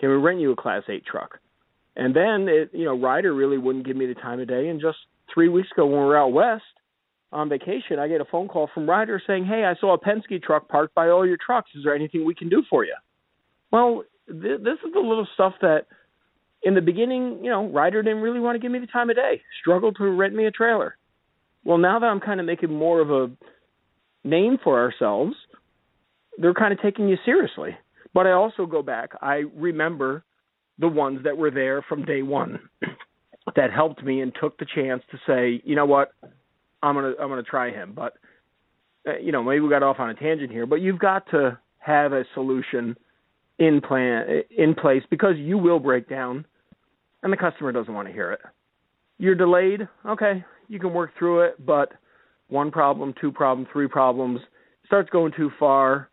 can 0.00 0.08
we 0.08 0.16
rent 0.16 0.40
you 0.40 0.52
a 0.52 0.56
Class 0.56 0.84
Eight 0.88 1.04
truck?" 1.04 1.38
And 1.96 2.16
then 2.16 2.48
it, 2.48 2.70
you 2.72 2.84
know, 2.84 2.98
Ryder 2.98 3.34
really 3.34 3.58
wouldn't 3.58 3.86
give 3.86 3.96
me 3.96 4.06
the 4.06 4.14
time 4.14 4.40
of 4.40 4.48
day. 4.48 4.68
And 4.68 4.80
just 4.80 4.98
three 5.32 5.48
weeks 5.48 5.68
ago, 5.72 5.86
when 5.86 5.98
we 5.98 6.04
were 6.04 6.16
out 6.16 6.32
west 6.32 6.64
on 7.32 7.48
vacation, 7.48 7.98
I 7.98 8.08
get 8.08 8.20
a 8.20 8.24
phone 8.24 8.48
call 8.48 8.70
from 8.72 8.88
Ryder 8.88 9.20
saying, 9.26 9.44
"Hey, 9.44 9.64
I 9.64 9.74
saw 9.76 9.94
a 9.94 9.98
Penske 9.98 10.42
truck 10.42 10.68
parked 10.68 10.94
by 10.94 11.08
all 11.08 11.26
your 11.26 11.36
trucks. 11.36 11.70
Is 11.74 11.84
there 11.84 11.94
anything 11.94 12.24
we 12.24 12.34
can 12.34 12.48
do 12.48 12.62
for 12.70 12.84
you?" 12.84 12.96
Well, 13.70 14.04
th- 14.26 14.60
this 14.62 14.78
is 14.86 14.92
the 14.92 15.00
little 15.00 15.26
stuff 15.34 15.54
that, 15.60 15.86
in 16.62 16.74
the 16.74 16.80
beginning, 16.80 17.44
you 17.44 17.50
know, 17.50 17.68
Ryder 17.68 18.02
didn't 18.02 18.22
really 18.22 18.40
want 18.40 18.54
to 18.56 18.58
give 18.58 18.72
me 18.72 18.78
the 18.78 18.86
time 18.86 19.10
of 19.10 19.16
day. 19.16 19.42
Struggled 19.60 19.96
to 19.96 20.04
rent 20.04 20.34
me 20.34 20.46
a 20.46 20.50
trailer. 20.50 20.96
Well, 21.64 21.78
now 21.78 21.98
that 21.98 22.06
I'm 22.06 22.20
kind 22.20 22.40
of 22.40 22.46
making 22.46 22.72
more 22.72 23.00
of 23.00 23.10
a 23.10 23.30
name 24.24 24.58
for 24.62 24.78
ourselves, 24.80 25.34
they're 26.38 26.54
kind 26.54 26.72
of 26.72 26.80
taking 26.80 27.08
you 27.08 27.16
seriously. 27.24 27.76
But 28.14 28.26
I 28.26 28.32
also 28.32 28.66
go 28.66 28.82
back. 28.82 29.10
I 29.20 29.44
remember 29.54 30.24
the 30.78 30.88
ones 30.88 31.20
that 31.24 31.36
were 31.36 31.50
there 31.50 31.82
from 31.82 32.04
day 32.04 32.22
one 32.22 32.58
that 33.56 33.72
helped 33.72 34.02
me 34.02 34.20
and 34.20 34.32
took 34.40 34.58
the 34.58 34.66
chance 34.74 35.02
to 35.10 35.18
say, 35.26 35.62
you 35.64 35.76
know 35.76 35.86
what, 35.86 36.12
I'm 36.82 36.94
gonna 36.94 37.14
I'm 37.20 37.28
gonna 37.28 37.42
try 37.42 37.70
him. 37.70 37.92
But 37.94 38.14
uh, 39.06 39.18
you 39.18 39.32
know, 39.32 39.42
maybe 39.42 39.60
we 39.60 39.70
got 39.70 39.82
off 39.82 39.98
on 39.98 40.10
a 40.10 40.14
tangent 40.14 40.50
here. 40.50 40.66
But 40.66 40.76
you've 40.76 40.98
got 40.98 41.26
to 41.30 41.58
have 41.78 42.12
a 42.12 42.24
solution 42.34 42.96
in 43.58 43.80
plan 43.80 44.42
in 44.56 44.74
place 44.74 45.02
because 45.10 45.36
you 45.36 45.58
will 45.58 45.78
break 45.78 46.08
down 46.08 46.44
and 47.22 47.32
the 47.32 47.36
customer 47.36 47.72
doesn't 47.72 47.94
want 47.94 48.08
to 48.08 48.14
hear 48.14 48.32
it. 48.32 48.40
You're 49.18 49.34
delayed, 49.34 49.86
okay, 50.06 50.44
you 50.68 50.80
can 50.80 50.92
work 50.92 51.12
through 51.18 51.42
it, 51.42 51.64
but 51.64 51.92
one 52.48 52.70
problem, 52.70 53.14
two 53.20 53.30
problem, 53.30 53.66
three 53.72 53.88
problems 53.88 54.40
starts 54.86 55.08
going 55.10 55.32
too 55.36 55.50
far, 55.58 56.08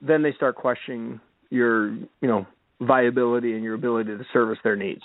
then 0.00 0.22
they 0.22 0.32
start 0.32 0.56
questioning 0.56 1.20
your, 1.50 1.90
you 1.94 2.28
know, 2.28 2.46
viability 2.80 3.54
and 3.54 3.62
your 3.62 3.74
ability 3.74 4.16
to 4.16 4.24
service 4.32 4.58
their 4.62 4.76
needs. 4.76 5.02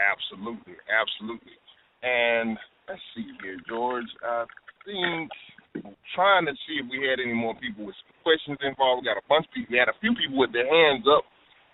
Absolutely, 0.00 0.74
absolutely. 0.90 1.56
And 2.02 2.58
let's 2.88 3.00
see 3.14 3.26
here, 3.42 3.58
George. 3.68 4.08
I 4.24 4.44
think 4.84 5.30
trying 6.14 6.44
to 6.46 6.52
see 6.66 6.80
if 6.82 6.86
we 6.90 7.06
had 7.08 7.20
any 7.20 7.32
more 7.32 7.54
people 7.56 7.86
with 7.86 7.96
questions 8.22 8.58
involved. 8.60 9.02
We 9.02 9.08
got 9.08 9.20
a 9.20 9.28
bunch 9.28 9.46
of 9.48 9.52
people. 9.54 9.72
We 9.72 9.80
had 9.80 9.88
a 9.88 9.96
few 10.00 10.12
people 10.14 10.36
with 10.36 10.52
their 10.52 10.68
hands 10.68 11.04
up, 11.08 11.24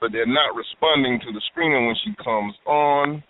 but 0.01 0.13
they're 0.13 0.29
not 0.29 0.55
responding 0.55 1.19
to 1.27 1.31
the 1.33 1.43
screener 1.51 1.83
when 1.87 1.99
she 2.05 2.15
comes 2.23 2.55
on. 2.67 3.23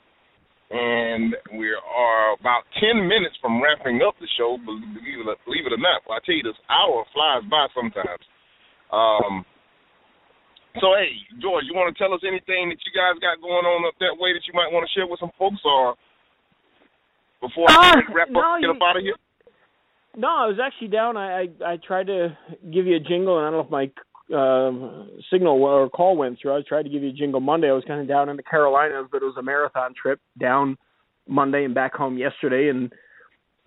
And 0.69 1.33
we 1.57 1.73
are 1.73 2.37
about 2.37 2.69
10 2.77 3.01
minutes 3.09 3.41
from 3.41 3.63
wrapping 3.63 4.05
up 4.05 4.13
the 4.21 4.29
show, 4.37 4.61
believe 4.61 5.65
it 5.65 5.73
or 5.73 5.81
not. 5.81 6.05
Well, 6.05 6.21
I 6.21 6.25
tell 6.27 6.37
you, 6.37 6.45
this 6.45 6.61
hour 6.69 7.09
flies 7.17 7.41
by 7.49 7.73
sometimes. 7.73 8.25
Um, 8.93 9.49
so, 10.77 10.93
hey, 10.95 11.17
George, 11.41 11.65
you 11.65 11.75
want 11.75 11.89
to 11.89 11.99
tell 11.99 12.13
us 12.13 12.21
anything 12.23 12.69
that 12.69 12.79
you 12.85 12.93
guys 12.93 13.17
got 13.21 13.41
going 13.41 13.65
on 13.65 13.89
up 13.89 13.95
that 14.01 14.21
way 14.21 14.33
that 14.33 14.45
you 14.47 14.53
might 14.53 14.71
want 14.71 14.87
to 14.87 14.93
share 14.93 15.07
with 15.09 15.21
some 15.21 15.33
folks, 15.39 15.61
or 15.65 15.97
before 17.41 17.71
I 17.71 17.91
uh, 17.91 18.13
wrap 18.13 18.29
up, 18.29 18.61
get 18.61 18.71
up 18.71 18.83
out 18.83 18.97
of 18.97 19.03
here? 19.03 19.17
No, 20.17 20.29
I 20.29 20.47
was 20.47 20.59
actually 20.63 20.89
down. 20.89 21.17
I, 21.17 21.43
I 21.43 21.73
I 21.73 21.77
tried 21.77 22.07
to 22.09 22.37
give 22.73 22.87
you 22.87 22.97
a 22.97 23.01
jingle, 23.01 23.39
and 23.39 23.47
I 23.47 23.51
don't 23.51 23.59
know 23.59 23.67
if 23.67 23.71
my 23.71 23.91
uh, 24.35 25.07
signal 25.31 25.63
or 25.63 25.89
call 25.89 26.17
went 26.17 26.39
through. 26.41 26.57
I 26.57 26.63
tried 26.69 26.85
to 26.85 26.89
give 26.89 27.03
you 27.03 27.11
a 27.11 27.13
jingle 27.13 27.41
Monday. 27.41 27.69
I 27.69 27.73
was 27.73 27.85
kind 27.87 28.01
of 28.01 28.09
down 28.09 28.29
in 28.29 28.37
the 28.37 28.43
Carolinas, 28.43 29.09
but 29.11 29.23
it 29.23 29.27
was 29.27 29.37
a 29.39 29.43
marathon 29.43 29.95
trip 30.01 30.21
down 30.39 30.77
Monday 31.27 31.65
and 31.65 31.75
back 31.75 31.95
home 31.95 32.19
yesterday, 32.19 32.69
and 32.69 32.93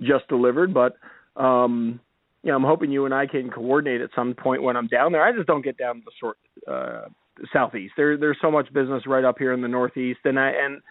just 0.01 0.27
delivered. 0.27 0.73
But 0.73 0.97
um, 1.35 1.99
you 2.43 2.49
know, 2.49 2.57
I'm 2.57 2.63
hoping 2.63 2.91
you 2.91 3.05
and 3.05 3.13
I 3.13 3.27
can 3.27 3.49
coordinate 3.49 4.01
at 4.01 4.09
some 4.15 4.33
point 4.33 4.63
when 4.63 4.75
I'm 4.75 4.87
down 4.87 5.11
there. 5.11 5.23
I 5.23 5.31
just 5.31 5.47
don't 5.47 5.63
get 5.63 5.77
down 5.77 5.95
to 5.95 6.01
the 6.05 6.11
sort 6.19 6.37
uh, 6.67 7.07
southeast. 7.53 7.93
There 7.97 8.17
there's 8.17 8.37
so 8.41 8.51
much 8.51 8.71
business 8.73 9.03
right 9.05 9.23
up 9.23 9.37
here 9.37 9.53
in 9.53 9.61
the 9.61 9.67
northeast, 9.67 10.21
and 10.25 10.39
I 10.39 10.49
and 10.49 10.81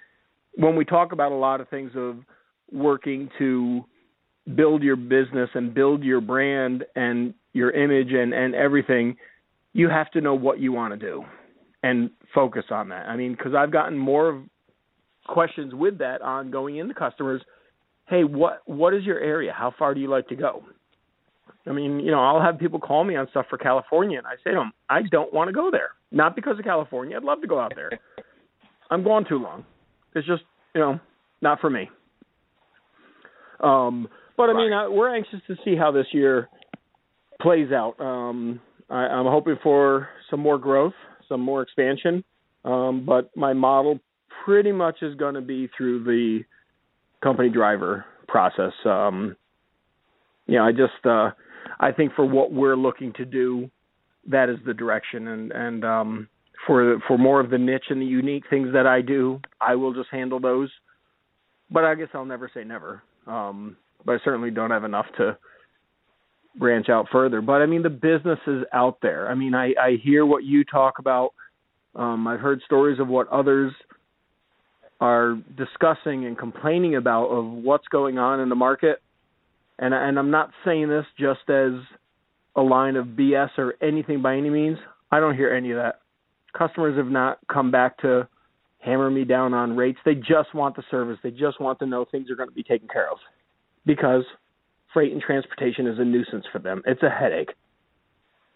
when 0.54 0.76
we 0.76 0.84
talk 0.84 1.12
about 1.12 1.32
a 1.32 1.36
lot 1.36 1.60
of 1.60 1.68
things 1.68 1.92
of 1.96 2.18
working 2.72 3.28
to 3.38 3.84
build 4.54 4.82
your 4.82 4.96
business 4.96 5.50
and 5.54 5.74
build 5.74 6.02
your 6.02 6.20
brand 6.20 6.84
and 6.94 7.34
your 7.52 7.70
image 7.72 8.12
and 8.12 8.32
and 8.32 8.54
everything 8.54 9.16
you 9.72 9.88
have 9.88 10.10
to 10.10 10.20
know 10.20 10.34
what 10.34 10.58
you 10.58 10.72
want 10.72 10.92
to 10.92 10.98
do 10.98 11.24
and 11.82 12.10
focus 12.34 12.64
on 12.70 12.88
that. 12.90 13.08
I 13.08 13.16
mean 13.16 13.32
because 13.32 13.54
i've 13.54 13.72
gotten 13.72 13.98
more 13.98 14.42
questions 15.26 15.74
with 15.74 15.98
that 15.98 16.22
on 16.22 16.50
going 16.50 16.76
into 16.76 16.94
customers. 16.94 17.42
Hey 18.08 18.22
what 18.22 18.62
what 18.66 18.94
is 18.94 19.04
your 19.04 19.18
area? 19.18 19.52
How 19.52 19.74
far 19.76 19.94
do 19.94 20.00
you 20.00 20.08
like 20.08 20.28
to 20.28 20.36
go 20.36 20.62
i 21.66 21.72
mean 21.72 22.00
you 22.00 22.10
know 22.10 22.20
i'll 22.20 22.40
have 22.40 22.58
people 22.58 22.78
call 22.78 23.04
me 23.04 23.16
on 23.16 23.28
stuff 23.30 23.46
for 23.48 23.58
california 23.58 24.18
and 24.18 24.26
i 24.26 24.34
say 24.44 24.50
to 24.50 24.56
them 24.56 24.72
i 24.88 25.00
don't 25.10 25.32
want 25.32 25.48
to 25.48 25.52
go 25.52 25.70
there 25.70 25.90
not 26.10 26.34
because 26.34 26.58
of 26.58 26.64
california 26.64 27.16
i'd 27.16 27.24
love 27.24 27.40
to 27.40 27.46
go 27.46 27.60
out 27.60 27.72
there 27.74 27.90
i'm 28.90 29.02
gone 29.04 29.24
too 29.28 29.38
long 29.38 29.64
it's 30.14 30.26
just 30.26 30.42
you 30.74 30.80
know 30.80 30.98
not 31.42 31.60
for 31.60 31.70
me 31.70 31.88
um 33.60 34.08
but 34.40 34.48
I 34.48 34.54
mean, 34.54 34.72
I, 34.72 34.88
we're 34.88 35.14
anxious 35.14 35.40
to 35.48 35.56
see 35.66 35.76
how 35.76 35.92
this 35.92 36.06
year 36.12 36.48
plays 37.42 37.72
out. 37.72 38.00
Um, 38.00 38.58
I, 38.88 39.00
I'm 39.00 39.26
hoping 39.26 39.56
for 39.62 40.08
some 40.30 40.40
more 40.40 40.56
growth, 40.56 40.94
some 41.28 41.42
more 41.42 41.60
expansion. 41.60 42.24
Um, 42.64 43.04
but 43.04 43.30
my 43.36 43.52
model 43.52 43.98
pretty 44.46 44.72
much 44.72 45.02
is 45.02 45.14
going 45.16 45.34
to 45.34 45.42
be 45.42 45.68
through 45.76 46.04
the 46.04 46.40
company 47.22 47.50
driver 47.50 48.06
process. 48.28 48.72
Um, 48.86 49.36
you 50.46 50.56
know, 50.56 50.64
I 50.64 50.72
just 50.72 51.04
uh, 51.04 51.32
I 51.78 51.92
think 51.92 52.14
for 52.14 52.24
what 52.24 52.52
we're 52.52 52.76
looking 52.76 53.12
to 53.14 53.24
do, 53.24 53.70
that 54.28 54.48
is 54.48 54.58
the 54.66 54.74
direction, 54.74 55.28
and 55.28 55.52
and 55.52 55.84
um, 55.84 56.28
for 56.66 56.98
for 57.06 57.16
more 57.18 57.40
of 57.40 57.50
the 57.50 57.58
niche 57.58 57.86
and 57.90 58.00
the 58.00 58.06
unique 58.06 58.44
things 58.50 58.72
that 58.72 58.86
I 58.86 59.00
do, 59.00 59.40
I 59.60 59.74
will 59.74 59.94
just 59.94 60.10
handle 60.10 60.40
those. 60.40 60.70
But 61.70 61.84
I 61.84 61.94
guess 61.94 62.08
I'll 62.14 62.24
never 62.24 62.50
say 62.52 62.64
never. 62.64 63.02
Um, 63.26 63.76
but 64.04 64.12
I 64.12 64.18
certainly 64.24 64.50
don't 64.50 64.70
have 64.70 64.84
enough 64.84 65.06
to 65.18 65.36
branch 66.56 66.88
out 66.88 67.06
further. 67.12 67.40
But 67.40 67.62
I 67.62 67.66
mean, 67.66 67.82
the 67.82 67.90
business 67.90 68.38
is 68.46 68.64
out 68.72 68.98
there. 69.02 69.30
I 69.30 69.34
mean, 69.34 69.54
I, 69.54 69.72
I 69.80 69.98
hear 70.02 70.26
what 70.26 70.44
you 70.44 70.64
talk 70.64 70.98
about. 70.98 71.32
Um, 71.94 72.26
I've 72.26 72.40
heard 72.40 72.60
stories 72.64 73.00
of 73.00 73.08
what 73.08 73.28
others 73.28 73.72
are 75.00 75.38
discussing 75.56 76.26
and 76.26 76.36
complaining 76.36 76.96
about 76.96 77.28
of 77.28 77.46
what's 77.46 77.88
going 77.88 78.18
on 78.18 78.40
in 78.40 78.48
the 78.48 78.54
market. 78.54 79.00
And 79.80 79.94
and 79.94 80.18
I'm 80.18 80.30
not 80.30 80.50
saying 80.64 80.88
this 80.88 81.06
just 81.18 81.48
as 81.48 81.72
a 82.54 82.60
line 82.60 82.96
of 82.96 83.06
BS 83.06 83.50
or 83.58 83.74
anything 83.82 84.22
by 84.22 84.36
any 84.36 84.50
means. 84.50 84.78
I 85.10 85.18
don't 85.18 85.34
hear 85.34 85.52
any 85.52 85.70
of 85.72 85.78
that. 85.78 86.00
Customers 86.56 86.96
have 86.98 87.10
not 87.10 87.38
come 87.50 87.70
back 87.70 87.98
to 87.98 88.28
hammer 88.78 89.10
me 89.10 89.24
down 89.24 89.54
on 89.54 89.76
rates. 89.76 89.98
They 90.04 90.14
just 90.14 90.54
want 90.54 90.76
the 90.76 90.82
service. 90.90 91.18
They 91.22 91.30
just 91.30 91.60
want 91.60 91.78
to 91.78 91.86
know 91.86 92.04
things 92.04 92.30
are 92.30 92.36
going 92.36 92.48
to 92.48 92.54
be 92.54 92.62
taken 92.62 92.88
care 92.88 93.10
of 93.10 93.18
because 93.86 94.24
freight 94.92 95.12
and 95.12 95.22
transportation 95.22 95.86
is 95.86 95.98
a 95.98 96.04
nuisance 96.04 96.44
for 96.52 96.58
them. 96.58 96.82
It's 96.86 97.02
a 97.02 97.10
headache. 97.10 97.50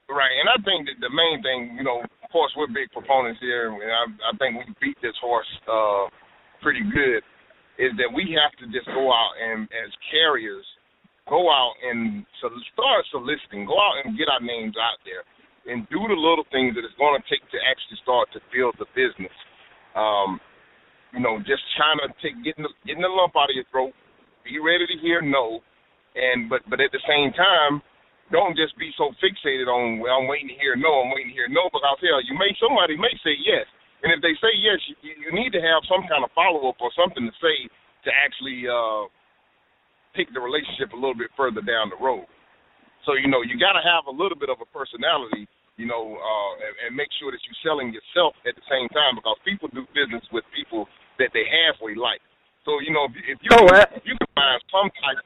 Right, 0.08 0.36
and 0.36 0.48
I 0.52 0.60
think 0.60 0.84
that 0.84 1.00
the 1.00 1.08
main 1.08 1.40
thing, 1.40 1.80
you 1.80 1.84
know, 1.84 2.04
of 2.04 2.30
course, 2.30 2.52
we're 2.56 2.68
big 2.68 2.92
proponents 2.92 3.40
here, 3.40 3.72
and 3.72 3.80
I, 3.80 4.04
I 4.28 4.32
think 4.36 4.60
we 4.60 4.68
beat 4.76 4.98
this 5.00 5.16
horse 5.22 5.48
uh, 5.64 6.12
pretty 6.60 6.84
good. 6.92 7.24
Is 7.80 7.90
that 7.98 8.12
we 8.12 8.36
have 8.38 8.52
to 8.60 8.66
just 8.70 8.86
go 8.92 9.10
out 9.10 9.32
and, 9.40 9.64
as 9.72 9.90
carriers, 10.12 10.62
go 11.28 11.48
out 11.48 11.74
and 11.80 12.24
so 12.40 12.52
start 12.72 13.04
soliciting, 13.08 13.64
go 13.64 13.76
out 13.76 14.04
and 14.04 14.16
get 14.16 14.28
our 14.28 14.44
names 14.44 14.76
out 14.76 15.00
there, 15.04 15.24
and 15.64 15.88
do 15.88 16.00
the 16.04 16.16
little 16.16 16.44
things 16.52 16.76
that 16.76 16.84
it's 16.84 16.96
going 17.00 17.16
to 17.16 17.24
take 17.24 17.40
to 17.48 17.58
actually 17.64 17.96
start 18.04 18.28
to 18.36 18.40
build 18.52 18.76
the 18.76 18.88
business. 18.92 19.32
Um, 19.96 20.36
you 21.16 21.22
know, 21.22 21.38
just 21.40 21.62
trying 21.78 22.02
to 22.04 22.10
take 22.20 22.36
getting 22.44 22.66
the, 22.66 22.72
getting 22.84 23.06
the 23.06 23.12
lump 23.12 23.32
out 23.38 23.48
of 23.48 23.56
your 23.56 23.68
throat, 23.70 23.94
be 24.44 24.60
ready 24.60 24.84
to 24.84 24.96
hear 25.00 25.22
no, 25.22 25.64
and 26.12 26.50
but 26.50 26.60
but 26.68 26.82
at 26.82 26.92
the 26.92 27.00
same 27.08 27.32
time, 27.32 27.80
don't 28.28 28.58
just 28.58 28.76
be 28.76 28.92
so 28.98 29.14
fixated 29.22 29.70
on 29.70 30.02
well, 30.02 30.20
I'm 30.20 30.28
waiting 30.28 30.50
to 30.52 30.58
hear 30.58 30.76
no, 30.76 31.06
I'm 31.06 31.14
waiting 31.14 31.32
to 31.32 31.38
hear 31.38 31.48
no. 31.48 31.72
But 31.72 31.86
I'll 31.86 32.00
tell 32.02 32.20
you, 32.20 32.36
may 32.36 32.52
somebody 32.60 32.98
may 32.98 33.14
say 33.24 33.32
yes, 33.40 33.64
and 34.04 34.12
if 34.12 34.20
they 34.20 34.36
say 34.42 34.52
yes, 34.58 34.76
you, 35.00 35.16
you 35.16 35.30
need 35.32 35.54
to 35.56 35.62
have 35.62 35.86
some 35.88 36.04
kind 36.10 36.26
of 36.26 36.34
follow 36.36 36.68
up 36.68 36.76
or 36.82 36.92
something 36.92 37.24
to 37.24 37.34
say 37.40 37.70
to 38.04 38.10
actually 38.12 38.68
uh, 38.68 39.08
take 40.16 40.30
the 40.32 40.40
relationship 40.40 40.94
a 40.94 40.98
little 40.98 41.18
bit 41.18 41.30
further 41.36 41.60
down 41.60 41.90
the 41.90 42.00
road. 42.00 42.26
So 43.04 43.14
you 43.14 43.28
know, 43.28 43.44
you 43.44 43.60
got 43.60 43.76
to 43.76 43.84
have 43.84 44.08
a 44.08 44.14
little 44.14 44.38
bit 44.38 44.48
of 44.48 44.58
a 44.64 44.68
personality, 44.72 45.44
you 45.76 45.84
know, 45.84 46.16
uh, 46.16 46.52
and, 46.64 46.74
and 46.88 46.90
make 46.96 47.12
sure 47.20 47.28
that 47.30 47.42
you're 47.44 47.62
selling 47.62 47.92
yourself 47.92 48.32
at 48.48 48.56
the 48.56 48.64
same 48.70 48.88
time 48.96 49.18
because 49.20 49.36
people 49.44 49.68
do 49.70 49.84
business 49.92 50.24
with 50.32 50.46
people 50.56 50.88
that 51.20 51.30
they 51.36 51.44
halfway 51.44 51.94
like. 51.94 52.24
So 52.64 52.80
you 52.80 52.90
know, 52.90 53.04
if, 53.06 53.36
if 53.36 53.38
you 53.44 53.50
oh, 53.52 53.68
can, 53.68 53.84
if 53.92 54.04
you 54.08 54.16
can 54.16 54.30
find 54.32 54.58
some 54.72 54.88
type, 55.04 55.20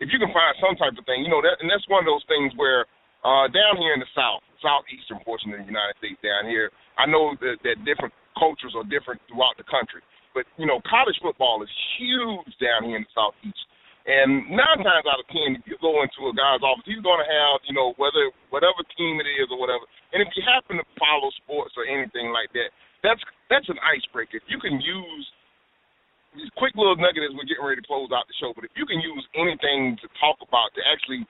if 0.00 0.08
you 0.08 0.18
can 0.18 0.32
find 0.32 0.52
some 0.56 0.74
type 0.80 0.96
of 0.96 1.04
thing, 1.04 1.20
you 1.20 1.30
know 1.30 1.44
that, 1.44 1.60
and 1.60 1.68
that's 1.68 1.84
one 1.92 2.00
of 2.00 2.08
those 2.08 2.24
things 2.26 2.50
where 2.56 2.88
uh, 3.26 3.46
down 3.52 3.76
here 3.76 3.92
in 3.92 4.00
the 4.00 4.08
south, 4.16 4.40
southeastern 4.64 5.20
portion 5.26 5.52
of 5.52 5.60
the 5.60 5.68
United 5.68 5.94
States, 6.00 6.16
down 6.24 6.48
here, 6.48 6.72
I 6.96 7.04
know 7.04 7.36
that, 7.44 7.60
that 7.66 7.84
different 7.84 8.14
cultures 8.38 8.72
are 8.78 8.86
different 8.86 9.20
throughout 9.28 9.58
the 9.60 9.66
country, 9.68 10.00
but 10.32 10.48
you 10.56 10.64
know, 10.64 10.80
college 10.88 11.18
football 11.20 11.60
is 11.60 11.70
huge 11.98 12.54
down 12.56 12.88
here 12.88 12.96
in 12.96 13.04
the 13.04 13.12
southeast. 13.12 13.60
And 14.08 14.48
nine 14.48 14.80
times 14.80 15.04
out 15.04 15.20
of 15.20 15.28
ten, 15.28 15.60
if 15.60 15.68
you 15.68 15.76
go 15.84 16.00
into 16.00 16.32
a 16.32 16.32
guy's 16.32 16.64
office, 16.64 16.88
he's 16.88 17.04
going 17.04 17.20
to 17.20 17.28
have, 17.28 17.60
you 17.68 17.76
know, 17.76 17.92
whether 18.00 18.32
whatever 18.48 18.80
team 18.96 19.20
it 19.20 19.28
is 19.36 19.52
or 19.52 19.60
whatever. 19.60 19.84
And 20.16 20.24
if 20.24 20.32
you 20.32 20.40
happen 20.48 20.80
to 20.80 20.86
follow 20.96 21.28
sports 21.44 21.76
or 21.76 21.84
anything 21.84 22.32
like 22.32 22.48
that, 22.56 22.72
that's 23.04 23.20
that's 23.52 23.68
an 23.68 23.76
icebreaker. 23.84 24.40
If 24.40 24.48
you 24.48 24.56
can 24.64 24.80
use 24.80 25.24
these 26.36 26.48
quick 26.56 26.72
little 26.76 26.96
nuggets 26.96 27.32
we're 27.32 27.48
getting 27.48 27.64
ready 27.64 27.80
to 27.80 27.86
close 27.86 28.08
out 28.12 28.28
the 28.28 28.36
show. 28.36 28.52
But 28.52 28.68
if 28.68 28.72
you 28.76 28.84
can 28.84 29.00
use 29.00 29.24
anything 29.36 29.96
to 30.00 30.06
talk 30.20 30.40
about 30.44 30.72
to 30.76 30.82
actually 30.84 31.24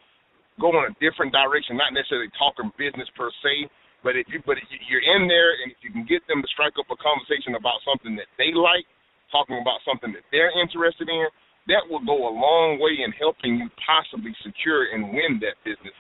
go 0.58 0.74
in 0.74 0.90
a 0.90 0.94
different 0.98 1.30
direction, 1.30 1.78
not 1.78 1.94
necessarily 1.94 2.30
talking 2.34 2.70
business 2.74 3.06
per 3.14 3.30
se, 3.42 3.70
but 4.02 4.14
if 4.14 4.26
you 4.30 4.42
but 4.46 4.58
if 4.58 4.66
you're 4.86 5.02
in 5.02 5.26
there 5.26 5.54
and 5.62 5.74
if 5.74 5.78
you 5.82 5.90
can 5.90 6.06
get 6.06 6.22
them 6.30 6.42
to 6.42 6.48
strike 6.50 6.74
up 6.78 6.86
a 6.90 6.98
conversation 6.98 7.58
about 7.58 7.82
something 7.82 8.14
that 8.18 8.30
they 8.38 8.54
like, 8.54 8.86
talking 9.30 9.58
about 9.58 9.82
something 9.82 10.14
that 10.14 10.26
they're 10.30 10.54
interested 10.54 11.10
in, 11.10 11.26
that 11.68 11.84
will 11.88 12.04
go 12.04 12.28
a 12.28 12.32
long 12.32 12.80
way 12.80 13.00
in 13.04 13.12
helping 13.16 13.56
you 13.60 13.68
possibly 13.84 14.32
secure 14.44 14.92
and 14.92 15.12
win 15.12 15.40
that 15.44 15.56
business. 15.64 15.94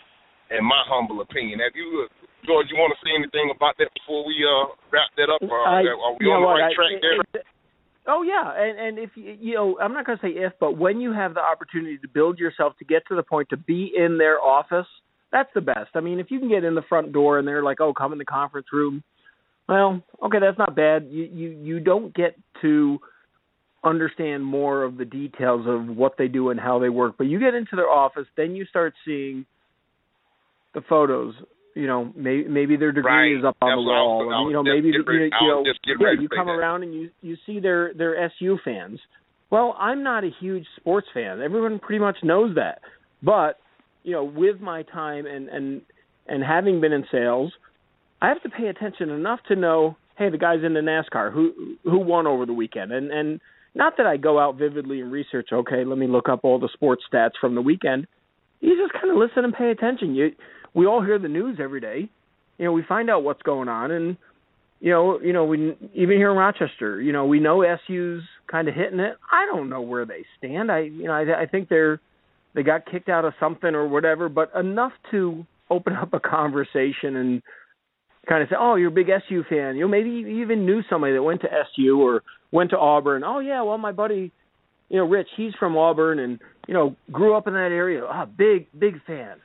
In 0.48 0.64
my 0.64 0.80
humble 0.88 1.20
opinion, 1.20 1.60
have 1.60 1.76
you, 1.76 2.08
uh, 2.08 2.08
George, 2.48 2.72
you 2.72 2.80
want 2.80 2.96
to 2.96 3.00
say 3.04 3.12
anything 3.12 3.52
about 3.52 3.76
that 3.76 3.92
before 3.92 4.24
we 4.24 4.40
uh, 4.40 4.72
wrap 4.88 5.12
that 5.20 5.28
up? 5.28 5.44
Or 5.44 5.60
I, 5.60 5.84
are 5.84 6.16
we 6.16 6.24
on 6.32 6.40
the 6.40 6.48
right 6.48 6.72
I, 6.72 6.76
track 6.76 6.96
there? 7.00 7.20
It, 7.40 7.46
Oh 8.10 8.22
yeah, 8.22 8.56
and 8.56 8.80
and 8.80 8.98
if 8.98 9.10
you 9.16 9.36
you 9.38 9.54
know, 9.54 9.78
I'm 9.78 9.92
not 9.92 10.06
going 10.06 10.16
to 10.16 10.24
say 10.24 10.32
if, 10.32 10.54
but 10.58 10.78
when 10.78 10.98
you 10.98 11.12
have 11.12 11.34
the 11.34 11.44
opportunity 11.44 11.98
to 11.98 12.08
build 12.08 12.38
yourself 12.38 12.72
to 12.78 12.86
get 12.86 13.02
to 13.08 13.14
the 13.14 13.22
point 13.22 13.50
to 13.50 13.58
be 13.58 13.92
in 13.94 14.16
their 14.16 14.40
office 14.40 14.86
that's 15.32 15.50
the 15.54 15.60
best. 15.60 15.90
I 15.94 16.00
mean, 16.00 16.18
if 16.18 16.30
you 16.30 16.38
can 16.38 16.48
get 16.48 16.64
in 16.64 16.74
the 16.74 16.82
front 16.88 17.12
door 17.12 17.38
and 17.38 17.46
they're 17.46 17.62
like, 17.62 17.80
"Oh, 17.80 17.92
come 17.92 18.12
in 18.12 18.18
the 18.18 18.24
conference 18.24 18.68
room," 18.72 19.02
well, 19.68 20.02
okay, 20.24 20.38
that's 20.40 20.58
not 20.58 20.74
bad. 20.74 21.08
You 21.10 21.24
you 21.24 21.48
you 21.50 21.80
don't 21.80 22.14
get 22.14 22.36
to 22.62 22.98
understand 23.84 24.44
more 24.44 24.82
of 24.82 24.96
the 24.96 25.04
details 25.04 25.66
of 25.66 25.96
what 25.96 26.16
they 26.18 26.28
do 26.28 26.50
and 26.50 26.58
how 26.58 26.78
they 26.78 26.88
work, 26.88 27.14
but 27.16 27.24
you 27.28 27.38
get 27.38 27.54
into 27.54 27.76
their 27.76 27.88
office, 27.88 28.26
then 28.36 28.54
you 28.56 28.64
start 28.66 28.94
seeing 29.04 29.46
the 30.74 30.80
photos. 30.88 31.34
You 31.74 31.86
know, 31.86 32.12
maybe 32.16 32.48
maybe 32.48 32.76
their 32.76 32.90
degree 32.92 33.12
Right. 33.34 33.38
is 33.38 33.44
up 33.44 33.56
on 33.62 33.68
That's 33.70 33.76
the 33.76 33.82
I 33.82 33.84
was- 33.84 33.86
wall. 33.86 34.32
And, 34.32 34.46
you 34.48 34.52
know, 34.54 34.62
maybe 34.64 34.88
you, 34.88 35.04
ready- 35.06 35.30
you 35.40 35.48
know, 35.48 35.64
yeah, 36.00 36.10
you 36.20 36.28
come 36.28 36.48
around 36.50 36.82
and 36.82 36.92
you 36.92 37.10
you 37.22 37.36
see 37.46 37.60
their 37.60 37.94
their 37.94 38.16
SU 38.16 38.58
fans. 38.64 39.00
Well, 39.50 39.76
I'm 39.78 40.02
not 40.02 40.24
a 40.24 40.28
huge 40.40 40.66
sports 40.76 41.06
fan. 41.14 41.40
Everyone 41.40 41.78
pretty 41.78 42.00
much 42.00 42.18
knows 42.22 42.54
that. 42.56 42.80
But, 43.22 43.58
you 44.02 44.12
know, 44.12 44.24
with 44.24 44.60
my 44.60 44.82
time 44.82 45.26
and 45.26 45.48
and 45.48 45.82
and 46.26 46.42
having 46.42 46.80
been 46.80 46.92
in 46.92 47.06
sales, 47.12 47.52
I 48.20 48.28
have 48.28 48.42
to 48.42 48.50
pay 48.50 48.66
attention 48.66 49.08
enough 49.10 49.40
to 49.44 49.54
know, 49.54 49.96
hey, 50.16 50.30
the 50.30 50.36
guy's 50.38 50.64
into 50.64 50.80
NASCAR. 50.80 51.32
Who 51.32 51.76
who 51.84 51.98
won 51.98 52.26
over 52.26 52.44
the 52.44 52.52
weekend? 52.52 52.90
And 52.92 53.12
and 53.12 53.40
not 53.78 53.96
that 53.96 54.06
I 54.06 54.16
go 54.16 54.40
out 54.40 54.56
vividly 54.56 55.00
and 55.00 55.10
research, 55.10 55.50
okay, 55.52 55.84
let 55.84 55.96
me 55.96 56.08
look 56.08 56.28
up 56.28 56.40
all 56.42 56.58
the 56.58 56.68
sports 56.74 57.04
stats 57.10 57.38
from 57.40 57.54
the 57.54 57.62
weekend. 57.62 58.08
You 58.60 58.76
just 58.76 58.92
kind 58.92 59.08
of 59.10 59.16
listen 59.16 59.44
and 59.44 59.54
pay 59.54 59.70
attention. 59.70 60.16
You 60.16 60.32
we 60.74 60.84
all 60.84 61.00
hear 61.00 61.18
the 61.18 61.28
news 61.28 61.58
every 61.62 61.80
day. 61.80 62.10
You 62.58 62.64
know, 62.64 62.72
we 62.72 62.82
find 62.82 63.08
out 63.08 63.22
what's 63.22 63.42
going 63.42 63.68
on 63.68 63.92
and 63.92 64.16
you 64.80 64.90
know, 64.92 65.20
you 65.20 65.32
know, 65.32 65.44
we 65.44 65.76
even 65.94 66.16
here 66.16 66.30
in 66.30 66.36
Rochester, 66.36 67.00
you 67.00 67.12
know, 67.12 67.24
we 67.26 67.40
know 67.40 67.64
SU's 67.86 68.22
kind 68.50 68.68
of 68.68 68.74
hitting 68.74 69.00
it. 69.00 69.16
I 69.32 69.46
don't 69.46 69.68
know 69.68 69.80
where 69.80 70.04
they 70.04 70.24
stand. 70.36 70.70
I, 70.70 70.80
you 70.80 71.04
know, 71.04 71.12
I, 71.12 71.42
I 71.42 71.46
think 71.46 71.68
they're 71.68 72.00
they 72.54 72.64
got 72.64 72.84
kicked 72.86 73.08
out 73.08 73.24
of 73.24 73.34
something 73.38 73.74
or 73.74 73.86
whatever, 73.86 74.28
but 74.28 74.52
enough 74.54 74.92
to 75.12 75.46
open 75.70 75.94
up 75.94 76.14
a 76.14 76.20
conversation 76.20 77.16
and 77.16 77.42
kind 78.28 78.42
of 78.42 78.48
say, 78.48 78.56
"Oh, 78.58 78.76
you're 78.76 78.88
a 78.88 78.92
big 78.92 79.08
SU 79.08 79.44
fan." 79.48 79.76
You 79.76 79.82
know, 79.82 79.88
maybe 79.88 80.10
you 80.10 80.42
even 80.42 80.66
knew 80.66 80.82
somebody 80.88 81.14
that 81.14 81.22
went 81.22 81.40
to 81.42 81.48
SU 81.52 82.00
or 82.00 82.22
went 82.52 82.70
to 82.70 82.78
Auburn. 82.78 83.24
Oh 83.24 83.40
yeah, 83.40 83.62
well 83.62 83.78
my 83.78 83.92
buddy, 83.92 84.32
you 84.88 84.98
know, 84.98 85.04
Rich, 85.04 85.28
he's 85.36 85.52
from 85.58 85.76
Auburn 85.76 86.18
and 86.18 86.38
you 86.66 86.74
know 86.74 86.96
grew 87.10 87.36
up 87.36 87.46
in 87.46 87.54
that 87.54 87.72
area. 87.72 88.04
Ah, 88.04 88.26
big 88.26 88.66
big 88.78 89.02
fan. 89.06 89.38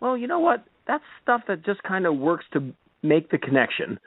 Well, 0.00 0.16
you 0.16 0.26
know 0.26 0.40
what? 0.40 0.64
That's 0.86 1.04
stuff 1.22 1.42
that 1.48 1.64
just 1.64 1.82
kind 1.82 2.06
of 2.06 2.16
works 2.16 2.44
to 2.52 2.72
make 3.02 3.30
the 3.30 3.38
connection. 3.38 3.98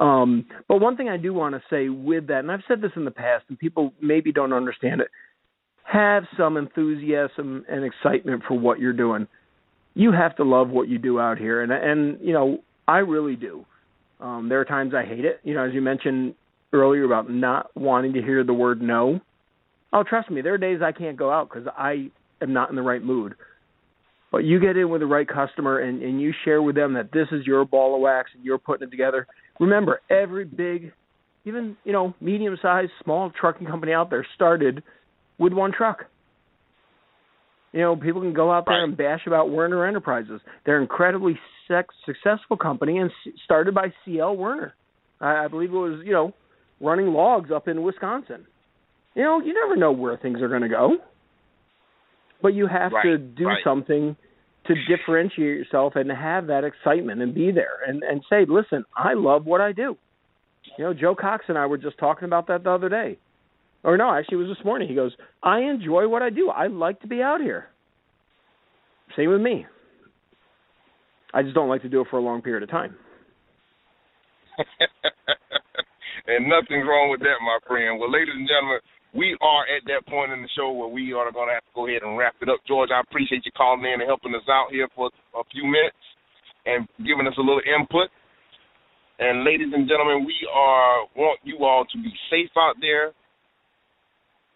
Um, 0.00 0.46
but 0.68 0.80
one 0.80 0.96
thing 0.96 1.08
I 1.08 1.16
do 1.16 1.34
want 1.34 1.54
to 1.54 1.62
say 1.68 1.88
with 1.88 2.28
that, 2.28 2.40
and 2.40 2.52
I've 2.52 2.62
said 2.68 2.80
this 2.80 2.92
in 2.94 3.04
the 3.04 3.10
past, 3.10 3.44
and 3.48 3.58
people 3.58 3.92
maybe 4.00 4.30
don't 4.30 4.52
understand 4.52 5.00
it, 5.00 5.08
have 5.82 6.24
some 6.36 6.56
enthusiasm 6.56 7.64
and 7.68 7.84
excitement 7.84 8.42
for 8.46 8.56
what 8.56 8.78
you're 8.78 8.92
doing. 8.92 9.26
You 9.94 10.12
have 10.12 10.36
to 10.36 10.44
love 10.44 10.68
what 10.68 10.88
you 10.88 10.98
do 10.98 11.18
out 11.18 11.38
here, 11.38 11.62
and 11.62 11.72
and 11.72 12.20
you 12.20 12.32
know 12.32 12.58
I 12.86 12.98
really 12.98 13.36
do. 13.36 13.66
Um, 14.20 14.48
there 14.48 14.60
are 14.60 14.64
times 14.64 14.94
I 14.94 15.04
hate 15.04 15.24
it, 15.24 15.40
you 15.44 15.54
know, 15.54 15.64
as 15.64 15.74
you 15.74 15.80
mentioned 15.80 16.34
earlier 16.72 17.04
about 17.04 17.30
not 17.30 17.70
wanting 17.76 18.12
to 18.14 18.22
hear 18.22 18.44
the 18.44 18.52
word 18.52 18.82
no. 18.82 19.20
Oh, 19.92 20.02
trust 20.02 20.30
me, 20.30 20.42
there 20.42 20.54
are 20.54 20.58
days 20.58 20.80
I 20.82 20.92
can't 20.92 21.16
go 21.16 21.30
out 21.30 21.48
because 21.48 21.66
I 21.76 22.10
am 22.42 22.52
not 22.52 22.70
in 22.70 22.76
the 22.76 22.82
right 22.82 23.02
mood. 23.02 23.34
But 24.30 24.38
you 24.38 24.60
get 24.60 24.76
in 24.76 24.90
with 24.90 25.00
the 25.00 25.06
right 25.06 25.26
customer 25.26 25.78
and, 25.78 26.02
and 26.02 26.20
you 26.20 26.34
share 26.44 26.60
with 26.60 26.74
them 26.74 26.94
that 26.94 27.12
this 27.12 27.28
is 27.32 27.46
your 27.46 27.64
ball 27.64 27.94
of 27.94 28.02
wax 28.02 28.30
and 28.34 28.44
you're 28.44 28.58
putting 28.58 28.86
it 28.86 28.90
together. 28.90 29.26
Remember, 29.58 30.00
every 30.10 30.44
big, 30.44 30.92
even 31.44 31.76
you 31.84 31.92
know, 31.92 32.14
medium 32.20 32.58
sized, 32.60 32.90
small 33.02 33.30
trucking 33.30 33.66
company 33.66 33.92
out 33.92 34.10
there 34.10 34.26
started 34.34 34.82
with 35.38 35.52
one 35.52 35.72
truck. 35.72 36.04
You 37.72 37.80
know, 37.80 37.96
people 37.96 38.20
can 38.22 38.32
go 38.32 38.50
out 38.50 38.64
there 38.66 38.78
Right. 38.78 38.84
and 38.88 38.96
bash 38.96 39.26
about 39.26 39.50
Werner 39.50 39.86
Enterprises. 39.86 40.40
They're 40.64 40.76
an 40.76 40.82
incredibly 40.82 41.38
sex, 41.66 41.94
successful 42.06 42.56
company 42.56 42.98
and 42.98 43.10
s- 43.10 43.34
started 43.44 43.74
by 43.74 43.92
C.L. 44.04 44.36
Werner. 44.36 44.74
I, 45.20 45.44
I 45.44 45.48
believe 45.48 45.70
it 45.70 45.76
was, 45.76 46.00
you 46.04 46.12
know, 46.12 46.32
running 46.80 47.08
logs 47.08 47.50
up 47.50 47.68
in 47.68 47.82
Wisconsin. 47.82 48.46
You 49.14 49.22
know, 49.22 49.40
you 49.40 49.52
never 49.52 49.76
know 49.76 49.92
where 49.92 50.16
things 50.16 50.40
are 50.40 50.48
going 50.48 50.62
to 50.62 50.68
go. 50.68 50.96
But 52.40 52.54
you 52.54 52.66
have 52.68 52.92
to 53.02 53.18
do 53.18 53.46
right. 53.46 53.58
something 53.64 54.16
to 54.66 54.74
differentiate 54.86 55.58
yourself 55.58 55.94
and 55.96 56.10
have 56.10 56.46
that 56.46 56.62
excitement 56.64 57.20
and 57.20 57.34
be 57.34 57.50
there 57.50 57.78
and 57.86 58.02
and 58.02 58.22
say, 58.30 58.44
"Listen, 58.48 58.84
I 58.96 59.14
love 59.14 59.44
what 59.44 59.60
I 59.60 59.72
do." 59.72 59.96
You 60.76 60.84
know, 60.84 60.94
Joe 60.94 61.14
Cox 61.16 61.46
and 61.48 61.58
I 61.58 61.66
were 61.66 61.78
just 61.78 61.98
talking 61.98 62.26
about 62.26 62.46
that 62.46 62.62
the 62.62 62.70
other 62.70 62.88
day. 62.88 63.18
Or 63.84 63.96
no, 63.96 64.12
actually 64.12 64.36
it 64.38 64.48
was 64.48 64.56
this 64.56 64.64
morning. 64.64 64.88
He 64.88 64.94
goes, 64.94 65.16
"I 65.42 65.60
enjoy 65.60 66.08
what 66.08 66.22
I 66.22 66.30
do. 66.30 66.50
I 66.50 66.66
like 66.66 67.00
to 67.00 67.06
be 67.06 67.22
out 67.22 67.40
here." 67.40 67.68
Same 69.16 69.30
with 69.30 69.40
me. 69.40 69.66
I 71.32 71.42
just 71.42 71.54
don't 71.54 71.68
like 71.68 71.82
to 71.82 71.88
do 71.88 72.00
it 72.00 72.08
for 72.10 72.18
a 72.18 72.22
long 72.22 72.42
period 72.42 72.62
of 72.62 72.70
time. 72.70 72.96
and 76.26 76.48
nothing's 76.48 76.86
wrong 76.88 77.10
with 77.10 77.20
that, 77.20 77.38
my 77.44 77.58
friend. 77.66 78.00
Well, 78.00 78.10
ladies 78.10 78.34
and 78.34 78.48
gentlemen, 78.48 78.80
we 79.14 79.36
are 79.40 79.64
at 79.68 79.84
that 79.86 80.06
point 80.10 80.32
in 80.32 80.42
the 80.42 80.48
show 80.56 80.72
where 80.72 80.88
we 80.88 81.12
are 81.12 81.30
going 81.32 81.48
to 81.48 81.54
have 81.54 81.64
to 81.64 81.74
go 81.74 81.86
ahead 81.86 82.02
and 82.02 82.18
wrap 82.18 82.34
it 82.40 82.48
up. 82.48 82.60
George, 82.66 82.90
I 82.92 83.00
appreciate 83.00 83.44
you 83.44 83.52
calling 83.56 83.84
in 83.84 84.00
and 84.00 84.08
helping 84.08 84.34
us 84.34 84.44
out 84.50 84.68
here 84.70 84.88
for 84.94 85.10
a 85.36 85.44
few 85.52 85.64
minutes 85.64 86.00
and 86.66 86.88
giving 87.04 87.26
us 87.26 87.36
a 87.38 87.44
little 87.44 87.64
input. 87.64 88.12
And 89.18 89.42
ladies 89.44 89.72
and 89.72 89.88
gentlemen, 89.88 90.24
we 90.24 90.36
are 90.52 91.08
want 91.16 91.40
you 91.42 91.64
all 91.64 91.84
to 91.84 91.96
be 91.98 92.12
safe 92.30 92.52
out 92.56 92.76
there. 92.80 93.12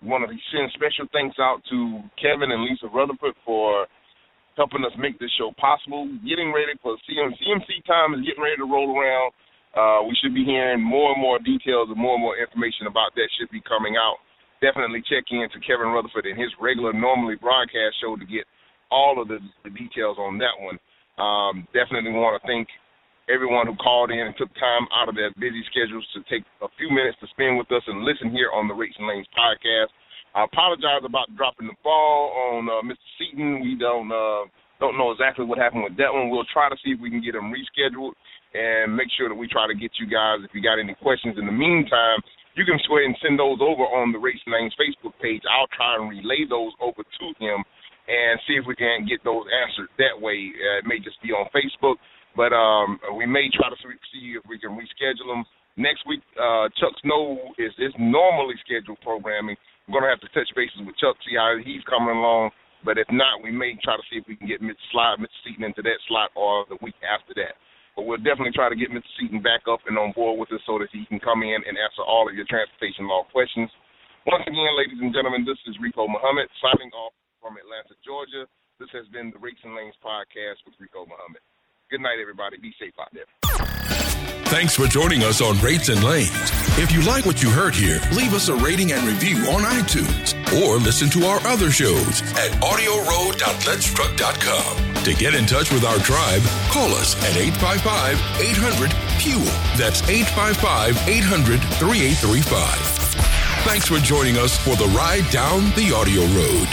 Want 0.03 0.27
to 0.27 0.35
send 0.51 0.67
special 0.75 1.07
thanks 1.15 1.39
out 1.39 1.63
to 1.71 2.03
Kevin 2.19 2.51
and 2.51 2.67
Lisa 2.67 2.91
Rutherford 2.91 3.39
for 3.47 3.87
helping 4.57 4.83
us 4.85 4.93
make 4.99 5.15
this 5.23 5.31
show 5.39 5.55
possible. 5.55 6.11
Getting 6.27 6.51
ready 6.51 6.75
for 6.83 6.99
CM, 7.07 7.31
CMC 7.39 7.87
time 7.87 8.19
is 8.19 8.27
getting 8.27 8.43
ready 8.43 8.59
to 8.59 8.67
roll 8.67 8.99
around. 8.99 9.31
Uh, 9.73 10.05
we 10.05 10.13
should 10.21 10.35
be 10.35 10.45
hearing 10.45 10.83
more 10.83 11.15
and 11.15 11.23
more 11.23 11.39
details 11.39 11.89
and 11.89 11.97
more 11.97 12.19
and 12.19 12.25
more 12.25 12.37
information 12.37 12.91
about 12.91 13.15
that 13.15 13.31
should 13.39 13.49
be 13.55 13.63
coming 13.65 13.97
out. 13.97 14.21
Definitely 14.61 15.07
check 15.09 15.25
in 15.31 15.49
to 15.49 15.59
Kevin 15.65 15.95
Rutherford 15.95 16.27
and 16.27 16.37
his 16.39 16.53
regular, 16.61 16.93
normally 16.93 17.39
broadcast 17.41 17.97
show 18.03 18.19
to 18.19 18.27
get 18.27 18.45
all 18.91 19.23
of 19.23 19.29
the, 19.29 19.39
the 19.65 19.71
details 19.71 20.19
on 20.21 20.37
that 20.39 20.55
one. 20.61 20.77
Um, 21.17 21.65
definitely 21.73 22.13
want 22.13 22.37
to 22.37 22.43
thank 22.47 22.69
everyone 23.33 23.65
who 23.67 23.75
called 23.81 24.13
in 24.13 24.21
and 24.21 24.37
took 24.37 24.53
time 24.61 24.85
out 24.93 25.09
of 25.09 25.17
their 25.17 25.33
busy 25.41 25.65
schedules 25.73 26.05
to 26.13 26.21
take 26.29 26.45
a 26.61 26.69
few 26.77 26.93
minutes 26.93 27.17
to 27.25 27.27
spend 27.33 27.57
with 27.57 27.73
us 27.73 27.83
and 27.89 28.05
listen 28.05 28.29
here 28.29 28.53
on 28.53 28.69
the 28.69 28.77
Rates 28.77 28.95
and 29.01 29.09
Lanes 29.09 29.27
podcast. 29.33 29.89
I 30.37 30.45
apologize 30.45 31.01
about 31.05 31.33
dropping 31.37 31.73
the 31.73 31.79
ball 31.81 32.33
on 32.53 32.69
uh, 32.69 32.85
Mr. 32.85 33.09
Seaton. 33.17 33.65
We 33.65 33.77
don't 33.81 34.13
uh, 34.13 34.45
don't 34.81 35.01
know 35.01 35.13
exactly 35.13 35.49
what 35.49 35.57
happened 35.57 35.85
with 35.85 35.97
that 35.97 36.13
one. 36.13 36.29
We'll 36.29 36.49
try 36.53 36.69
to 36.69 36.77
see 36.85 36.93
if 36.93 37.01
we 37.01 37.09
can 37.09 37.25
get 37.25 37.37
him 37.37 37.49
rescheduled 37.49 38.13
and 38.53 38.93
make 38.93 39.09
sure 39.17 39.29
that 39.29 39.37
we 39.37 39.49
try 39.49 39.65
to 39.65 39.77
get 39.77 39.97
you 39.97 40.05
guys 40.09 40.45
if 40.45 40.53
you 40.53 40.61
got 40.61 40.77
any 40.77 40.93
questions. 41.01 41.41
In 41.41 41.49
the 41.49 41.55
meantime, 41.55 42.21
you 42.53 42.69
can 42.69 42.77
go 42.85 43.01
ahead 43.01 43.09
and 43.09 43.17
send 43.25 43.41
those 43.41 43.61
over 43.65 43.89
on 43.89 44.13
the 44.13 44.21
Race 44.21 44.41
Lanes 44.45 44.77
Facebook 44.77 45.17
page. 45.21 45.41
I'll 45.49 45.73
try 45.73 45.97
and 45.97 46.13
relay 46.13 46.45
those 46.45 46.73
over 46.81 47.01
to 47.01 47.27
him 47.41 47.65
and 48.09 48.41
see 48.45 48.61
if 48.61 48.65
we 48.69 48.77
can 48.77 49.09
get 49.09 49.25
those 49.25 49.47
answered 49.49 49.89
that 49.97 50.17
way. 50.17 50.53
Uh, 50.53 50.85
it 50.85 50.87
may 50.89 51.01
just 51.01 51.17
be 51.23 51.33
on 51.33 51.49
Facebook, 51.55 51.97
but 52.37 52.53
um, 52.53 52.99
we 53.17 53.27
may 53.27 53.49
try 53.53 53.69
to 53.69 53.79
see 54.13 54.37
if 54.37 54.45
we 54.49 54.59
can 54.59 54.73
reschedule 54.77 55.29
them. 55.29 55.45
Next 55.77 56.05
week, 56.05 56.21
uh, 56.37 56.69
Chuck 56.77 56.93
Snow 57.01 57.53
is 57.57 57.73
is 57.81 57.93
normally 57.99 58.57
scheduled 58.61 59.01
programming. 59.01 59.57
I'm 59.89 59.93
going 59.93 60.05
to 60.05 60.13
have 60.13 60.23
to 60.23 60.31
touch 60.31 60.49
bases 60.55 60.85
with 60.85 60.97
Chuck, 61.01 61.17
see 61.25 61.35
how 61.35 61.57
he's 61.59 61.83
coming 61.89 62.15
along. 62.15 62.53
But 62.85 62.99
if 62.99 63.07
not, 63.11 63.43
we 63.43 63.51
may 63.55 63.79
try 63.79 63.95
to 63.95 64.07
see 64.11 64.19
if 64.19 64.27
we 64.27 64.35
can 64.35 64.51
get 64.51 64.63
Mr. 64.63 64.79
Slide, 64.91 65.23
Mr. 65.23 65.39
Seaton 65.47 65.63
into 65.63 65.83
that 65.87 66.03
slot 66.11 66.35
or 66.35 66.67
the 66.67 66.79
week 66.83 66.99
after 67.07 67.31
that. 67.39 67.55
But 67.95 68.11
we'll 68.11 68.23
definitely 68.23 68.57
try 68.57 68.73
to 68.73 68.79
get 68.79 68.91
Mr. 68.91 69.07
Seaton 69.19 69.39
back 69.39 69.69
up 69.71 69.85
and 69.87 69.95
on 69.99 70.11
board 70.17 70.41
with 70.41 70.51
us 70.51 70.65
so 70.67 70.83
that 70.83 70.91
he 70.91 71.07
can 71.07 71.23
come 71.23 71.47
in 71.47 71.61
and 71.63 71.79
answer 71.79 72.03
all 72.03 72.27
of 72.27 72.35
your 72.35 72.49
transportation 72.49 73.07
law 73.07 73.23
questions. 73.31 73.71
Once 74.27 74.43
again, 74.47 74.75
ladies 74.79 74.99
and 75.03 75.15
gentlemen, 75.15 75.47
this 75.47 75.59
is 75.67 75.79
Rico 75.83 76.07
Muhammad 76.07 76.47
signing 76.63 76.91
off 76.95 77.15
from 77.39 77.59
Atlanta, 77.59 77.95
Georgia. 78.07 78.47
This 78.79 78.91
has 78.95 79.07
been 79.15 79.31
the 79.31 79.39
Rates 79.39 79.63
and 79.63 79.75
Lanes 79.75 79.99
podcast 80.03 80.63
with 80.67 80.75
Rico 80.79 81.07
Muhammad. 81.07 81.43
Good 81.93 82.01
night, 82.01 82.19
everybody. 82.23 82.57
Be 82.57 82.73
safe 82.81 82.95
out 82.99 83.13
there. 83.13 83.27
Thanks 84.47 84.75
for 84.75 84.87
joining 84.87 85.23
us 85.23 85.43
on 85.43 85.61
Rates 85.61 85.91
and 85.91 86.03
Lanes. 86.03 86.33
If 86.79 86.91
you 86.91 87.03
like 87.03 87.27
what 87.27 87.43
you 87.43 87.51
heard 87.51 87.75
here, 87.75 88.01
leave 88.13 88.33
us 88.33 88.49
a 88.49 88.57
rating 88.57 88.93
and 88.93 89.07
review 89.07 89.37
on 89.51 89.61
iTunes 89.61 90.33
or 90.59 90.79
listen 90.79 91.11
to 91.11 91.27
our 91.27 91.47
other 91.47 91.71
shows 91.71 92.23
at 92.33 92.51
audioroad.letstruck.com. 92.63 95.05
To 95.05 95.15
get 95.15 95.35
in 95.35 95.45
touch 95.45 95.71
with 95.71 95.85
our 95.85 95.99
tribe, 95.99 96.41
call 96.71 96.95
us 96.95 97.15
at 97.29 97.37
855 97.37 98.19
800 98.41 98.91
FUEL. 99.21 99.45
That's 99.77 100.01
855 100.09 100.97
800 101.07 101.61
3835. 101.61 103.03
Thanks 103.65 103.87
for 103.87 103.99
joining 103.99 104.39
us 104.39 104.57
for 104.57 104.77
the 104.77 104.87
ride 104.97 105.31
down 105.31 105.65
the 105.77 105.93
audio 105.95 106.23
road. 106.33 106.69